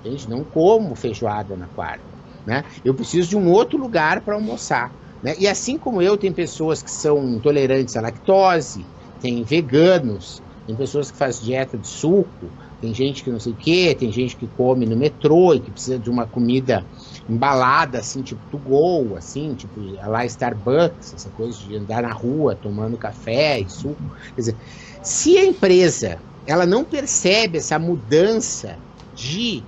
entende? 0.03 0.29
Não 0.29 0.45
como 0.45 0.95
feijoada 0.95 1.57
na 1.57 1.69
quarta, 1.69 2.19
né? 2.47 2.65
Eu 2.85 2.95
preciso 2.95 3.29
de 3.29 3.37
um 3.37 3.51
outro 3.51 3.79
lugar 3.79 4.23
para 4.25 4.35
almoçar. 4.35 4.95
Né? 5.23 5.35
E 5.39 5.47
assim 5.47 5.79
como 5.79 6.01
eu, 6.01 6.16
tem 6.16 6.33
pessoas 6.33 6.83
que 6.83 6.91
são 6.91 7.23
intolerantes 7.29 7.97
à 7.97 8.01
lactose, 8.01 8.85
tem 9.21 9.43
veganos, 9.43 10.43
tem 10.66 10.75
pessoas 10.75 11.11
que 11.11 11.18
fazem 11.18 11.45
dieta 11.45 11.77
de 11.77 11.87
suco, 11.87 12.47
tem 12.81 12.95
gente 12.95 13.23
que 13.23 13.31
não 13.31 13.39
sei 13.39 13.53
o 13.53 13.57
que, 13.57 13.95
tem 13.95 14.11
gente 14.11 14.37
que 14.37 14.47
come 14.47 14.87
no 14.87 14.97
metrô 14.97 15.53
e 15.53 15.61
que 15.61 15.71
precisa 15.71 15.99
de 15.99 16.09
uma 16.09 16.27
comida 16.27 16.87
embalada, 17.29 17.99
assim, 17.99 18.23
tipo 18.23 18.41
to 18.51 18.57
go, 18.57 19.16
assim, 19.16 19.55
tipo 19.55 19.81
lá 20.07 20.25
Starbucks, 20.25 21.12
essa 21.14 21.29
coisa 21.31 21.59
de 21.59 21.77
andar 21.77 22.03
na 22.03 22.12
rua 22.12 22.55
tomando 22.55 22.97
café 22.97 23.61
e 23.61 23.68
suco. 23.68 24.03
Quer 24.35 24.41
dizer, 24.41 24.57
se 25.03 25.37
a 25.37 25.45
empresa 25.45 26.18
ela 26.47 26.64
não 26.64 26.83
percebe 26.83 27.59
essa 27.59 27.79
mudança 27.79 28.79
de 29.14 29.62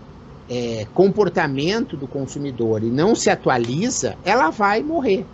é, 0.48 0.86
comportamento 0.94 1.96
do 1.96 2.08
consumidor 2.08 2.82
e 2.82 2.90
não 2.90 3.14
se 3.14 3.28
atualiza, 3.28 4.16
ela 4.24 4.50
vai 4.50 4.82
morrer. 4.82 5.26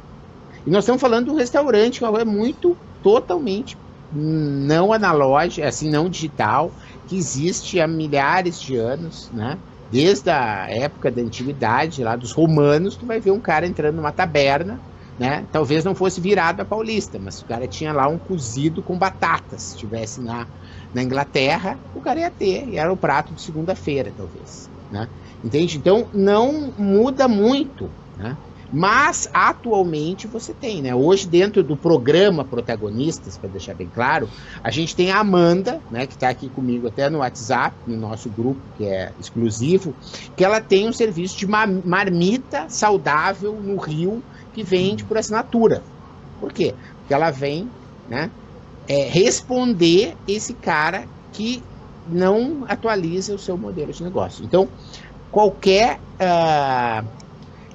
E 0.69 0.71
nós 0.71 0.85
estamos 0.85 1.01
falando 1.01 1.25
de 1.25 1.31
um 1.31 1.35
restaurante 1.35 1.99
que 1.99 2.05
é 2.05 2.25
muito 2.27 2.79
totalmente 3.01 3.81
não 4.13 4.93
analógico, 4.93 5.67
assim, 5.67 5.89
não 5.91 6.11
digital, 6.11 6.77
que 7.07 7.17
existe 7.17 7.81
há 7.81 7.89
milhares 7.89 8.61
de 8.61 8.77
anos, 8.77 9.31
né? 9.33 9.63
Desde 9.89 10.29
a 10.29 10.67
época 10.69 11.11
da 11.11 11.23
antiguidade, 11.23 12.05
lá 12.05 12.17
dos 12.17 12.33
romanos, 12.33 12.99
tu 12.99 13.07
vai 13.07 13.19
ver 13.19 13.31
um 13.31 13.41
cara 13.41 13.67
entrando 13.67 13.97
numa 13.97 14.13
taberna, 14.13 14.83
né? 15.19 15.49
Talvez 15.51 15.87
não 15.87 15.95
fosse 15.95 16.21
virado 16.21 16.61
a 16.61 16.67
paulista, 16.67 17.19
mas 17.19 17.41
o 17.41 17.47
cara 17.47 17.67
tinha 17.67 17.91
lá 17.95 18.07
um 18.07 18.19
cozido 18.19 18.83
com 18.83 18.99
batatas. 18.99 19.63
Se 19.63 19.69
estivesse 19.71 20.23
na, 20.23 20.47
na 20.93 21.03
Inglaterra, 21.03 21.81
o 21.95 22.03
cara 22.03 22.21
ia 22.21 22.31
ter, 22.31 22.69
e 22.69 22.77
era 22.77 22.93
o 22.93 22.97
prato 22.97 23.35
de 23.35 23.41
segunda-feira, 23.41 24.13
talvez, 24.15 24.69
né? 24.91 25.09
Entende? 25.43 25.79
Então, 25.79 26.11
não 26.13 26.75
muda 26.77 27.27
muito, 27.27 27.97
né? 28.15 28.37
Mas 28.71 29.29
atualmente 29.33 30.27
você 30.27 30.53
tem, 30.53 30.83
né? 30.83 30.95
Hoje 30.95 31.27
dentro 31.27 31.63
do 31.63 31.77
programa 31.77 32.45
Protagonistas, 32.45 33.39
para 33.39 33.49
deixar 33.49 33.75
bem 33.75 33.89
claro, 33.89 34.29
a 34.63 34.71
gente 34.71 34.95
tem 34.95 35.11
a 35.11 35.21
Amanda, 35.21 35.81
né, 35.91 36.07
que 36.07 36.15
está 36.15 36.29
aqui 36.29 36.51
comigo 36.51 36.87
até 36.87 37.09
no 37.09 37.19
WhatsApp, 37.19 37.77
no 37.87 37.97
nosso 37.97 38.29
grupo 38.31 38.61
que 38.77 38.85
é 38.85 39.15
exclusivo, 39.19 39.95
que 40.37 40.45
ela 40.45 40.61
tem 40.61 40.87
um 40.87 40.93
serviço 40.93 41.39
de 41.39 41.47
marmita 41.47 42.69
saudável 42.69 43.61
no 43.63 43.77
Rio 43.77 44.23
que 44.53 44.63
vende 44.63 45.05
por 45.05 45.17
assinatura. 45.17 45.83
Por 46.39 46.53
quê? 46.53 46.75
Porque 47.01 47.15
ela 47.15 47.31
vem, 47.31 47.71
né, 48.07 48.31
é, 48.87 49.09
responder 49.09 50.15
esse 50.27 50.55
cara 50.55 51.07
que 51.33 51.63
não 52.07 52.65
atualiza 52.67 53.35
o 53.35 53.39
seu 53.39 53.57
modelo 53.57 53.93
de 53.93 54.03
negócio. 54.03 54.45
Então, 54.45 54.69
qualquer 55.31 56.01
uh, 56.21 57.07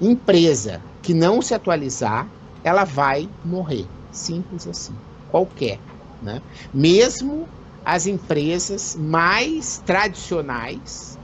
empresa 0.02 0.82
que 1.02 1.14
não 1.14 1.42
se 1.42 1.54
atualizar, 1.54 2.30
ela 2.64 2.84
vai 2.84 3.30
morrer. 3.44 3.88
Simples 4.12 4.68
assim. 4.68 4.96
Qualquer. 5.28 5.80
né? 6.22 6.42
Mesmo 6.74 7.48
as 7.84 8.08
empresas 8.08 8.96
mais 8.96 9.80
tradicionais, 9.80 11.18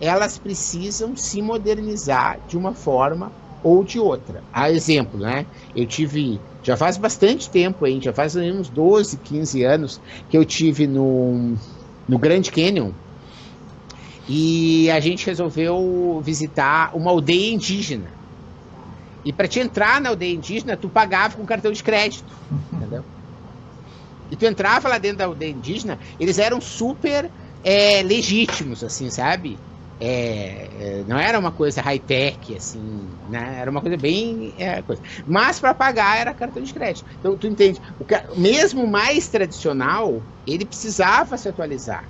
elas 0.00 0.36
precisam 0.38 1.16
se 1.16 1.40
modernizar 1.40 2.40
de 2.46 2.56
uma 2.56 2.74
forma 2.74 3.32
ou 3.62 3.82
de 3.82 3.98
outra. 3.98 4.44
A 4.52 4.70
exemplo, 4.70 5.18
né? 5.18 5.46
Eu 5.74 5.86
tive, 5.86 6.38
já 6.62 6.76
faz 6.76 6.96
bastante 6.96 7.50
tempo, 7.50 7.86
hein? 7.86 8.00
já 8.00 8.12
faz 8.12 8.36
uns 8.36 8.68
12, 8.68 9.16
15 9.18 9.64
anos 9.64 10.00
que 10.28 10.36
eu 10.36 10.44
tive 10.44 10.86
no, 10.86 11.54
no 12.06 12.18
Grand 12.18 12.42
Canyon 12.42 12.92
e 14.28 14.90
a 14.90 15.00
gente 15.00 15.26
resolveu 15.26 16.20
visitar 16.22 16.90
uma 16.94 17.10
aldeia 17.10 17.52
indígena. 17.52 18.12
E 19.24 19.32
para 19.32 19.48
te 19.48 19.60
entrar 19.60 20.00
na 20.00 20.10
aldeia 20.10 20.34
indígena, 20.34 20.76
tu 20.76 20.88
pagava 20.88 21.36
com 21.36 21.44
cartão 21.44 21.72
de 21.72 21.82
crédito, 21.82 22.32
entendeu? 22.72 23.04
E 24.30 24.36
tu 24.36 24.44
entrava 24.44 24.88
lá 24.88 24.98
dentro 24.98 25.18
da 25.18 25.26
aldeia 25.26 25.50
indígena, 25.50 25.98
eles 26.18 26.38
eram 26.38 26.60
super 26.60 27.30
é, 27.62 28.02
legítimos, 28.02 28.82
assim, 28.82 29.10
sabe? 29.10 29.58
É, 29.98 31.00
é, 31.00 31.04
não 31.04 31.18
era 31.18 31.38
uma 31.38 31.50
coisa 31.50 31.80
high-tech, 31.80 32.54
assim, 32.54 33.18
né? 33.26 33.58
Era 33.60 33.70
uma 33.70 33.80
coisa 33.80 33.96
bem. 33.96 34.54
É, 34.58 34.82
coisa. 34.82 35.00
Mas 35.26 35.58
para 35.58 35.74
pagar 35.74 36.18
era 36.18 36.34
cartão 36.34 36.62
de 36.62 36.72
crédito. 36.72 37.08
Então, 37.18 37.36
tu 37.38 37.46
entende? 37.46 37.80
O 37.98 38.40
mesmo 38.40 38.86
mais 38.86 39.28
tradicional, 39.28 40.22
ele 40.46 40.66
precisava 40.66 41.38
se 41.38 41.48
atualizar. 41.48 42.04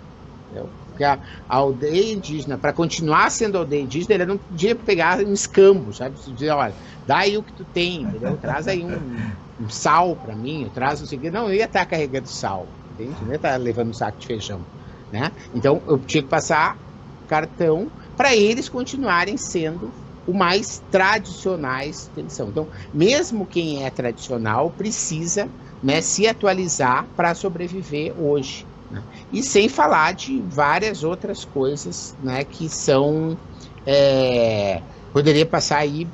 Entendeu? 0.51 0.75
Porque 0.97 1.05
a, 1.05 1.21
a 1.47 1.57
aldeia 1.57 2.15
indígena, 2.15 2.57
para 2.57 2.73
continuar 2.73 3.31
sendo 3.31 3.59
aldeia 3.59 3.83
indígena, 3.83 4.15
ele 4.15 4.25
não 4.25 4.39
podia 4.39 4.75
pegar 4.75 5.19
um 5.19 5.35
escambo, 5.35 5.93
sabe? 5.93 6.17
Dizer, 6.17 6.51
olha, 6.51 6.75
dá 7.07 7.19
aí 7.19 7.37
o 7.37 7.43
que 7.43 7.53
tu 7.53 7.67
tem, 7.67 8.01
entendeu? 8.03 8.39
Traz 8.39 8.67
aí 8.67 8.83
um, 8.83 9.37
um 9.61 9.69
sal 9.69 10.17
para 10.17 10.35
mim, 10.35 10.71
traz 10.73 11.03
o 11.03 11.07
seguinte. 11.07 11.33
Não, 11.33 11.49
eu 11.49 11.55
ia 11.55 11.67
estar 11.67 11.85
carregando 11.85 12.27
sal, 12.29 12.67
entende? 12.91 13.23
Eu 13.23 13.29
ia 13.29 13.37
estar 13.37 13.57
levando 13.61 13.91
um 13.91 13.93
saco 13.93 14.19
de 14.19 14.27
feijão, 14.27 14.67
né? 15.13 15.31
Então, 15.53 15.83
eu 15.87 15.99
tinha 15.99 16.23
que 16.23 16.31
passar 16.31 16.79
cartão 17.27 17.91
para 18.17 18.35
eles 18.35 18.71
continuarem 18.71 19.37
sendo 19.37 19.93
o 20.27 20.33
mais 20.33 20.81
tradicionais 20.91 22.09
que 22.15 22.21
eles 22.21 22.35
são. 22.35 22.49
Então, 22.49 22.69
mesmo 22.93 23.47
quem 23.47 23.85
é 23.85 23.91
tradicional 23.91 24.71
precisa 24.71 25.51
né, 25.83 26.01
se 26.01 26.27
atualizar 26.27 27.07
para 27.15 27.35
sobreviver 27.35 28.15
hoje. 28.19 28.67
Né? 28.91 29.03
E 29.33 29.43
sem 29.43 29.69
falar 29.69 30.15
de 30.15 30.41
várias 30.43 31.03
outras 31.03 31.45
coisas 31.45 32.15
né, 32.23 32.45
que 32.45 32.69
são. 32.69 33.37
É, 33.85 34.83
poderia 35.13 35.47
passar 35.47 35.79
aí 35.79 36.09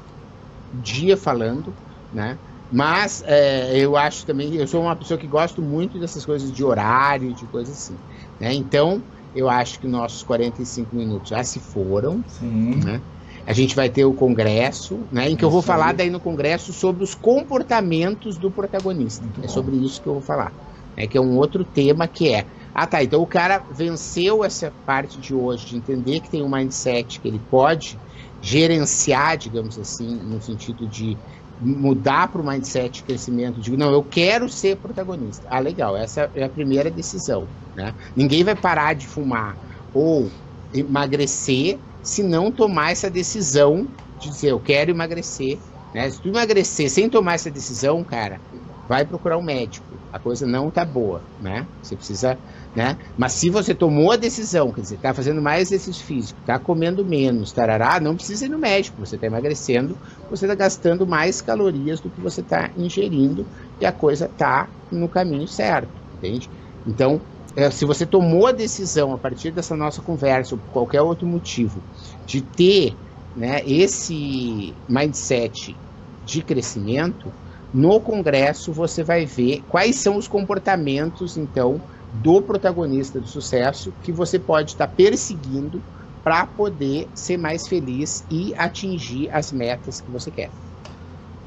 dia 0.73 1.17
falando, 1.17 1.75
né? 2.13 2.39
Mas 2.71 3.23
é, 3.27 3.79
eu 3.79 3.97
acho 3.97 4.25
também, 4.25 4.55
eu 4.55 4.67
sou 4.67 4.81
uma 4.81 4.97
pessoa 4.97 5.19
que 5.19 5.27
gosto 5.27 5.61
muito 5.61 5.99
dessas 5.99 6.25
coisas 6.25 6.51
de 6.51 6.65
horário, 6.65 7.35
de 7.35 7.47
coisas 7.47 7.77
assim. 7.77 7.99
Né? 8.41 8.55
Então, 8.55 9.03
eu 9.35 9.49
acho 9.49 9.79
que 9.79 9.87
nossos 9.87 10.23
45 10.23 10.97
minutos 10.97 11.29
já 11.29 11.45
se 11.45 11.61
foram. 11.61 12.25
Sim. 12.27 12.77
Né? 12.83 13.03
A 13.47 13.53
gente 13.53 13.77
vai 13.77 13.91
ter 13.91 14.05
o 14.05 14.15
congresso, 14.15 15.01
né, 15.11 15.29
em 15.29 15.37
que 15.37 15.45
eu 15.45 15.51
vou 15.51 15.61
falar 15.61 15.93
daí 15.93 16.09
no 16.09 16.21
congresso 16.21 16.73
sobre 16.73 17.03
os 17.03 17.15
comportamentos 17.15 18.39
do 18.39 18.51
protagonista. 18.51 19.25
Muito 19.25 19.41
é 19.41 19.47
bom. 19.47 19.49
sobre 19.49 19.77
isso 19.77 20.01
que 20.01 20.09
eu 20.09 20.15
vou 20.15 20.23
falar. 20.23 20.53
Né, 20.97 21.07
que 21.07 21.19
é 21.19 21.21
um 21.21 21.37
outro 21.37 21.65
tema 21.65 22.07
que 22.07 22.33
é 22.33 22.47
ah, 22.75 22.87
tá. 22.87 23.03
Então 23.03 23.21
o 23.21 23.27
cara 23.27 23.65
venceu 23.71 24.45
essa 24.45 24.73
parte 24.85 25.21
de 25.21 25.35
hoje, 25.35 25.67
de 25.67 25.77
entender 25.77 26.21
que 26.21 26.31
tem 26.31 26.43
um 26.43 26.49
mindset 26.49 27.21
que 27.21 27.29
ele 27.29 27.41
pode 27.51 27.99
gerenciar, 28.41 29.37
digamos 29.37 29.79
assim, 29.79 30.17
no 30.23 30.41
sentido 30.41 30.87
de 30.89 31.17
mudar 31.61 32.29
para 32.29 32.41
o 32.41 32.47
mindset 32.47 32.95
de 32.95 33.03
crescimento. 33.05 33.61
Digo, 33.61 33.77
não, 33.77 33.93
eu 33.93 34.03
quero 34.03 34.49
ser 34.49 34.77
protagonista. 34.77 35.47
Ah, 35.51 35.61
legal. 35.61 35.97
Essa 35.97 36.31
é 36.35 36.45
a 36.45 36.49
primeira 36.49 36.91
decisão. 36.91 37.47
Né? 37.75 37.95
Ninguém 38.17 38.43
vai 38.43 38.57
parar 38.57 38.95
de 38.95 39.07
fumar 39.07 39.57
ou 39.95 40.31
emagrecer 40.73 41.79
se 42.03 42.23
não 42.23 42.51
tomar 42.51 42.91
essa 42.91 43.09
decisão 43.09 43.87
de 44.19 44.31
dizer, 44.31 44.51
eu 44.51 44.61
quero 44.61 44.91
emagrecer. 44.91 45.61
Né? 45.95 46.11
Se 46.11 46.21
tu 46.21 46.29
emagrecer 46.29 46.91
sem 46.91 47.09
tomar 47.09 47.35
essa 47.35 47.51
decisão, 47.51 48.03
cara, 48.03 48.41
vai 48.89 49.05
procurar 49.05 49.39
um 49.39 49.43
médico. 49.43 50.02
A 50.13 50.19
coisa 50.21 50.47
não 50.47 50.71
tá 50.71 50.85
boa, 50.85 51.27
né? 51.41 51.67
Você 51.81 51.97
precisa, 51.97 52.39
né? 52.75 52.99
Mas 53.17 53.33
se 53.33 53.49
você 53.49 53.75
tomou 53.75 54.13
a 54.13 54.17
decisão, 54.17 54.71
quer 54.71 54.83
dizer, 54.83 54.99
tá 54.99 55.15
fazendo 55.15 55.41
mais 55.41 55.69
exercício 55.73 56.05
físico, 56.05 56.43
tá 56.45 56.59
comendo 56.59 57.05
menos, 57.05 57.51
tarará, 57.53 57.99
não 57.99 58.15
precisa 58.15 58.45
ir 58.45 58.51
no 58.51 58.59
médico. 58.59 59.01
Você 59.01 59.17
tá 59.17 59.27
emagrecendo, 59.27 59.99
você 60.29 60.47
tá 60.47 60.55
gastando 60.55 61.07
mais 61.07 61.41
calorias 61.41 62.01
do 62.01 62.11
que 62.11 62.21
você 62.21 62.43
tá 62.43 62.71
ingerindo 62.77 63.49
e 63.81 63.87
a 63.87 63.93
coisa 63.93 64.29
tá 64.29 64.71
no 64.91 65.09
caminho 65.09 65.49
certo, 65.49 66.03
entende? 66.13 66.51
Então, 66.85 67.27
é, 67.57 67.71
se 67.71 67.87
você 67.87 68.07
tomou 68.07 68.47
a 68.47 68.53
decisão 68.53 69.13
a 69.13 69.19
partir 69.19 69.51
dessa 69.51 69.75
nossa 69.77 70.03
conversa 70.03 70.55
ou 70.55 70.61
por 70.61 70.71
qualquer 70.71 71.01
outro 71.03 71.27
motivo 71.27 71.83
de 72.25 72.43
ter, 72.43 72.99
né, 73.35 73.63
esse 73.65 74.83
mindset 74.87 75.81
de 76.23 76.43
crescimento, 76.43 77.35
no 77.73 78.01
Congresso 78.01 78.73
você 78.73 79.03
vai 79.03 79.25
ver 79.25 79.65
quais 79.69 79.97
são 79.97 80.17
os 80.17 80.29
comportamentos, 80.29 81.37
então, 81.37 81.81
do 82.13 82.43
protagonista 82.43 83.19
do 83.19 83.27
sucesso 83.27 83.93
que 84.03 84.13
você 84.13 84.39
pode 84.39 84.73
estar 84.73 84.87
tá 84.87 84.93
perseguindo 84.95 85.83
para 86.23 86.47
poder 86.47 87.09
ser 87.15 87.39
mais 87.39 87.67
feliz 87.67 88.25
e 88.31 88.55
atingir 88.57 89.31
as 89.33 89.51
metas 89.51 90.01
que 90.01 90.11
você 90.11 90.31
quer. 90.31 90.51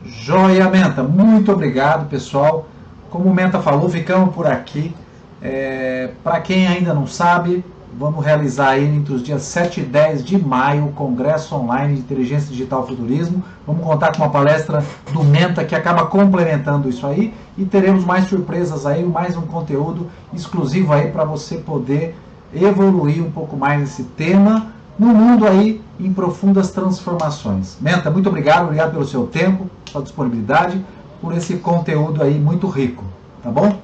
Joia, 0.04 0.70
Menta. 0.70 1.04
Muito 1.04 1.52
obrigado, 1.52 2.10
pessoal. 2.10 2.68
Como 3.10 3.30
o 3.30 3.34
Menta 3.34 3.62
falou, 3.62 3.88
ficamos 3.88 4.34
por 4.34 4.48
aqui. 4.48 4.94
É, 5.42 6.10
para 6.24 6.42
quem 6.42 6.68
ainda 6.68 6.94
não 6.94 7.08
sabe, 7.08 7.64
Vamos 7.98 8.26
realizar 8.26 8.72
aí 8.72 8.84
entre 8.84 9.14
os 9.14 9.24
dias 9.24 9.44
7 9.44 9.80
e 9.80 9.84
10 9.84 10.26
de 10.26 10.38
maio 10.38 10.88
o 10.88 10.92
Congresso 10.92 11.56
Online 11.56 11.94
de 11.94 12.02
Inteligência 12.02 12.50
Digital 12.50 12.86
Futurismo. 12.86 13.42
Vamos 13.66 13.86
contar 13.86 14.12
com 14.12 14.22
uma 14.22 14.30
palestra 14.30 14.84
do 15.14 15.24
Menta 15.24 15.64
que 15.64 15.74
acaba 15.74 16.06
complementando 16.06 16.90
isso 16.90 17.08
aí 17.08 17.34
e 17.58 17.64
teremos 17.64 18.04
mais 18.04 18.28
surpresas 18.28 18.86
aí, 18.86 19.02
mais 19.02 19.38
um 19.38 19.44
conteúdo 19.44 20.10
exclusivo 20.34 20.92
aí 20.92 21.10
para 21.10 21.24
você 21.24 21.58
poder 21.58 22.18
evoluir 22.54 23.24
um 23.24 23.32
pouco 23.32 23.56
mais 23.56 23.84
esse 23.84 24.04
tema 24.04 24.68
no 25.00 25.08
mundo 25.08 25.48
aí 25.48 25.82
em 25.98 26.12
profundas 26.12 26.72
transformações. 26.72 27.78
Menta, 27.80 28.12
muito 28.12 28.28
obrigado, 28.28 28.64
obrigado 28.64 28.92
pelo 28.92 29.06
seu 29.06 29.26
tempo, 29.26 29.70
sua 29.90 30.02
disponibilidade, 30.02 30.86
por 31.22 31.34
esse 31.34 31.56
conteúdo 31.56 32.22
aí 32.22 32.38
muito 32.38 32.68
rico, 32.68 33.06
tá 33.42 33.50
bom? 33.50 33.78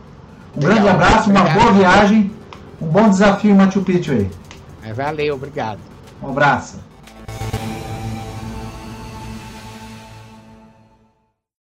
Um 0.53 0.59
grande 0.59 0.89
abraço, 0.89 1.30
uma 1.30 1.43
boa 1.43 1.72
viagem 1.72 2.30
um 2.82 2.88
bom 2.88 3.09
desafio, 3.09 3.55
Machu 3.55 3.82
Picchu 3.82 4.11
aí. 4.11 4.29
É, 4.84 4.91
valeu, 4.91 5.36
obrigado. 5.36 5.79
Um 6.21 6.29
abraço. 6.29 6.79